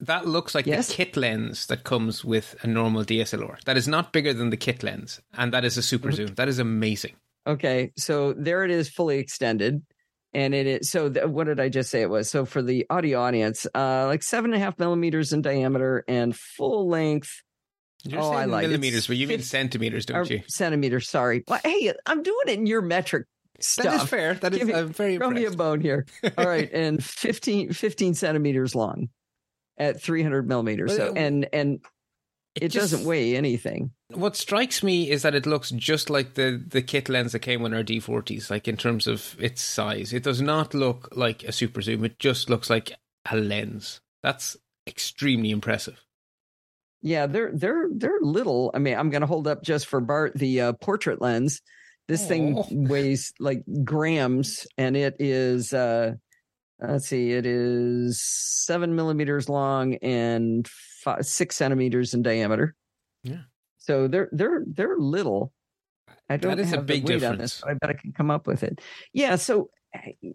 that 0.00 0.26
looks 0.26 0.54
like 0.54 0.66
Yes? 0.66 0.88
the 0.88 0.94
kit 0.94 1.16
lens 1.16 1.66
that 1.66 1.84
comes 1.84 2.24
with 2.24 2.54
a 2.62 2.66
normal 2.66 3.04
DSLR. 3.04 3.62
That 3.64 3.76
is 3.76 3.86
not 3.88 4.12
bigger 4.12 4.32
than 4.34 4.50
the 4.50 4.56
kit 4.56 4.82
lens, 4.82 5.20
and 5.36 5.52
that 5.52 5.64
is 5.64 5.76
a 5.78 5.82
super 5.82 6.10
zoom. 6.12 6.34
That 6.34 6.48
is 6.48 6.58
amazing. 6.58 7.14
Okay, 7.46 7.92
so 7.96 8.32
there 8.32 8.64
it 8.64 8.70
is, 8.70 8.88
fully 8.88 9.18
extended, 9.18 9.82
and 10.34 10.52
it 10.54 10.66
is. 10.66 10.90
So 10.90 11.08
th- 11.08 11.26
what 11.26 11.44
did 11.46 11.60
I 11.60 11.68
just 11.68 11.90
say 11.90 12.02
it 12.02 12.10
was? 12.10 12.28
So 12.28 12.44
for 12.44 12.60
the 12.60 12.84
audio 12.90 13.20
audience, 13.20 13.66
uh, 13.74 14.06
like 14.06 14.22
seven 14.22 14.52
and 14.52 14.60
a 14.60 14.64
half 14.64 14.78
millimeters 14.78 15.32
in 15.32 15.42
diameter 15.42 16.04
and 16.08 16.34
full 16.36 16.88
length 16.88 17.42
You're 18.04 18.20
Oh, 18.20 18.30
I 18.32 18.40
saying 18.40 18.50
lied. 18.50 18.64
It's 18.64 18.68
millimeters, 18.70 19.06
but 19.06 19.16
you 19.16 19.26
mean 19.26 19.42
centimeters, 19.42 20.06
don't 20.06 20.28
you? 20.30 20.42
centimeters. 20.48 21.08
Sorry. 21.08 21.42
Well, 21.48 21.60
hey, 21.64 21.92
I'm 22.06 22.22
doing 22.22 22.44
it 22.48 22.58
in 22.58 22.66
your 22.66 22.82
metric 22.82 23.26
stuff. 23.60 23.84
That 23.86 24.02
is 24.02 24.08
fair. 24.08 24.34
That 24.34 24.54
is. 24.54 24.64
Me- 24.64 24.74
I'm 24.74 24.88
very 24.92 25.16
Throw 25.16 25.30
me 25.30 25.44
a 25.44 25.50
bone 25.50 25.80
here. 25.80 26.06
All 26.38 26.46
right, 26.46 26.70
and 26.72 27.02
15, 27.02 27.72
15 27.72 28.14
centimeters 28.14 28.74
long 28.74 29.08
at 29.78 30.00
300 30.00 30.46
millimeters. 30.48 30.94
So 30.96 31.12
and 31.16 31.48
and 31.52 31.80
it, 32.54 32.68
just- 32.68 32.92
doesn't 32.92 33.06
weigh 33.06 33.36
anything. 33.36 33.90
What 34.14 34.36
strikes 34.36 34.84
me 34.84 35.10
is 35.10 35.22
that 35.22 35.34
it 35.34 35.46
looks 35.46 35.70
just 35.70 36.08
like 36.10 36.34
the 36.34 36.62
the 36.64 36.80
kit 36.82 37.08
lens 37.08 37.32
that 37.32 37.40
came 37.40 37.60
with 37.60 37.74
our 37.74 37.82
D40s, 37.82 38.50
like 38.50 38.68
in 38.68 38.76
terms 38.76 39.08
of 39.08 39.34
its 39.40 39.60
size. 39.62 40.12
It 40.12 40.22
does 40.22 40.40
not 40.40 40.74
look 40.74 41.08
like 41.16 41.42
a 41.42 41.50
super 41.50 41.82
zoom. 41.82 42.04
It 42.04 42.20
just 42.20 42.48
looks 42.48 42.70
like 42.70 42.92
a 43.28 43.36
lens. 43.36 44.00
That's 44.22 44.56
extremely 44.86 45.50
impressive. 45.50 46.00
Yeah, 47.02 47.26
they're 47.26 47.50
they're 47.54 47.88
they're 47.94 48.18
little. 48.20 48.70
I 48.74 48.78
mean, 48.78 48.96
I'm 48.96 49.10
going 49.10 49.20
to 49.20 49.26
hold 49.26 49.46
up 49.46 49.62
just 49.62 49.86
for 49.86 50.00
Bart 50.00 50.32
the 50.34 50.60
uh, 50.60 50.72
portrait 50.74 51.20
lens. 51.20 51.60
This 52.08 52.26
thing 52.26 52.56
Oh. 52.58 52.66
weighs 52.70 53.32
like 53.40 53.62
grams, 53.84 54.66
and 54.78 54.96
it 54.96 55.16
is. 55.18 55.72
uh 55.72 56.12
Let's 56.78 57.08
see, 57.08 57.32
it 57.32 57.46
is 57.46 58.20
seven 58.22 58.94
millimeters 58.94 59.48
long 59.48 59.94
and 60.02 60.68
five, 61.02 61.24
six 61.24 61.56
centimeters 61.56 62.12
in 62.12 62.20
diameter. 62.22 62.74
Yeah. 63.22 63.44
So 63.78 64.08
they're 64.08 64.28
they're 64.30 64.62
they're 64.66 64.96
little. 64.98 65.52
I 66.28 66.36
don't 66.36 66.56
That 66.56 66.62
is 66.62 66.72
a 66.72 66.76
have 66.76 66.86
the 66.86 66.92
big 66.92 67.08
weight 67.08 67.24
on 67.24 67.38
this, 67.38 67.60
difference. 67.60 67.60
but 67.62 67.70
I 67.70 67.74
bet 67.74 67.90
I 67.96 68.00
can 68.00 68.12
come 68.12 68.30
up 68.30 68.46
with 68.46 68.62
it. 68.62 68.80
Yeah. 69.14 69.36
So 69.36 69.70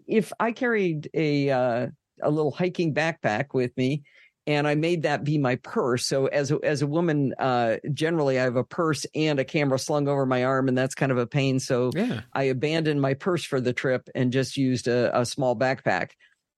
if 0.08 0.32
I 0.40 0.50
carried 0.50 1.08
a 1.14 1.50
uh, 1.50 1.86
a 2.22 2.30
little 2.30 2.50
hiking 2.50 2.92
backpack 2.92 3.54
with 3.54 3.70
me, 3.76 4.02
and 4.46 4.66
I 4.66 4.74
made 4.74 5.02
that 5.02 5.24
be 5.24 5.38
my 5.38 5.56
purse. 5.56 6.04
So 6.06 6.26
as 6.26 6.50
a, 6.50 6.58
as 6.62 6.82
a 6.82 6.86
woman, 6.86 7.34
uh, 7.38 7.76
generally 7.92 8.38
I 8.40 8.42
have 8.44 8.56
a 8.56 8.64
purse 8.64 9.06
and 9.14 9.38
a 9.38 9.44
camera 9.44 9.78
slung 9.78 10.08
over 10.08 10.26
my 10.26 10.44
arm, 10.44 10.68
and 10.68 10.76
that's 10.76 10.94
kind 10.94 11.12
of 11.12 11.18
a 11.18 11.26
pain. 11.26 11.60
So 11.60 11.90
Yeah. 11.94 12.22
I 12.32 12.44
abandoned 12.44 13.00
my 13.00 13.14
purse 13.14 13.44
for 13.44 13.60
the 13.60 13.72
trip 13.72 14.08
and 14.14 14.32
just 14.32 14.56
used 14.56 14.88
a, 14.88 15.16
a 15.18 15.24
small 15.26 15.54
backpack. 15.56 16.10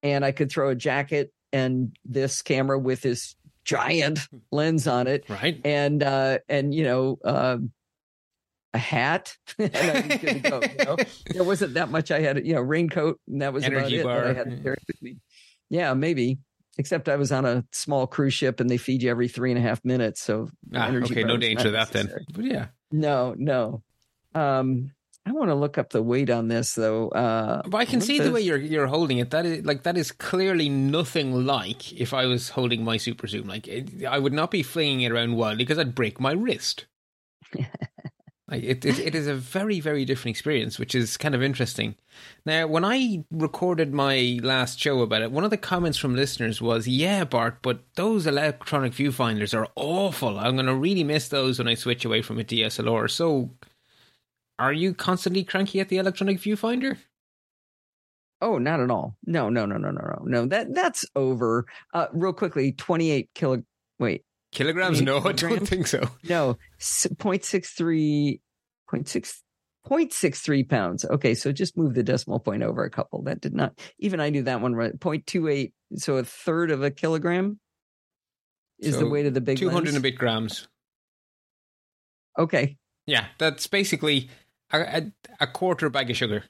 and 0.03 0.23
I 0.25 0.31
could 0.31 0.49
throw 0.51 0.69
a 0.69 0.75
jacket 0.75 1.31
and 1.53 1.95
this 2.05 2.41
camera 2.41 2.77
with 2.77 3.01
this 3.01 3.35
giant 3.63 4.19
lens 4.51 4.87
on 4.87 5.07
it, 5.07 5.25
Right. 5.29 5.59
and 5.65 6.01
uh, 6.03 6.39
and 6.49 6.73
you 6.73 6.83
know. 6.83 7.17
Um, 7.23 7.71
a 8.73 8.77
hat, 8.77 9.37
and 9.57 9.73
I 9.73 9.93
was 10.05 10.17
good 10.19 10.43
to 10.43 10.49
go. 10.49 10.61
You 10.61 10.85
know? 10.85 10.97
There 11.33 11.43
wasn't 11.45 11.75
that 11.75 11.89
much. 11.89 12.11
I 12.11 12.19
had, 12.19 12.45
you 12.45 12.55
know, 12.55 12.59
raincoat, 12.61 13.21
and 13.25 13.41
that 13.41 13.53
was 13.53 13.63
Energy 13.63 14.01
about 14.01 14.17
it. 14.17 14.23
that 14.25 14.29
I 14.35 14.37
had 14.37 14.49
to 14.57 14.57
carry 14.61 14.75
with 14.85 15.01
me. 15.01 15.17
Yeah, 15.69 15.93
maybe. 15.93 16.39
Except 16.77 17.07
I 17.07 17.15
was 17.15 17.31
on 17.31 17.45
a 17.45 17.63
small 17.71 18.05
cruise 18.05 18.33
ship, 18.33 18.59
and 18.59 18.69
they 18.69 18.77
feed 18.77 19.01
you 19.01 19.09
every 19.09 19.27
three 19.29 19.51
and 19.51 19.57
a 19.57 19.61
half 19.61 19.83
minutes. 19.85 20.21
So 20.21 20.49
Ah, 20.73 20.89
okay, 20.91 21.23
no 21.23 21.37
danger 21.37 21.67
of 21.67 21.73
that 21.73 21.91
then. 21.91 22.11
But 22.33 22.45
yeah. 22.45 22.67
No, 22.91 23.33
no. 23.37 23.81
Um, 24.33 24.91
I 25.25 25.31
want 25.31 25.49
to 25.49 25.55
look 25.55 25.77
up 25.77 25.89
the 25.89 26.03
weight 26.03 26.29
on 26.29 26.49
this 26.49 26.73
though. 26.73 27.09
Uh, 27.09 27.63
But 27.65 27.77
I 27.77 27.85
can 27.85 28.01
see 28.01 28.19
the 28.19 28.31
way 28.31 28.41
you're 28.41 28.57
you're 28.57 28.87
holding 28.87 29.17
it. 29.17 29.31
That 29.31 29.45
is 29.45 29.65
like 29.65 29.83
that 29.83 29.97
is 29.97 30.11
clearly 30.11 30.69
nothing 30.69 31.45
like 31.45 31.93
if 31.93 32.13
I 32.13 32.25
was 32.25 32.49
holding 32.49 32.83
my 32.83 32.97
super 32.97 33.25
zoom. 33.25 33.47
Like 33.47 33.67
it, 33.67 34.05
I 34.05 34.19
would 34.19 34.33
not 34.33 34.51
be 34.51 34.61
flinging 34.61 35.01
it 35.01 35.11
around 35.11 35.35
wildly 35.35 35.63
because 35.63 35.79
I'd 35.79 35.95
break 35.95 36.19
my 36.19 36.33
wrist. 36.33 36.85
like 38.47 38.63
it, 38.63 38.85
it, 38.85 38.99
it 38.99 39.15
is 39.15 39.27
a 39.27 39.33
very 39.33 39.79
very 39.79 40.05
different 40.05 40.35
experience, 40.35 40.77
which 40.77 40.93
is 40.93 41.17
kind 41.17 41.33
of 41.33 41.41
interesting. 41.41 41.95
Now, 42.45 42.67
when 42.67 42.85
I 42.85 43.23
recorded 43.31 43.93
my 43.93 44.39
last 44.43 44.79
show 44.79 45.01
about 45.01 45.23
it, 45.23 45.31
one 45.31 45.43
of 45.43 45.49
the 45.49 45.57
comments 45.57 45.97
from 45.97 46.15
listeners 46.15 46.61
was, 46.61 46.87
"Yeah, 46.87 47.23
Bart, 47.23 47.57
but 47.61 47.81
those 47.95 48.27
electronic 48.27 48.93
viewfinders 48.93 49.57
are 49.57 49.67
awful. 49.75 50.37
I'm 50.37 50.55
going 50.55 50.67
to 50.67 50.75
really 50.75 51.03
miss 51.03 51.27
those 51.27 51.57
when 51.57 51.67
I 51.67 51.73
switch 51.73 52.05
away 52.05 52.21
from 52.21 52.39
a 52.39 52.43
DSLR." 52.43 53.09
So. 53.09 53.51
Are 54.57 54.71
you 54.71 54.93
constantly 54.93 55.43
cranky 55.43 55.81
at 55.81 55.89
the 55.89 55.97
electronic 55.97 56.37
viewfinder? 56.37 56.97
Oh, 58.41 58.57
not 58.57 58.79
at 58.79 58.91
all. 58.91 59.17
No, 59.25 59.49
no, 59.49 59.65
no, 59.65 59.77
no, 59.77 59.91
no, 59.91 60.01
no, 60.01 60.23
no. 60.23 60.45
That 60.45 60.73
that's 60.73 61.05
over. 61.15 61.65
Uh, 61.93 62.07
real 62.13 62.33
quickly, 62.33 62.73
twenty 62.73 63.11
eight 63.11 63.29
kilo. 63.33 63.63
Wait, 63.97 64.23
Kilograms? 64.55 65.01
No, 65.01 65.17
I 65.25 65.33
don't 65.33 65.67
think 65.67 65.85
so. 65.85 66.09
no, 66.27 66.57
s- 66.79 67.05
0.63, 67.13 68.39
0.6 68.91 69.33
0.63 69.87 70.67
pounds. 70.67 71.05
Okay, 71.05 71.35
so 71.35 71.51
just 71.51 71.77
move 71.77 71.93
the 71.93 72.01
decimal 72.01 72.39
point 72.39 72.63
over 72.63 72.83
a 72.83 72.89
couple. 72.89 73.21
That 73.23 73.39
did 73.39 73.53
not 73.53 73.77
even 73.99 74.19
I 74.19 74.29
knew 74.31 74.41
that 74.43 74.59
one 74.61 74.73
right. 74.73 74.97
0.28, 74.99 75.73
so 75.97 76.17
a 76.17 76.23
third 76.23 76.71
of 76.71 76.81
a 76.81 76.89
kilogram 76.89 77.59
is 78.79 78.97
the 78.97 79.07
weight 79.07 79.27
of 79.27 79.35
the 79.35 79.41
big 79.41 79.59
200 79.59 79.75
lens. 79.75 79.89
and 79.89 79.97
a 79.97 80.01
bit 80.01 80.17
grams. 80.17 80.67
Okay. 82.37 82.77
Yeah, 83.05 83.25
that's 83.37 83.67
basically 83.67 84.29
a, 84.71 84.79
a, 84.79 85.11
a 85.41 85.47
quarter 85.47 85.89
bag 85.91 86.09
of 86.09 86.17
sugar. 86.17 86.43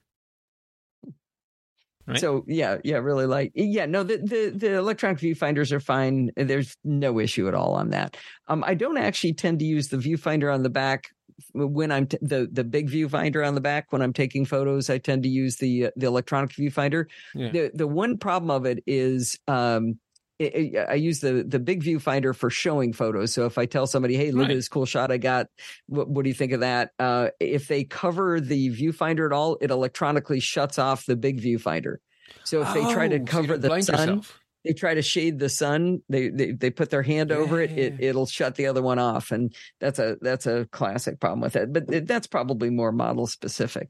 Right. 2.07 2.19
So 2.19 2.43
yeah, 2.47 2.77
yeah, 2.83 2.97
really 2.97 3.25
light. 3.25 3.51
Yeah, 3.55 3.85
no, 3.85 4.03
the, 4.03 4.17
the 4.17 4.53
the 4.55 4.75
electronic 4.75 5.17
viewfinders 5.19 5.71
are 5.71 5.79
fine. 5.79 6.29
There's 6.35 6.77
no 6.83 7.19
issue 7.19 7.47
at 7.47 7.55
all 7.55 7.73
on 7.73 7.89
that. 7.89 8.17
Um, 8.47 8.63
I 8.65 8.75
don't 8.75 8.97
actually 8.97 9.33
tend 9.33 9.59
to 9.59 9.65
use 9.65 9.89
the 9.89 9.97
viewfinder 9.97 10.53
on 10.53 10.63
the 10.63 10.69
back 10.69 11.09
when 11.53 11.91
I'm 11.91 12.07
t- 12.07 12.19
the 12.21 12.47
the 12.51 12.63
big 12.63 12.89
viewfinder 12.89 13.45
on 13.45 13.55
the 13.55 13.61
back 13.61 13.91
when 13.91 14.01
I'm 14.01 14.13
taking 14.13 14.45
photos. 14.45 14.89
I 14.89 14.99
tend 14.99 15.23
to 15.23 15.29
use 15.29 15.57
the 15.57 15.87
uh, 15.87 15.91
the 15.95 16.05
electronic 16.05 16.51
viewfinder. 16.51 17.05
Yeah. 17.33 17.51
The 17.51 17.71
the 17.73 17.87
one 17.87 18.17
problem 18.17 18.51
of 18.51 18.65
it 18.65 18.83
is 18.85 19.39
um. 19.47 19.99
It- 20.39 20.55
it- 20.55 20.75
I 20.89 20.95
use 20.95 21.19
the 21.19 21.43
the 21.47 21.59
big 21.59 21.83
viewfinder 21.83 22.35
for 22.35 22.49
showing 22.49 22.93
photos. 22.93 23.33
So 23.33 23.45
if 23.45 23.57
I 23.57 23.65
tell 23.65 23.87
somebody, 23.87 24.15
"Hey, 24.17 24.31
look 24.31 24.43
Right. 24.43 24.51
at 24.51 24.55
this 24.55 24.67
cool 24.67 24.85
shot 24.85 25.11
I 25.11 25.17
got," 25.17 25.47
what, 25.87 26.09
what 26.09 26.23
do 26.23 26.29
you 26.29 26.33
think 26.35 26.51
of 26.51 26.59
that? 26.61 26.91
Uh, 26.99 27.29
if 27.39 27.67
they 27.67 27.83
cover 27.83 28.39
the 28.41 28.69
viewfinder 28.69 29.25
at 29.25 29.31
all, 29.33 29.57
it 29.61 29.71
electronically 29.71 30.39
shuts 30.39 30.77
off 30.77 31.05
the 31.05 31.15
big 31.15 31.41
viewfinder. 31.41 31.97
So 32.43 32.61
if 32.61 32.73
they 32.73 32.81
try 32.93 33.05
Oh, 33.05 33.09
to 33.09 33.19
cover 33.21 33.57
don't 33.57 33.61
the 33.61 33.81
sun, 33.83 34.07
yourself. 34.09 34.39
they 34.65 34.73
try 34.73 34.93
to 34.95 35.01
shade 35.01 35.39
the 35.39 35.47
sun. 35.49 36.01
They 36.09 36.29
they, 36.29 36.51
they 36.51 36.69
put 36.71 36.89
their 36.89 37.03
hand 37.03 37.31
over 37.31 37.61
it, 37.61 37.71
it. 37.71 37.93
It'll 37.99 38.25
shut 38.25 38.55
the 38.55 38.65
other 38.67 38.81
one 38.81 38.99
off, 38.99 39.31
and 39.31 39.53
that's 39.79 39.99
a 39.99 40.17
that's 40.21 40.47
a 40.47 40.65
classic 40.71 41.19
problem 41.19 41.39
with 41.41 41.55
it. 41.55 41.71
But 41.71 42.07
that's 42.07 42.27
probably 42.27 42.69
more 42.71 42.91
model 42.91 43.27
specific. 43.27 43.89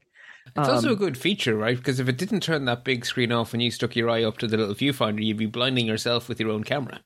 It's 0.54 0.68
also 0.68 0.92
a 0.92 0.96
Um, 0.96 0.96
good 0.96 1.16
feature, 1.16 1.56
right? 1.56 1.78
Because 1.78 1.98
if 1.98 2.08
it 2.10 2.18
didn't 2.18 2.40
turn 2.42 2.66
that 2.66 2.84
big 2.84 3.06
screen 3.06 3.32
off 3.32 3.52
when 3.52 3.62
you 3.62 3.70
stuck 3.70 3.96
your 3.96 4.10
eye 4.10 4.22
up 4.22 4.36
to 4.38 4.46
the 4.46 4.58
little 4.58 4.74
viewfinder, 4.74 5.24
you'd 5.24 5.38
be 5.38 5.46
blinding 5.46 5.86
yourself 5.86 6.28
with 6.28 6.38
your 6.38 6.50
own 6.50 6.62
camera. 6.62 7.00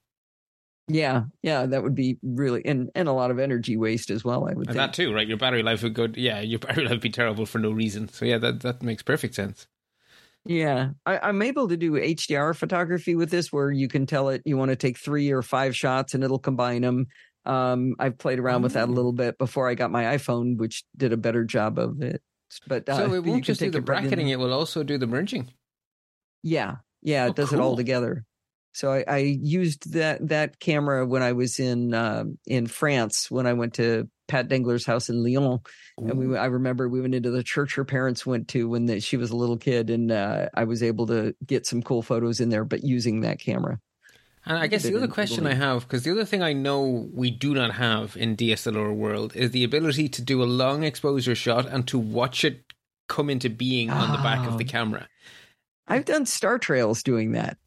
Yeah, 0.89 1.27
yeah, 1.43 1.67
that 1.67 1.83
would 1.83 1.95
be 1.95 2.19
really 2.23 2.65
and 2.65 2.91
and 2.95 3.07
a 3.09 3.13
lot 3.13 3.31
of 3.31 3.39
energy 3.39 3.77
waste 3.77 4.11
as 4.11 4.25
well. 4.25 4.49
I 4.49 4.55
would 4.55 4.71
And 4.71 4.75
think. 4.75 4.79
that 4.79 4.95
too, 4.95 5.13
right? 5.13 5.27
Your 5.29 5.37
battery 5.37 5.63
life 5.63 5.83
would 5.83 5.93
go, 5.95 6.07
yeah, 6.15 6.41
your 6.41 6.59
battery 6.61 6.85
life 6.85 6.93
would 6.93 7.01
be 7.01 7.11
terrible 7.11 7.45
for 7.47 7.59
no 7.59 7.71
reason. 7.73 8.09
So 8.09 8.25
yeah, 8.25 8.39
that, 8.39 8.61
that 8.61 8.83
makes 8.83 9.03
perfect 9.03 9.35
sense. 9.35 9.67
Yeah, 10.47 10.93
I, 11.05 11.19
I'm 11.19 11.43
able 11.43 11.69
to 11.69 11.77
do 11.77 11.97
HDR 11.97 12.55
photography 12.55 13.15
with 13.15 13.31
this, 13.31 13.53
where 13.53 13.71
you 13.71 13.89
can 13.89 14.07
tell 14.07 14.31
it 14.31 14.43
you 14.47 14.57
want 14.57 14.71
to 14.71 14.77
take 14.77 14.99
three 14.99 15.31
or 15.31 15.43
five 15.43 15.77
shots, 15.77 16.15
and 16.15 16.25
it'll 16.25 16.39
combine 16.39 16.83
them. 16.83 17.07
Um, 17.45 17.95
I've 17.99 18.19
played 18.19 18.39
around 18.39 18.63
with 18.63 18.73
that 18.73 18.89
a 18.89 18.93
Oh. 18.93 18.93
little 18.93 19.13
bit 19.13 19.37
before 19.39 19.69
I 19.69 19.75
got 19.75 19.91
my 19.91 20.05
iPhone, 20.17 20.57
which 20.57 20.85
did 20.97 21.13
a 21.13 21.17
better 21.19 21.45
job 21.45 21.79
of 21.79 22.01
it. 22.03 22.23
But 22.67 22.89
uh, 22.89 22.97
so 22.97 23.15
it 23.15 23.25
won't 23.25 23.45
just 23.45 23.61
do 23.61 23.71
the 23.71 23.79
it 23.79 23.89
right 23.89 24.03
in 24.03 24.09
bracketing, 24.09 24.29
it 24.29 24.39
will 24.39 24.53
also 24.53 24.83
do 24.83 24.99
the 24.99 25.07
merging. 25.07 25.53
Yeah, 26.43 26.77
yeah, 27.03 27.27
it 27.27 27.31
Oh, 27.31 27.33
does 27.35 27.53
it 27.53 27.61
all 27.61 27.77
together. 27.77 28.25
So 28.73 28.93
I, 28.93 29.05
I 29.07 29.19
used 29.19 29.93
that 29.95 30.29
that 30.29 30.61
camera 30.61 31.05
when 31.05 31.23
I 31.23 31.33
was 31.33 31.59
in 31.59 31.93
um, 31.93 32.39
in 32.47 32.67
France 32.67 33.31
when 33.31 33.47
I 33.47 33.53
went 33.53 33.75
to 33.75 34.09
Pat 34.29 34.49
Dengler's 34.49 34.87
house 34.87 35.09
in 35.09 35.25
Lyon, 35.25 35.59
and 35.99 36.17
we 36.17 36.37
I 36.37 36.47
remember 36.47 36.89
we 36.89 37.01
went 37.01 37.15
into 37.15 37.31
the 37.31 37.43
church 37.43 37.75
her 37.75 37.85
parents 37.85 38.25
went 38.25 38.49
to 38.49 38.69
when 38.69 38.87
the, 38.87 39.01
she 39.01 39.17
was 39.17 39.31
a 39.31 39.37
little 39.37 39.57
kid, 39.57 39.91
and 39.91 40.13
uh, 40.13 40.49
I 40.55 40.65
was 40.65 40.83
able 40.85 41.07
to 41.09 41.35
get 41.45 41.67
some 41.67 41.83
cool 41.83 42.03
photos 42.03 42.41
in 42.41 42.49
there, 42.49 42.65
but 42.65 42.85
using 42.85 43.23
that 43.23 43.41
camera. 43.41 43.81
And 44.47 44.57
I 44.59 44.67
guess 44.69 44.85
the 44.85 44.97
other 44.97 45.07
question 45.09 45.47
I 45.47 45.55
have, 45.55 45.83
because 45.83 46.03
the 46.05 46.11
other 46.13 46.25
thing 46.25 46.43
I 46.43 46.53
know 46.55 47.09
we 47.13 47.31
do 47.31 47.53
not 47.55 47.73
have 47.75 48.17
in 48.17 48.37
DSLR 48.37 48.93
world 48.95 49.37
is 49.37 49.51
the 49.51 49.65
ability 49.65 50.09
to 50.09 50.23
do 50.23 50.43
a 50.43 50.45
long 50.45 50.83
exposure 50.83 51.35
shot 51.35 51.67
and 51.67 51.87
to 51.89 51.99
watch 51.99 52.43
it 52.45 52.65
come 53.09 53.29
into 53.29 53.51
being 53.51 53.91
on 53.91 54.13
the 54.13 54.23
back 54.23 54.47
of 54.49 54.57
the 54.57 54.65
Oh. 54.65 54.69
camera. 54.69 55.09
I've 55.87 56.05
done 56.05 56.25
star 56.25 56.59
trails 56.59 57.03
doing 57.03 57.33
that, 57.33 57.59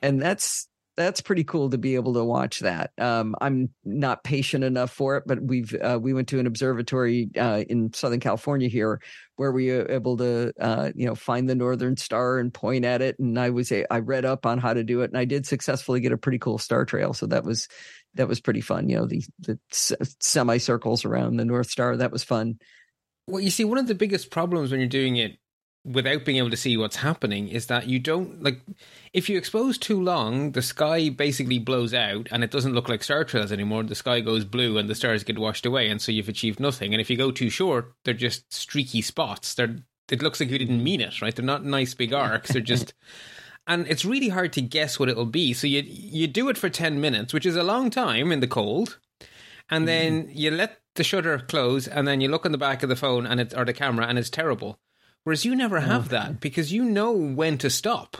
and 0.00 0.22
that's 0.22 0.68
that's 0.98 1.20
pretty 1.20 1.44
cool 1.44 1.70
to 1.70 1.78
be 1.78 1.94
able 1.94 2.14
to 2.14 2.24
watch 2.24 2.58
that. 2.58 2.90
Um, 2.98 3.36
I'm 3.40 3.70
not 3.84 4.24
patient 4.24 4.64
enough 4.64 4.90
for 4.90 5.16
it, 5.16 5.24
but 5.26 5.40
we've 5.40 5.72
uh, 5.72 5.96
we 6.02 6.12
went 6.12 6.26
to 6.28 6.40
an 6.40 6.46
observatory 6.48 7.30
uh, 7.38 7.62
in 7.68 7.92
Southern 7.92 8.18
California 8.18 8.68
here 8.68 9.00
where 9.36 9.52
we 9.52 9.70
were 9.70 9.88
able 9.88 10.16
to 10.16 10.52
uh, 10.60 10.90
you 10.96 11.06
know 11.06 11.14
find 11.14 11.48
the 11.48 11.54
northern 11.54 11.96
star 11.96 12.40
and 12.40 12.52
point 12.52 12.84
at 12.84 13.00
it, 13.00 13.16
and 13.20 13.38
I 13.38 13.50
was 13.50 13.70
a, 13.70 13.90
I 13.92 14.00
read 14.00 14.24
up 14.24 14.44
on 14.44 14.58
how 14.58 14.74
to 14.74 14.82
do 14.82 15.02
it, 15.02 15.10
and 15.10 15.16
I 15.16 15.24
did 15.24 15.46
successfully 15.46 16.00
get 16.00 16.10
a 16.10 16.18
pretty 16.18 16.40
cool 16.40 16.58
star 16.58 16.84
trail. 16.84 17.14
So 17.14 17.26
that 17.26 17.44
was 17.44 17.68
that 18.14 18.26
was 18.26 18.40
pretty 18.40 18.60
fun. 18.60 18.88
You 18.88 18.96
know 18.96 19.06
the 19.06 19.22
the 19.38 19.58
semicircles 19.70 21.04
around 21.04 21.36
the 21.36 21.44
North 21.44 21.70
Star 21.70 21.96
that 21.96 22.10
was 22.10 22.24
fun. 22.24 22.58
Well, 23.28 23.40
you 23.40 23.50
see, 23.50 23.64
one 23.64 23.78
of 23.78 23.86
the 23.86 23.94
biggest 23.94 24.32
problems 24.32 24.72
when 24.72 24.80
you're 24.80 24.88
doing 24.88 25.16
it 25.16 25.38
without 25.84 26.24
being 26.24 26.38
able 26.38 26.50
to 26.50 26.56
see 26.56 26.76
what's 26.76 26.96
happening 26.96 27.48
is 27.48 27.66
that 27.66 27.86
you 27.86 27.98
don't 27.98 28.42
like 28.42 28.60
if 29.12 29.28
you 29.28 29.38
expose 29.38 29.78
too 29.78 30.00
long, 30.00 30.52
the 30.52 30.62
sky 30.62 31.08
basically 31.08 31.58
blows 31.58 31.94
out 31.94 32.28
and 32.30 32.44
it 32.44 32.50
doesn't 32.50 32.74
look 32.74 32.88
like 32.88 33.02
star 33.02 33.24
trails 33.24 33.52
anymore. 33.52 33.82
The 33.82 33.94
sky 33.94 34.20
goes 34.20 34.44
blue 34.44 34.78
and 34.78 34.88
the 34.88 34.94
stars 34.94 35.24
get 35.24 35.38
washed 35.38 35.66
away, 35.66 35.88
and 35.88 36.00
so 36.00 36.12
you've 36.12 36.28
achieved 36.28 36.60
nothing. 36.60 36.92
And 36.92 37.00
if 37.00 37.08
you 37.10 37.16
go 37.16 37.30
too 37.30 37.50
short, 37.50 37.92
they're 38.04 38.14
just 38.14 38.52
streaky 38.52 39.02
spots. 39.02 39.54
They're 39.54 39.76
it 40.10 40.22
looks 40.22 40.40
like 40.40 40.50
you 40.50 40.58
didn't 40.58 40.82
mean 40.82 41.02
it, 41.02 41.20
right? 41.20 41.34
They're 41.34 41.44
not 41.44 41.64
nice 41.64 41.94
big 41.94 42.12
arcs. 42.12 42.52
They're 42.52 42.62
just 42.62 42.94
and 43.66 43.86
it's 43.86 44.04
really 44.04 44.30
hard 44.30 44.52
to 44.54 44.62
guess 44.62 44.98
what 44.98 45.08
it'll 45.08 45.26
be. 45.26 45.52
So 45.52 45.66
you 45.66 45.82
you 45.86 46.26
do 46.26 46.48
it 46.48 46.58
for 46.58 46.68
ten 46.68 47.00
minutes, 47.00 47.32
which 47.32 47.46
is 47.46 47.56
a 47.56 47.62
long 47.62 47.90
time 47.90 48.32
in 48.32 48.40
the 48.40 48.46
cold, 48.46 48.98
and 49.70 49.86
then 49.86 50.24
mm-hmm. 50.24 50.38
you 50.38 50.50
let 50.50 50.80
the 50.96 51.04
shutter 51.04 51.38
close, 51.38 51.86
and 51.86 52.08
then 52.08 52.20
you 52.20 52.28
look 52.28 52.44
on 52.44 52.52
the 52.52 52.58
back 52.58 52.82
of 52.82 52.88
the 52.88 52.96
phone 52.96 53.26
and 53.26 53.40
it 53.40 53.54
or 53.56 53.64
the 53.64 53.72
camera, 53.72 54.06
and 54.06 54.18
it's 54.18 54.30
terrible. 54.30 54.78
Whereas 55.28 55.44
you 55.44 55.54
never 55.54 55.80
have 55.80 56.04
Okay. 56.06 56.16
that 56.16 56.40
because 56.40 56.72
you 56.72 56.84
know 56.84 57.12
when 57.12 57.58
to 57.58 57.68
stop 57.68 58.16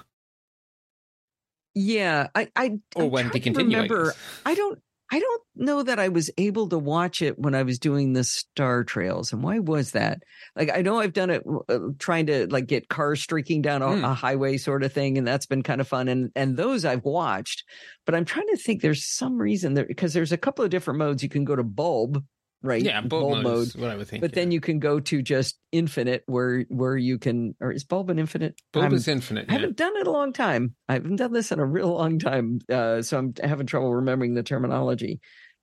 Yeah, 1.74 2.28
I 2.34 2.48
I 2.54 2.78
or 2.94 3.04
I'm 3.04 3.10
when 3.10 3.30
to 3.30 3.40
continue. 3.40 3.78
Remember, 3.78 4.04
guess. 4.12 4.18
I 4.44 4.54
don't 4.54 4.78
I 5.10 5.20
don't 5.20 5.42
know 5.56 5.82
that 5.82 5.98
I 5.98 6.08
was 6.08 6.30
able 6.36 6.68
to 6.68 6.78
watch 6.78 7.22
it 7.22 7.38
when 7.38 7.54
I 7.54 7.62
was 7.62 7.78
doing 7.78 8.12
the 8.12 8.24
star 8.24 8.84
trails. 8.84 9.32
And 9.32 9.42
why 9.42 9.58
was 9.58 9.92
that? 9.92 10.22
Like 10.54 10.70
I 10.70 10.82
know 10.82 10.98
I've 11.00 11.14
done 11.14 11.30
it 11.30 11.42
uh, 11.70 11.78
trying 11.98 12.26
to 12.26 12.46
like 12.48 12.66
get 12.66 12.90
cars 12.90 13.22
streaking 13.22 13.62
down 13.62 13.80
a, 13.80 13.94
Hmm. 13.94 14.04
a 14.04 14.12
highway 14.12 14.58
sort 14.58 14.82
of 14.82 14.92
thing 14.92 15.16
and 15.16 15.26
that's 15.26 15.46
been 15.46 15.62
kind 15.62 15.80
of 15.80 15.88
fun 15.88 16.08
and 16.08 16.30
and 16.36 16.58
those 16.58 16.84
I've 16.84 17.04
watched. 17.06 17.64
But 18.04 18.16
I'm 18.16 18.26
trying 18.26 18.48
to 18.48 18.56
think 18.58 18.82
there's 18.82 19.06
some 19.06 19.38
reason 19.38 19.72
there 19.72 19.86
because 19.86 20.12
there's 20.12 20.32
a 20.32 20.36
couple 20.36 20.62
of 20.62 20.70
different 20.70 20.98
modes 20.98 21.22
you 21.22 21.30
can 21.30 21.46
go 21.46 21.56
to 21.56 21.64
bulb, 21.64 22.22
right? 22.62 22.82
Yeah, 22.82 23.00
bulb, 23.00 23.42
mode, 23.42 23.68
is 23.68 23.76
what 23.76 23.90
I 23.90 23.96
would 23.96 24.08
think. 24.08 24.20
But 24.20 24.32
then 24.32 24.50
you 24.50 24.60
can 24.60 24.78
go 24.78 25.00
to 25.00 25.22
just 25.22 25.58
infinite 25.72 26.22
where 26.26 26.64
where 26.68 26.96
you 26.96 27.18
can 27.18 27.54
or 27.60 27.72
is 27.72 27.84
bulb 27.84 28.10
an 28.10 28.18
infinite? 28.18 28.60
bulb 28.72 28.84
I'm- 28.84 28.94
is 28.94 29.08
infinite. 29.08 29.46
I 29.48 29.52
haven't 29.52 29.76
done 29.76 29.96
it 29.96 30.06
a 30.06 30.10
long 30.10 30.32
time. 30.32 30.74
I 30.88 30.94
haven't 30.94 31.16
done 31.16 31.32
this 31.32 31.52
in 31.52 31.58
a 31.60 31.66
real 31.66 31.92
long 31.94 32.18
time, 32.18 32.60
uh, 32.68 33.02
so 33.02 33.18
I'm 33.18 33.34
having 33.42 33.66
trouble 33.66 33.94
remembering 33.94 34.34
the 34.34 34.42
terminology. 34.42 35.20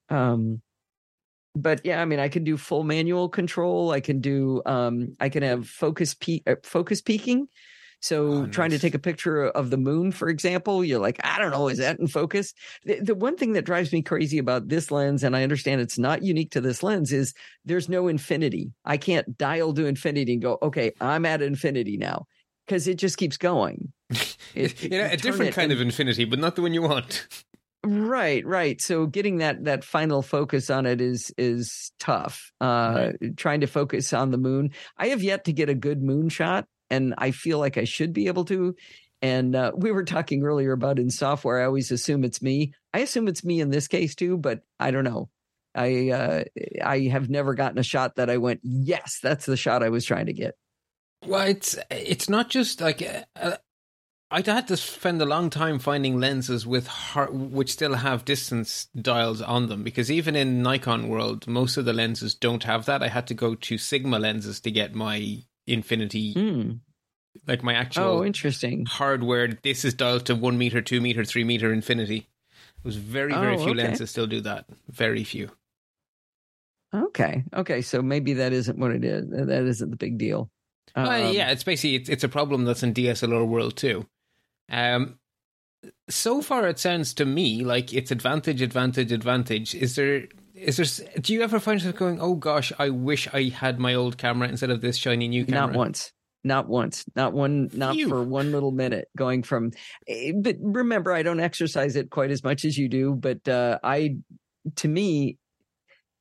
Um, 0.08 0.62
but 1.54 1.80
yeah, 1.84 2.02
I 2.02 2.04
mean, 2.04 2.18
I 2.20 2.28
can 2.28 2.44
do 2.44 2.56
full 2.56 2.84
manual 2.84 3.28
control. 3.28 3.90
I 3.90 4.00
can 4.00 4.20
do. 4.20 4.62
Um, 4.66 5.16
I 5.20 5.28
can 5.28 5.42
have 5.42 5.68
focus 5.68 6.14
peak, 6.14 6.42
uh, 6.46 6.56
focus 6.62 7.00
peaking. 7.00 7.48
So 8.00 8.28
Oh, 8.32 8.46
trying 8.46 8.70
to 8.70 8.78
take 8.78 8.94
a 8.94 8.98
picture 8.98 9.44
of 9.46 9.70
the 9.70 9.76
moon, 9.76 10.12
for 10.12 10.28
example, 10.28 10.84
you're 10.84 11.00
like, 11.00 11.18
I 11.24 11.38
don't 11.38 11.50
know, 11.50 11.68
is 11.68 11.78
that 11.78 11.98
in 11.98 12.06
focus? 12.06 12.52
The, 12.84 13.00
the 13.00 13.14
one 13.14 13.36
thing 13.36 13.52
that 13.54 13.64
drives 13.64 13.92
me 13.92 14.02
crazy 14.02 14.38
about 14.38 14.68
this 14.68 14.90
lens, 14.90 15.24
and 15.24 15.34
I 15.34 15.42
understand 15.42 15.80
it's 15.80 15.98
not 15.98 16.22
unique 16.22 16.50
to 16.52 16.60
this 16.60 16.82
lens, 16.82 17.12
is 17.12 17.32
there's 17.64 17.88
no 17.88 18.06
infinity. 18.08 18.72
I 18.84 18.96
can't 18.96 19.36
dial 19.38 19.72
to 19.74 19.86
infinity 19.86 20.34
and 20.34 20.42
go, 20.42 20.58
okay, 20.62 20.92
I'm 21.00 21.24
at 21.26 21.42
infinity 21.42 21.96
now 21.96 22.26
because 22.66 22.86
it 22.86 22.96
just 22.96 23.16
keeps 23.18 23.36
going. 23.36 23.92
It- 24.54 24.82
you 24.84 24.90
know, 24.90 25.04
a 25.10 25.16
different 25.16 25.52
kind 25.54 25.70
and- 25.70 25.80
of 25.80 25.86
infinity, 25.86 26.24
but 26.24 26.38
not 26.38 26.56
the 26.56 26.62
one 26.62 26.72
you 26.74 26.82
want. 26.82 27.26
Right, 27.84 28.44
right. 28.44 28.80
So 28.80 29.06
getting 29.06 29.38
that 29.38 29.64
that 29.64 29.84
final 29.84 30.20
focus 30.20 30.70
on 30.70 30.86
it 30.86 31.00
is 31.00 31.32
is 31.38 31.92
tough. 32.00 32.50
Uh 32.60 33.12
trying 33.36 33.60
to 33.60 33.68
focus 33.68 34.12
on 34.12 34.32
the 34.32 34.38
moon. 34.38 34.70
I 34.98 35.08
have 35.08 35.22
yet 35.22 35.44
to 35.44 35.52
get 35.52 35.68
a 35.68 35.74
good 35.74 36.02
moon 36.02 36.28
shot 36.28 36.66
and 36.90 37.14
I 37.18 37.30
feel 37.30 37.58
like 37.58 37.78
I 37.78 37.84
should 37.84 38.12
be 38.12 38.26
able 38.28 38.44
to. 38.46 38.74
And 39.22 39.56
uh, 39.56 39.72
we 39.74 39.92
were 39.92 40.04
talking 40.04 40.42
earlier 40.42 40.72
about 40.72 40.98
in 40.98 41.10
software 41.10 41.60
I 41.60 41.64
always 41.64 41.90
assume 41.90 42.24
it's 42.24 42.42
me. 42.42 42.74
I 42.92 43.00
assume 43.00 43.28
it's 43.28 43.44
me 43.44 43.60
in 43.60 43.70
this 43.70 43.88
case 43.88 44.14
too, 44.14 44.36
but 44.36 44.60
I 44.78 44.90
don't 44.90 45.04
know. 45.04 45.30
I 45.74 46.10
uh 46.10 46.44
I 46.82 47.00
have 47.12 47.28
never 47.28 47.54
gotten 47.54 47.78
a 47.78 47.82
shot 47.82 48.16
that 48.16 48.30
I 48.30 48.38
went, 48.38 48.60
"Yes, 48.62 49.20
that's 49.22 49.44
the 49.44 49.58
shot 49.58 49.82
I 49.82 49.90
was 49.90 50.06
trying 50.06 50.26
to 50.26 50.32
get." 50.32 50.54
Well, 51.26 51.46
it's 51.46 51.78
it's 51.90 52.28
not 52.28 52.48
just 52.48 52.80
like 52.80 53.02
uh, 53.36 53.56
I 54.30 54.42
had 54.42 54.68
to 54.68 54.76
spend 54.76 55.22
a 55.22 55.26
long 55.26 55.50
time 55.50 55.78
finding 55.78 56.18
lenses 56.18 56.66
with 56.66 56.88
which 57.30 57.72
still 57.72 57.94
have 57.94 58.24
distance 58.24 58.88
dials 59.00 59.40
on 59.40 59.68
them 59.68 59.84
because 59.84 60.10
even 60.10 60.34
in 60.34 60.62
Nikon 60.62 61.08
world, 61.08 61.46
most 61.46 61.76
of 61.76 61.84
the 61.84 61.92
lenses 61.92 62.34
don't 62.34 62.64
have 62.64 62.86
that. 62.86 63.02
I 63.02 63.08
had 63.08 63.26
to 63.28 63.34
go 63.34 63.54
to 63.54 63.78
Sigma 63.78 64.18
lenses 64.18 64.60
to 64.60 64.70
get 64.70 64.94
my 64.94 65.44
infinity, 65.66 66.32
Hmm. 66.32 66.72
like 67.46 67.62
my 67.62 67.74
actual 67.74 68.04
Oh, 68.20 68.24
interesting. 68.24 68.86
hardware. 68.86 69.48
This 69.48 69.84
is 69.84 69.94
dialed 69.94 70.26
to 70.26 70.34
one 70.34 70.56
meter, 70.58 70.80
two 70.80 71.00
meter, 71.00 71.24
three 71.24 71.44
meter 71.44 71.72
infinity. 71.72 72.28
It 72.78 72.84
was 72.84 72.96
very 72.96 73.32
very 73.34 73.54
Oh, 73.56 73.58
few 73.64 73.72
okay. 73.72 73.82
lenses 73.82 74.10
still 74.10 74.26
do 74.26 74.40
that. 74.42 74.66
Very 74.88 75.24
few. 75.24 75.50
Okay. 76.94 77.44
Okay, 77.52 77.82
so 77.82 78.00
maybe 78.02 78.34
that 78.34 78.52
isn't 78.52 78.78
what 78.78 78.92
it 78.92 79.04
is. 79.04 79.28
That 79.28 79.64
isn't 79.66 79.90
the 79.90 79.96
big 79.96 80.18
deal. 80.18 80.50
Well, 80.94 81.28
Um, 81.28 81.34
yeah, 81.34 81.50
it's 81.50 81.64
basically 81.64 81.96
it's, 81.96 82.08
it's 82.08 82.24
a 82.24 82.28
problem 82.28 82.64
that's 82.64 82.82
in 82.82 82.94
DSLR 82.94 83.44
world 83.46 83.76
too. 83.76 84.06
Um, 84.70 85.18
so 86.08 86.42
far 86.42 86.66
it 86.66 86.78
sounds 86.78 87.14
to 87.14 87.24
me 87.24 87.64
like 87.64 87.92
it's 87.92 88.10
advantage, 88.10 88.62
advantage, 88.62 89.12
advantage. 89.12 89.74
Is 89.74 89.96
there 89.96 90.24
is 90.54 90.76
there? 90.78 91.08
Do 91.20 91.32
you 91.32 91.42
ever 91.42 91.60
find 91.60 91.80
yourself 91.80 91.96
going, 91.96 92.20
"Oh 92.20 92.34
gosh, 92.34 92.72
I 92.78 92.90
wish 92.90 93.28
I 93.32 93.44
had 93.48 93.78
my 93.78 93.94
old 93.94 94.18
camera 94.18 94.48
instead 94.48 94.70
of 94.70 94.80
this 94.80 94.96
shiny 94.96 95.28
new 95.28 95.44
camera"? 95.44 95.68
Not 95.68 95.76
once. 95.76 96.12
Not 96.44 96.68
once. 96.68 97.04
Not 97.16 97.32
one. 97.32 97.70
Not 97.72 97.96
for 98.08 98.22
one 98.22 98.52
little 98.52 98.70
minute. 98.70 99.08
Going 99.16 99.42
from, 99.42 99.72
eh, 100.06 100.32
but 100.34 100.56
remember, 100.60 101.12
I 101.12 101.22
don't 101.22 101.40
exercise 101.40 101.96
it 101.96 102.10
quite 102.10 102.30
as 102.30 102.44
much 102.44 102.64
as 102.64 102.78
you 102.78 102.88
do. 102.88 103.14
But 103.14 103.46
uh, 103.48 103.78
I, 103.82 104.16
to 104.76 104.88
me, 104.88 105.38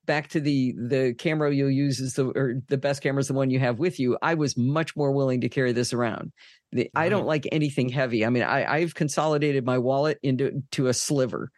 back 0.05 0.29
to 0.29 0.39
the 0.39 0.73
the 0.73 1.15
camera 1.17 1.53
you'll 1.53 1.69
use 1.69 1.99
is 1.99 2.13
the 2.13 2.27
or 2.27 2.61
the 2.67 2.77
best 2.77 3.01
camera 3.01 3.19
is 3.19 3.27
the 3.27 3.33
one 3.33 3.49
you 3.49 3.59
have 3.59 3.79
with 3.79 3.99
you. 3.99 4.17
I 4.21 4.35
was 4.35 4.57
much 4.57 4.95
more 4.95 5.11
willing 5.11 5.41
to 5.41 5.49
carry 5.49 5.71
this 5.71 5.93
around. 5.93 6.31
The, 6.71 6.89
I 6.93 7.09
don't 7.09 7.25
like 7.25 7.47
anything 7.51 7.87
heavy. 7.87 8.25
I 8.25 8.29
mean, 8.29 8.43
I, 8.43 8.65
I've 8.65 8.95
consolidated 8.95 9.65
my 9.65 9.77
wallet 9.77 10.19
into 10.21 10.63
to 10.71 10.87
a 10.87 10.93
sliver. 10.93 11.51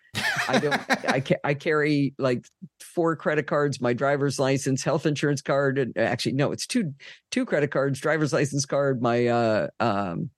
I 0.48 0.60
don't. 0.60 0.82
I 1.10 1.20
ca- 1.22 1.40
I 1.44 1.54
carry 1.56 2.14
like 2.20 2.46
four 2.80 3.16
credit 3.16 3.48
cards, 3.48 3.82
my 3.82 3.94
driver's 3.94 4.40
license, 4.40 4.84
health 4.84 5.06
insurance 5.06 5.42
card, 5.42 5.80
and 5.80 5.98
actually 5.98 6.34
no, 6.34 6.52
it's 6.52 6.68
two 6.68 6.94
two 7.32 7.46
credit 7.46 7.72
cards, 7.72 8.00
driver's 8.00 8.34
license 8.34 8.66
card, 8.66 9.02
my 9.02 9.28
uh 9.28 9.68
um 9.80 10.30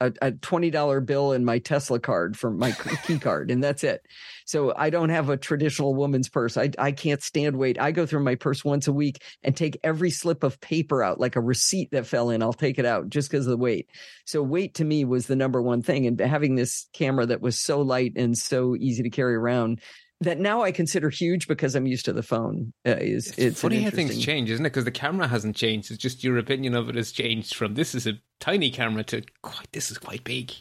a, 0.00 0.12
a 0.22 0.32
twenty 0.32 0.70
dollar 0.70 1.00
bill, 1.00 1.32
and 1.32 1.44
my 1.44 1.58
Tesla 1.58 2.00
card 2.00 2.36
for 2.36 2.50
my 2.50 2.72
key 3.04 3.18
card, 3.18 3.50
and 3.50 3.62
that's 3.62 3.84
it. 3.84 4.02
So 4.46 4.74
I 4.76 4.90
don't 4.90 5.10
have 5.10 5.28
a 5.28 5.36
traditional 5.36 5.94
woman's 5.94 6.28
purse. 6.28 6.56
I 6.56 6.70
I 6.78 6.92
can't 6.92 7.22
stand 7.22 7.56
weight. 7.56 7.80
I 7.80 7.92
go 7.92 8.06
through 8.06 8.24
my 8.24 8.34
purse 8.34 8.64
once 8.64 8.88
a 8.88 8.92
week 8.92 9.22
and 9.42 9.56
take 9.56 9.78
every 9.84 10.10
slip 10.10 10.42
of 10.42 10.60
paper 10.60 11.02
out, 11.02 11.20
like 11.20 11.36
a 11.36 11.40
receipt 11.40 11.90
that 11.92 12.06
fell 12.06 12.30
in. 12.30 12.42
I'll 12.42 12.52
take 12.52 12.78
it 12.78 12.86
out 12.86 13.08
just 13.08 13.30
because 13.30 13.46
of 13.46 13.50
the 13.50 13.56
weight. 13.56 13.88
So 14.24 14.42
weight 14.42 14.74
to 14.74 14.84
me 14.84 15.04
was 15.04 15.26
the 15.26 15.36
number 15.36 15.62
one 15.62 15.82
thing, 15.82 16.06
and 16.06 16.18
having 16.18 16.54
this 16.54 16.88
camera 16.92 17.26
that 17.26 17.40
was 17.40 17.60
so 17.60 17.82
light 17.82 18.12
and 18.16 18.36
so 18.36 18.74
easy 18.76 19.02
to 19.02 19.10
carry 19.10 19.34
around. 19.34 19.80
That 20.22 20.38
now 20.38 20.62
I 20.62 20.70
consider 20.70 21.08
huge 21.08 21.48
because 21.48 21.74
I'm 21.74 21.86
used 21.86 22.04
to 22.04 22.12
the 22.12 22.22
phone. 22.22 22.74
Uh, 22.86 22.96
is 22.98 23.28
It's, 23.28 23.38
it's, 23.38 23.60
funny 23.62 23.82
how 23.82 23.90
things 23.90 24.18
change, 24.18 24.50
isn't 24.50 24.66
it? 24.66 24.68
Because 24.68 24.84
the 24.84 24.90
camera 24.90 25.26
hasn't 25.26 25.56
changed. 25.56 25.90
It's 25.90 26.02
just 26.02 26.22
your 26.22 26.36
opinion 26.36 26.74
of 26.74 26.90
it 26.90 26.94
has 26.94 27.10
changed 27.10 27.54
from 27.54 27.74
this 27.74 27.94
is 27.94 28.06
a 28.06 28.18
tiny 28.38 28.70
camera 28.70 29.02
to 29.04 29.22
quite 29.42 29.72
this 29.72 29.90
is 29.90 29.96
quite 29.96 30.22
big. 30.22 30.52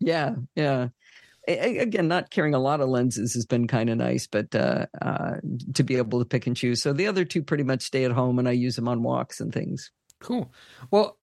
Yeah, 0.00 0.34
yeah. 0.56 0.88
A- 1.46 1.78
Again, 1.78 2.08
not 2.08 2.30
carrying 2.30 2.54
a 2.54 2.58
lot 2.58 2.80
of 2.80 2.88
lenses 2.88 3.34
has 3.34 3.46
been 3.46 3.68
kind 3.68 3.90
of 3.90 3.98
nice, 3.98 4.26
but 4.26 4.54
uh, 4.54 4.86
uh, 5.00 5.36
to 5.74 5.82
be 5.84 5.96
able 5.96 6.18
to 6.18 6.24
pick 6.24 6.46
and 6.46 6.56
choose. 6.56 6.82
So 6.82 6.92
the 6.92 7.06
other 7.06 7.24
two 7.24 7.42
pretty 7.42 7.64
much 7.64 7.82
stay 7.82 8.04
at 8.04 8.12
home, 8.12 8.38
and 8.38 8.48
I 8.48 8.52
use 8.52 8.76
them 8.76 8.88
on 8.88 9.02
walks 9.02 9.40
and 9.40 9.52
things. 9.52 9.90
Cool. 10.20 10.52
Well, 10.90 11.18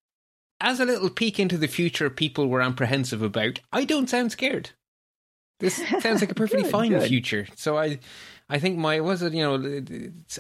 as 0.59 0.79
a 0.79 0.85
little 0.85 1.09
peek 1.09 1.39
into 1.39 1.57
the 1.57 1.67
future 1.67 2.09
people 2.09 2.47
were 2.47 2.61
apprehensive 2.61 3.21
about, 3.21 3.59
I 3.71 3.85
don't 3.85 4.09
sound 4.09 4.31
scared. 4.31 4.71
This 5.59 5.75
sounds 5.99 6.21
like 6.21 6.31
a 6.31 6.35
perfectly 6.35 6.63
Good, 6.63 6.71
fine 6.71 6.89
good. 6.91 7.07
future. 7.07 7.47
So 7.55 7.77
I, 7.77 7.99
I 8.49 8.59
think 8.59 8.77
my 8.77 8.99
was 9.01 9.21
it 9.21 9.33
you 9.33 9.41
know 9.43 9.55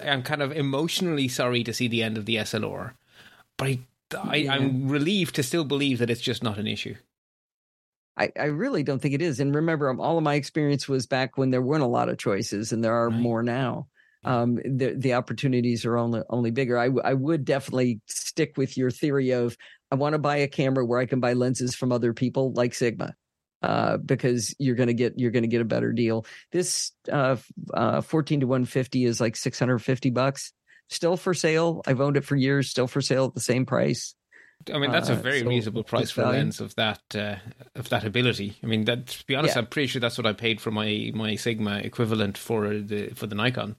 I'm 0.03 0.23
kind 0.23 0.41
of 0.41 0.51
emotionally 0.51 1.27
sorry 1.27 1.63
to 1.63 1.73
see 1.73 1.87
the 1.87 2.03
end 2.03 2.17
of 2.17 2.25
the 2.25 2.35
SLR, 2.37 2.93
but 3.57 3.67
I, 3.67 3.79
I 4.15 4.35
Yeah. 4.35 4.53
I'm 4.55 4.87
relieved 4.87 5.35
to 5.35 5.43
still 5.43 5.65
believe 5.65 5.99
that 5.99 6.09
it's 6.09 6.21
just 6.21 6.43
not 6.43 6.57
an 6.59 6.67
issue. 6.67 6.95
I, 8.17 8.31
I 8.39 8.45
really 8.45 8.83
don't 8.83 8.99
think 8.99 9.13
it 9.13 9.21
is. 9.21 9.39
And 9.39 9.53
remember, 9.53 9.89
um, 9.89 9.99
all 9.99 10.17
of 10.17 10.23
my 10.23 10.35
experience 10.35 10.87
was 10.87 11.05
back 11.05 11.37
when 11.37 11.51
there 11.51 11.61
weren't 11.61 11.83
a 11.83 11.87
lot 11.87 12.09
of 12.09 12.17
choices, 12.17 12.71
and 12.71 12.83
there 12.83 12.93
are 12.95 13.09
Right. 13.09 13.19
more 13.19 13.43
now. 13.43 13.87
Um, 14.23 14.55
the 14.55 14.95
the 14.97 15.13
opportunities 15.13 15.85
are 15.85 15.97
only 15.97 16.21
only 16.29 16.51
bigger. 16.51 16.77
I 16.77 16.85
w- 16.87 17.03
I 17.05 17.13
would 17.13 17.45
definitely 17.45 18.01
stick 18.07 18.57
with 18.57 18.75
your 18.75 18.91
theory 18.91 19.31
of 19.31 19.55
I 19.91 19.95
want 19.95 20.13
to 20.13 20.19
buy 20.19 20.37
a 20.37 20.47
camera 20.47 20.85
where 20.85 20.99
I 20.99 21.05
can 21.05 21.19
buy 21.19 21.33
lenses 21.33 21.75
from 21.75 21.91
other 21.91 22.13
people 22.13 22.51
like 22.53 22.73
Sigma. 22.73 23.13
Uh, 23.61 23.97
because 23.97 24.53
you're 24.59 24.75
gonna 24.75 24.93
get 24.93 25.17
you're 25.17 25.31
gonna 25.31 25.47
get 25.47 25.61
a 25.61 25.65
better 25.65 25.91
deal. 25.91 26.25
This 26.51 26.91
uh, 27.11 27.37
uh 27.73 28.01
14 28.01 28.41
to 28.41 28.45
150 28.47 29.03
is 29.05 29.19
like 29.19 29.35
650 29.35 30.11
bucks. 30.11 30.53
Still 30.89 31.17
for 31.17 31.33
sale. 31.33 31.81
I've 31.87 31.99
owned 31.99 32.17
it 32.17 32.23
for 32.23 32.35
years. 32.35 32.69
Still 32.69 32.87
for 32.87 33.01
sale 33.01 33.25
at 33.25 33.33
the 33.33 33.39
same 33.41 33.65
price. 33.65 34.13
I 34.73 34.77
mean, 34.79 34.91
that's 34.91 35.09
a 35.09 35.13
Uh, 35.13 35.21
very 35.21 35.41
so 35.41 35.47
reasonable 35.47 35.83
price 35.83 36.11
for 36.11 36.23
lens 36.23 36.61
of 36.61 36.75
that 36.75 37.01
uh, 37.15 37.35
of 37.75 37.89
that 37.89 38.03
ability. 38.05 38.57
I 38.63 38.67
mean, 38.67 38.85
that 38.85 39.07
to 39.07 39.25
be 39.25 39.35
honest, 39.35 39.55
Yeah. 39.55 39.61
I'm 39.61 39.67
pretty 39.67 39.87
sure 39.87 39.99
that's 39.99 40.17
what 40.17 40.27
I 40.27 40.33
paid 40.33 40.61
for 40.61 40.71
my 40.71 41.11
my 41.15 41.35
Sigma 41.35 41.79
equivalent 41.79 42.37
for 42.37 42.77
the 42.77 43.09
for 43.15 43.27
the 43.27 43.35
Nikon. 43.35 43.75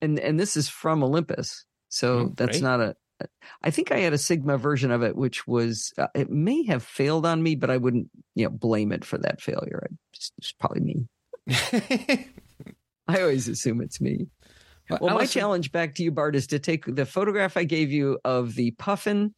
and 0.00 0.18
and 0.18 0.40
this 0.40 0.56
is 0.56 0.68
from 0.68 1.02
Olympus, 1.04 1.64
so 1.88 2.18
Oh, 2.18 2.32
that's 2.36 2.52
great. 2.58 2.62
not 2.62 2.80
a. 2.80 2.96
I 3.62 3.70
think 3.70 3.92
I 3.92 3.98
had 3.98 4.12
a 4.12 4.18
Sigma 4.18 4.58
version 4.58 4.90
of 4.90 5.02
it, 5.02 5.16
which 5.16 5.46
was 5.46 5.92
uh, 5.98 6.08
it 6.14 6.30
may 6.30 6.64
have 6.66 6.82
failed 6.82 7.26
on 7.26 7.42
me, 7.42 7.54
but 7.54 7.70
I 7.70 7.76
wouldn't 7.76 8.08
you 8.34 8.44
know 8.44 8.50
blame 8.50 8.92
it 8.92 9.04
for 9.04 9.18
that 9.18 9.40
failure. 9.40 9.88
It's, 10.12 10.32
it's 10.38 10.52
probably 10.52 10.80
me. 10.80 11.06
I 13.08 13.20
always 13.20 13.48
assume 13.48 13.80
it's 13.80 14.00
me. 14.00 14.26
Well, 14.90 15.00
my 15.02 15.10
Allison- 15.10 15.40
challenge 15.40 15.72
back 15.72 15.94
to 15.96 16.02
you, 16.02 16.10
Bart, 16.10 16.36
is 16.36 16.48
to 16.48 16.58
take 16.58 16.84
the 16.86 17.06
photograph 17.06 17.56
I 17.56 17.64
gave 17.64 17.90
you 17.90 18.18
of 18.24 18.54
the 18.54 18.72
puffin 18.72 19.34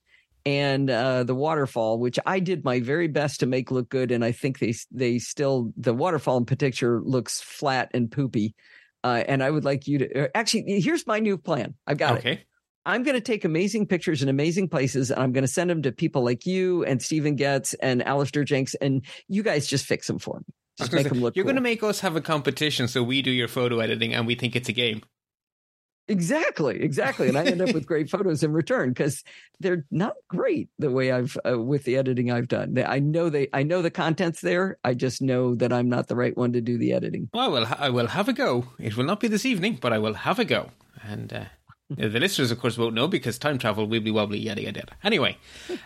and 0.47 0.91
uh, 0.91 1.25
the 1.25 1.35
waterfall, 1.35 1.99
which 1.99 2.19
I 2.27 2.41
did 2.41 2.65
my 2.65 2.81
very 2.81 3.09
best 3.09 3.41
to 3.41 3.47
make 3.47 3.71
look 3.71 3.89
good, 3.89 4.11
and 4.11 4.25
I 4.25 4.33
think 4.33 4.59
they 4.59 4.75
they 4.91 5.19
still 5.19 5.73
the 5.77 5.95
waterfall 5.95 6.37
in 6.39 6.45
particular 6.45 7.01
looks 7.01 7.41
flat 7.41 7.91
and 7.95 8.11
poopy. 8.11 8.55
Uh, 9.03 9.23
and 9.29 9.43
I 9.43 9.51
would 9.51 9.65
like 9.65 9.87
you 9.87 9.99
to 9.99 10.25
uh, 10.25 10.29
actually. 10.35 10.81
Here's 10.81 11.07
my 11.07 11.19
new 11.19 11.37
plan. 11.37 11.75
I've 11.87 11.99
got 11.99 12.17
it. 12.19 12.47
I'm 12.87 13.03
going 13.03 13.15
to 13.15 13.21
take 13.21 13.45
amazing 13.45 13.87
pictures 13.87 14.23
in 14.23 14.29
amazing 14.29 14.69
places, 14.69 15.11
and 15.11 15.23
I'm 15.23 15.33
going 15.33 15.43
to 15.43 15.49
send 15.49 15.71
them 15.71 15.83
to 15.83 15.93
people 15.93 16.23
like 16.25 16.45
you 16.47 16.85
and 16.85 17.01
Stephen 17.01 17.37
Getz 17.37 17.75
and 17.75 18.03
Alistair 18.07 18.45
Jenks, 18.45 18.75
and 18.77 19.05
you 19.29 19.43
guys 19.43 19.67
just 19.67 19.87
fix 19.87 20.07
them 20.07 20.19
for 20.19 20.39
me. 20.41 20.55
Just 20.79 20.93
make 20.93 21.05
say, 21.05 21.09
them 21.11 21.21
look. 21.21 21.37
You're 21.37 21.45
cool. 21.45 21.53
going 21.53 21.57
to 21.57 21.63
make 21.63 21.83
us 21.83 22.01
have 22.01 22.17
a 22.17 22.21
competition, 22.21 22.89
so 22.89 23.03
we 23.03 23.23
do 23.23 23.31
your 23.31 23.49
photo 23.49 23.79
editing, 23.81 24.13
and 24.13 24.27
we 24.27 24.35
think 24.35 24.55
it's 24.55 24.69
a 24.69 24.73
game. 24.73 25.03
Exactly, 26.07 26.83
exactly. 26.83 27.29
And 27.29 27.39
I 27.39 27.45
end 27.45 27.63
up 27.63 27.73
with 27.73 27.87
great 27.87 28.11
photos 28.15 28.43
in 28.43 28.53
return 28.53 28.91
because 28.91 29.25
they're 29.61 29.87
not 29.91 30.15
great 30.29 30.69
the 30.79 30.91
way 30.91 31.11
I've 31.11 31.37
uh, 31.49 31.59
with 31.59 31.85
the 31.85 31.97
editing 31.97 32.31
I've 32.31 32.49
done. 32.49 32.75
They- 32.75 32.85
I 32.85 32.99
know 32.99 33.31
they, 33.31 33.49
I 33.55 33.63
know 33.63 33.81
the 33.81 33.91
content's 33.91 34.43
there. 34.43 34.77
I 34.85 34.93
just 34.93 35.23
know 35.23 35.55
that 35.55 35.73
I'm 35.73 35.89
not 35.89 36.09
the 36.09 36.17
right 36.17 36.37
one 36.37 36.53
to 36.53 36.61
do 36.61 36.77
the 36.77 36.93
editing. 36.93 37.31
Well, 37.33 37.45
I 37.45 37.49
will, 37.49 37.67
I 37.79 37.89
will 37.89 38.07
have 38.09 38.29
a 38.29 38.35
go. 38.35 38.67
It 38.79 38.99
will 38.99 39.05
not 39.05 39.21
be 39.21 39.29
this 39.29 39.47
evening, 39.47 39.79
but 39.81 39.95
I 39.95 39.99
will 39.99 40.13
have 40.15 40.39
a 40.39 40.45
go. 40.45 40.73
And 41.03 41.33
uh, 41.33 41.45
the 42.13 42.21
listeners, 42.21 42.51
of 42.51 42.59
course, 42.59 42.79
won't 42.79 42.95
know 42.95 43.09
because 43.09 43.39
time 43.39 43.59
travel, 43.59 43.87
wibbly 43.87 44.13
wobbly, 44.13 44.39
yada 44.39 44.63
yada. 44.63 44.85
Anyway, 45.03 45.37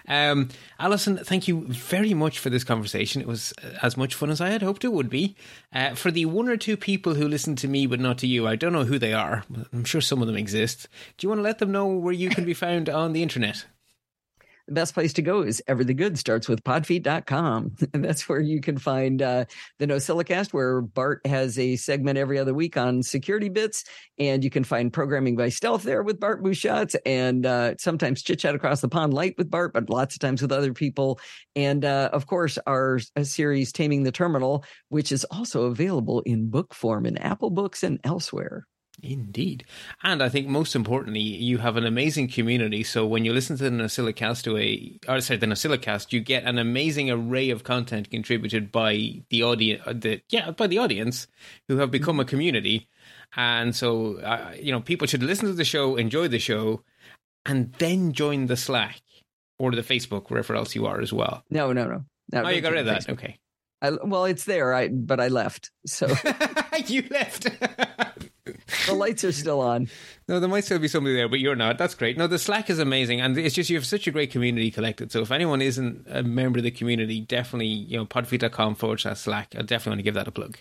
um, 0.09 0.49
Allison, 0.79 1.19
thank 1.19 1.49
you 1.49 1.67
very 1.69 2.15
much 2.15 2.39
for 2.39 2.51
this 2.51 2.65
conversation. 2.65 3.21
It 3.21 3.29
was 3.29 3.53
uh, 3.63 3.79
as 3.83 3.97
much 3.97 4.15
fun 4.15 4.31
as 4.31 4.41
I 4.41 4.51
had 4.51 4.63
hoped 4.63 4.85
it 4.85 4.93
would 4.93 5.11
be. 5.11 5.37
Uh, 5.73 5.95
for 5.95 6.11
the 6.11 6.27
one 6.27 6.49
or 6.49 6.57
two 6.57 6.77
people 6.77 7.15
who 7.15 7.29
listen 7.29 7.57
to 7.57 7.69
me 7.69 7.87
but 7.87 8.01
not 8.01 8.19
to 8.19 8.27
you, 8.27 8.47
I 8.47 8.57
don't 8.57 8.73
know 8.73 8.85
who 8.85 8.99
they 8.99 9.13
are. 9.13 9.45
I'm 9.73 9.85
sure 9.85 10.01
some 10.01 10.21
of 10.21 10.27
them 10.27 10.37
exist. 10.37 10.89
Do 11.17 11.27
you 11.27 11.29
want 11.29 11.39
to 11.39 11.45
let 11.45 11.59
them 11.59 11.73
know 11.73 11.87
where 11.87 12.13
you 12.13 12.31
can 12.31 12.45
be 12.45 12.55
found 12.55 12.89
on 12.89 13.13
the 13.13 13.23
internet? 13.23 13.67
The 14.69 14.75
best 14.75 14.93
place 14.93 15.15
to 15.15 15.23
go 15.23 15.41
is 15.41 15.63
Ever 15.67 15.83
the 15.83 15.95
Good 15.95 16.19
starts 16.19 16.49
with 16.49 16.63
podfeet.com. 16.63 17.77
And 17.95 18.05
that's 18.05 18.29
where 18.29 18.41
you 18.41 18.61
can 18.61 18.77
find 18.77 19.23
uh, 19.23 19.47
the 19.79 19.87
NosillaCast, 19.87 20.53
where 20.53 20.83
Bart 20.83 21.27
has 21.27 21.59
a 21.59 21.77
segment 21.77 22.19
every 22.19 22.39
other 22.39 22.53
week 22.53 22.77
on 22.77 23.03
security 23.03 23.49
bits. 23.49 23.85
And 24.19 24.45
you 24.45 24.51
can 24.51 24.63
find 24.63 24.93
programming 24.93 25.37
by 25.37 25.49
stealth 25.49 25.85
there 25.85 26.03
with 26.03 26.21
Bart 26.21 26.45
Busschots 26.45 26.95
and 27.07 27.47
uh, 27.47 27.75
sometimes 27.79 28.23
chit 28.23 28.41
chat 28.41 28.55
across 28.55 28.83
the 28.83 28.89
pond 28.89 29.15
light 29.15 29.37
with 29.39 29.51
Bart, 29.51 29.73
but 29.73 29.89
lots 29.89 30.15
of 30.15 30.21
times 30.21 30.43
with 30.43 30.53
other 30.53 30.75
people. 30.75 31.19
And 31.57 31.85
uh, 31.85 32.11
of 32.13 32.27
course, 32.27 32.59
our 32.67 33.01
series 33.23 33.73
Taming 33.73 34.03
the 34.03 34.13
Terminal, 34.13 34.65
which 34.91 35.11
is 35.11 35.25
also 35.25 35.65
available 35.65 36.21
in 36.21 36.51
book 36.51 36.75
form 36.75 37.07
in 37.07 37.17
Apple 37.17 37.51
Books 37.51 37.83
and 37.83 37.99
elsewhere. 38.05 38.67
Indeed. 39.03 39.65
And 40.03 40.23
I 40.23 40.29
think 40.29 40.49
most 40.49 40.75
importantly, 40.75 41.21
you 41.21 41.59
have 41.59 41.77
an 41.77 41.87
amazing 41.87 42.29
community. 42.29 42.83
So 42.83 43.07
when 43.07 43.25
you 43.25 43.33
listen 43.33 43.57
to 43.59 43.65
the 43.65 43.71
NosillaCast 43.71 44.43
to 44.45 44.57
a 44.57 44.99
or 45.09 45.21
sorry, 45.21 45.39
the 45.39 45.47
NosillaCast, 45.47 46.13
you 46.13 46.21
get 46.21 46.45
an 46.45 46.59
amazing 46.59 47.11
array 47.11 47.51
of 47.51 47.65
content 47.65 48.11
contributed 48.11 48.73
by 48.73 49.23
the 49.31 49.43
audience 49.43 49.83
uh, 49.87 49.93
the 49.95 50.21
yeah, 50.31 50.51
by 50.51 50.67
the 50.67 50.79
audience 50.79 51.29
who 51.69 51.79
have 51.79 51.91
become 51.91 52.19
a 52.19 52.25
community. 52.25 52.89
And 53.37 53.75
so 53.75 54.17
uh, 54.19 54.55
you 54.61 54.73
know, 54.73 54.81
people 54.81 55.07
should 55.07 55.23
listen 55.23 55.47
to 55.47 55.55
the 55.55 55.65
show, 55.65 55.97
enjoy 55.97 56.29
the 56.29 56.41
show, 56.41 56.83
and 57.47 57.73
then 57.75 58.13
join 58.13 58.47
the 58.47 58.57
Slack 58.57 59.01
or 59.59 59.73
the 59.73 59.83
Facebook, 59.83 60.29
wherever 60.29 60.55
else 60.55 60.75
you 60.75 60.87
are 60.87 61.01
as 61.01 61.13
well. 61.13 61.45
No, 61.51 61.73
no, 61.73 61.87
no. 61.87 62.05
no 62.33 62.43
oh, 62.45 62.49
you 62.49 62.61
got 62.61 62.73
rid 62.73 62.81
of 62.81 62.87
that. 62.87 63.03
Facebook. 63.03 63.13
Okay. 63.13 63.39
I, 63.81 63.91
well, 63.91 64.25
it's 64.25 64.45
there, 64.45 64.75
I 64.75 64.89
but 64.89 65.21
I 65.21 65.29
left. 65.29 65.71
So 65.87 66.09
you 66.87 67.05
left. 67.11 67.49
the 68.89 68.95
lights 68.95 69.25
are 69.25 69.33
still 69.33 69.61
on. 69.61 69.89
No, 70.27 70.41
there 70.41 70.49
might 70.49 70.65
still 70.65 70.79
be 70.79 70.89
somebody 70.89 71.15
there, 71.15 71.29
but 71.29 71.41
you're 71.41 71.57
not. 71.57 71.79
That's 71.79 71.95
great. 71.95 72.19
No, 72.19 72.27
the 72.27 72.39
Slack 72.39 72.69
is 72.71 72.79
amazing, 72.79 73.21
and 73.21 73.37
it's 73.39 73.55
just 73.55 73.71
you 73.71 73.77
have 73.77 73.87
such 73.87 74.07
a 74.07 74.11
great 74.11 74.31
community 74.31 74.71
collected. 74.71 75.13
So 75.13 75.21
if 75.21 75.31
anyone 75.31 75.63
isn't 75.63 76.07
a 76.09 76.23
member 76.23 76.59
of 76.59 76.65
the 76.65 76.71
community, 76.71 77.21
definitely 77.21 77.67
you 77.67 77.97
know 77.97 78.07
podfeet.com 78.07 78.75
forward 78.75 79.01
slash 79.01 79.21
Slack. 79.21 79.55
I 79.57 79.63
definitely 79.63 79.91
want 79.91 79.99
to 80.01 80.05
give 80.05 80.15
that 80.15 80.29
a 80.29 80.33
plug. 80.33 80.59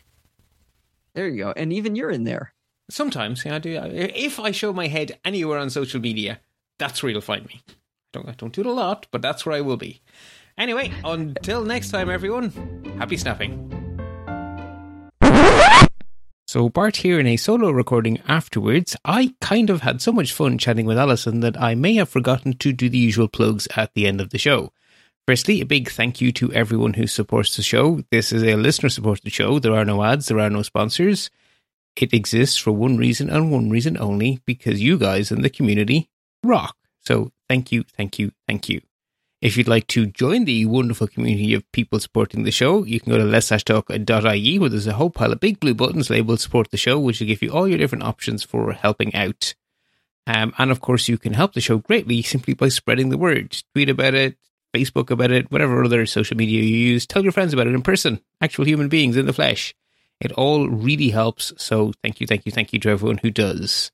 There 1.13 1.27
you 1.27 1.43
go, 1.43 1.53
and 1.55 1.73
even 1.73 1.95
you're 1.95 2.11
in 2.11 2.23
there. 2.25 2.53
Sometimes, 2.89 3.43
yeah, 3.43 3.55
I 3.55 3.59
do. 3.59 3.75
If 3.75 4.39
I 4.39 4.51
show 4.51 4.71
my 4.71 4.87
head 4.87 5.19
anywhere 5.25 5.57
on 5.57 5.69
social 5.69 5.99
media, 5.99 6.39
that's 6.79 7.03
where 7.03 7.11
you'll 7.11 7.21
find 7.21 7.45
me. 7.45 7.61
I 7.67 7.73
don't, 8.13 8.29
I 8.29 8.31
don't 8.33 8.53
do 8.53 8.61
it 8.61 8.67
a 8.67 8.71
lot, 8.71 9.07
but 9.11 9.21
that's 9.21 9.45
where 9.45 9.55
I 9.55 9.61
will 9.61 9.77
be. 9.77 10.01
Anyway, 10.57 10.93
until 11.03 11.63
next 11.65 11.91
time, 11.91 12.09
everyone, 12.09 12.49
happy 12.97 13.17
snapping. 13.17 13.76
So, 16.47 16.69
Bart 16.69 16.95
here 16.95 17.19
in 17.19 17.27
a 17.27 17.35
solo 17.35 17.71
recording 17.71 18.21
afterwards, 18.25 18.95
I 19.03 19.35
kind 19.41 19.69
of 19.69 19.81
had 19.81 20.01
so 20.01 20.13
much 20.13 20.31
fun 20.31 20.57
chatting 20.57 20.85
with 20.85 20.97
Allison 20.97 21.41
that 21.41 21.61
I 21.61 21.75
may 21.75 21.95
have 21.95 22.07
forgotten 22.07 22.53
to 22.53 22.71
do 22.71 22.87
the 22.87 22.97
usual 22.97 23.27
plugs 23.27 23.67
at 23.75 23.93
the 23.95 24.07
end 24.07 24.21
of 24.21 24.29
the 24.29 24.37
show. 24.37 24.71
Firstly, 25.27 25.59
a 25.59 25.65
big 25.65 25.89
thank 25.89 26.21
you 26.21 26.31
to 26.31 26.53
everyone 26.53 26.93
who 26.93 27.05
supports 27.05 27.57
the 27.57 27.63
show. 27.63 28.01
This 28.11 28.31
is 28.31 28.43
a 28.43 28.55
listener 28.55 28.87
supported 28.87 29.29
show. 29.29 29.59
There 29.59 29.75
are 29.75 29.83
no 29.83 30.01
ads, 30.01 30.29
there 30.29 30.39
are 30.39 30.49
no 30.49 30.61
sponsors. 30.61 31.29
It 31.97 32.13
exists 32.13 32.55
for 32.55 32.71
one 32.71 32.95
reason 32.95 33.29
and 33.29 33.51
one 33.51 33.69
reason 33.69 33.97
only 33.97 34.39
because 34.45 34.81
you 34.81 34.97
guys 34.97 35.33
in 35.33 35.41
the 35.41 35.49
community 35.49 36.09
rock. 36.45 36.77
So, 37.01 37.33
thank 37.49 37.73
you, 37.73 37.83
thank 37.97 38.19
you, 38.19 38.31
thank 38.47 38.69
you. 38.69 38.86
If 39.39 39.55
you'd 39.55 39.67
like 39.67 39.85
to 39.87 40.07
join 40.07 40.45
the 40.45 40.65
wonderful 40.65 41.07
community 41.07 41.53
of 41.53 41.71
people 41.71 41.99
supporting 41.99 42.43
the 42.43 42.51
show, 42.51 42.83
you 42.83 42.99
can 42.99 43.11
go 43.11 43.19
to 43.19 43.23
let's-talk.ie 43.23 44.59
where 44.59 44.69
there's 44.69 44.87
a 44.87 44.93
whole 44.93 45.11
pile 45.11 45.31
of 45.31 45.39
big 45.39 45.59
blue 45.59 45.75
buttons 45.75 46.09
labeled 46.09 46.39
support 46.39 46.71
the 46.71 46.77
show, 46.77 46.99
which 46.99 47.19
will 47.19 47.27
give 47.27 47.43
you 47.43 47.51
all 47.51 47.67
your 47.67 47.77
different 47.77 48.03
options 48.03 48.41
for 48.43 48.73
helping 48.73 49.13
out. 49.13 49.53
Um, 50.25 50.53
and 50.57 50.71
of 50.71 50.81
course, 50.81 51.07
you 51.07 51.19
can 51.19 51.33
help 51.33 51.53
the 51.53 51.61
show 51.61 51.77
greatly 51.77 52.23
simply 52.23 52.55
by 52.55 52.69
spreading 52.69 53.09
the 53.09 53.17
word. 53.17 53.61
Tweet 53.73 53.89
about 53.89 54.15
it, 54.15 54.37
Facebook 54.75 55.11
about 55.11 55.31
it, 55.31 55.51
whatever 55.51 55.83
other 55.83 56.07
social 56.07 56.35
media 56.35 56.63
you 56.63 56.75
use. 56.75 57.05
Tell 57.05 57.21
your 57.21 57.31
friends 57.31 57.53
about 57.53 57.67
it 57.67 57.75
in 57.75 57.83
person, 57.83 58.19
actual 58.41 58.65
human 58.65 58.89
beings 58.89 59.17
in 59.17 59.27
the 59.27 59.33
flesh. 59.33 59.75
It 60.19 60.31
all 60.31 60.67
really 60.67 61.09
helps. 61.09 61.53
So 61.57 61.93
thank 62.01 62.19
you, 62.19 62.25
thank 62.25 62.47
you, 62.47 62.51
thank 62.51 62.73
you 62.73 62.79
to 62.79 62.89
everyone 62.89 63.19
who 63.19 63.29
does. 63.29 63.91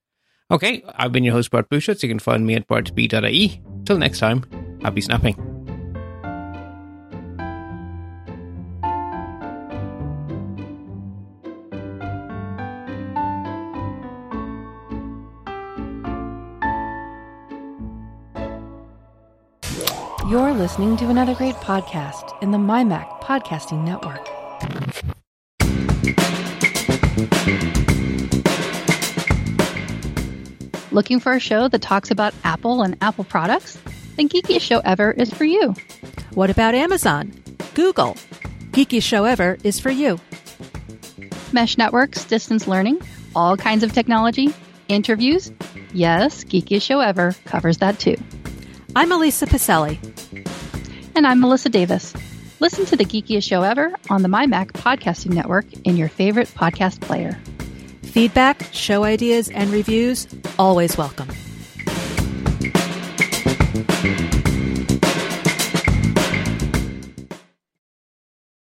Okay, 0.49 0.83
I've 0.95 1.11
been 1.11 1.25
your 1.25 1.33
host, 1.33 1.51
Bart 1.51 1.69
Busschots. 1.69 2.01
You 2.01 2.09
can 2.09 2.19
find 2.19 2.45
me 2.45 2.55
at 2.55 2.67
bartb.ie. 2.67 3.61
Till 3.85 3.97
next 3.97 4.19
time, 4.19 4.45
Happy 4.83 4.99
snapping. 4.99 5.35
You're 20.29 20.53
listening 20.53 20.97
to 20.97 21.09
another 21.09 21.33
great 21.33 21.55
podcast 21.55 22.41
in 22.41 22.51
the 22.51 22.57
MyMac 22.57 23.21
Podcasting 23.21 23.85
Network. 23.85 24.27
Looking 30.91 31.21
for 31.21 31.31
a 31.31 31.39
show 31.39 31.69
that 31.69 31.81
talks 31.81 32.11
about 32.11 32.33
Apple 32.43 32.81
and 32.81 32.97
Apple 33.01 33.23
products? 33.23 33.77
Then 34.15 34.29
Geekiest 34.29 34.61
Show 34.61 34.79
Ever 34.79 35.11
is 35.11 35.33
for 35.33 35.45
you. 35.45 35.73
What 36.33 36.49
about 36.49 36.75
Amazon? 36.75 37.33
Google? 37.73 38.15
Geekiest 38.71 39.03
Show 39.03 39.25
Ever 39.25 39.57
is 39.63 39.79
for 39.79 39.91
you. 39.91 40.19
Mesh 41.51 41.77
networks, 41.77 42.25
distance 42.25 42.67
learning, 42.67 43.01
all 43.35 43.57
kinds 43.57 43.83
of 43.83 43.93
technology, 43.93 44.53
interviews. 44.87 45.51
Yes, 45.93 46.43
Geekiest 46.43 46.83
Show 46.83 46.99
Ever 46.99 47.35
covers 47.45 47.77
that 47.77 47.99
too. 47.99 48.15
I'm 48.95 49.11
Elisa 49.11 49.45
Pacelli. 49.45 49.99
And 51.15 51.27
I'm 51.27 51.39
Melissa 51.39 51.69
Davis. 51.69 52.13
Listen 52.59 52.85
to 52.85 52.95
the 52.95 53.05
Geekiest 53.05 53.43
Show 53.43 53.61
Ever 53.61 53.93
on 54.09 54.21
the 54.21 54.29
MyMac 54.29 54.71
Podcasting 54.71 55.33
Network 55.33 55.65
in 55.83 55.97
your 55.97 56.09
favorite 56.09 56.47
podcast 56.49 57.01
player. 57.01 57.39
Feedback, 58.03 58.63
show 58.71 59.03
ideas, 59.03 59.49
and 59.49 59.71
reviews 59.71 60.27
always 60.59 60.95
welcome. 60.97 61.27
Thank 63.73 64.32
you. 64.32 64.32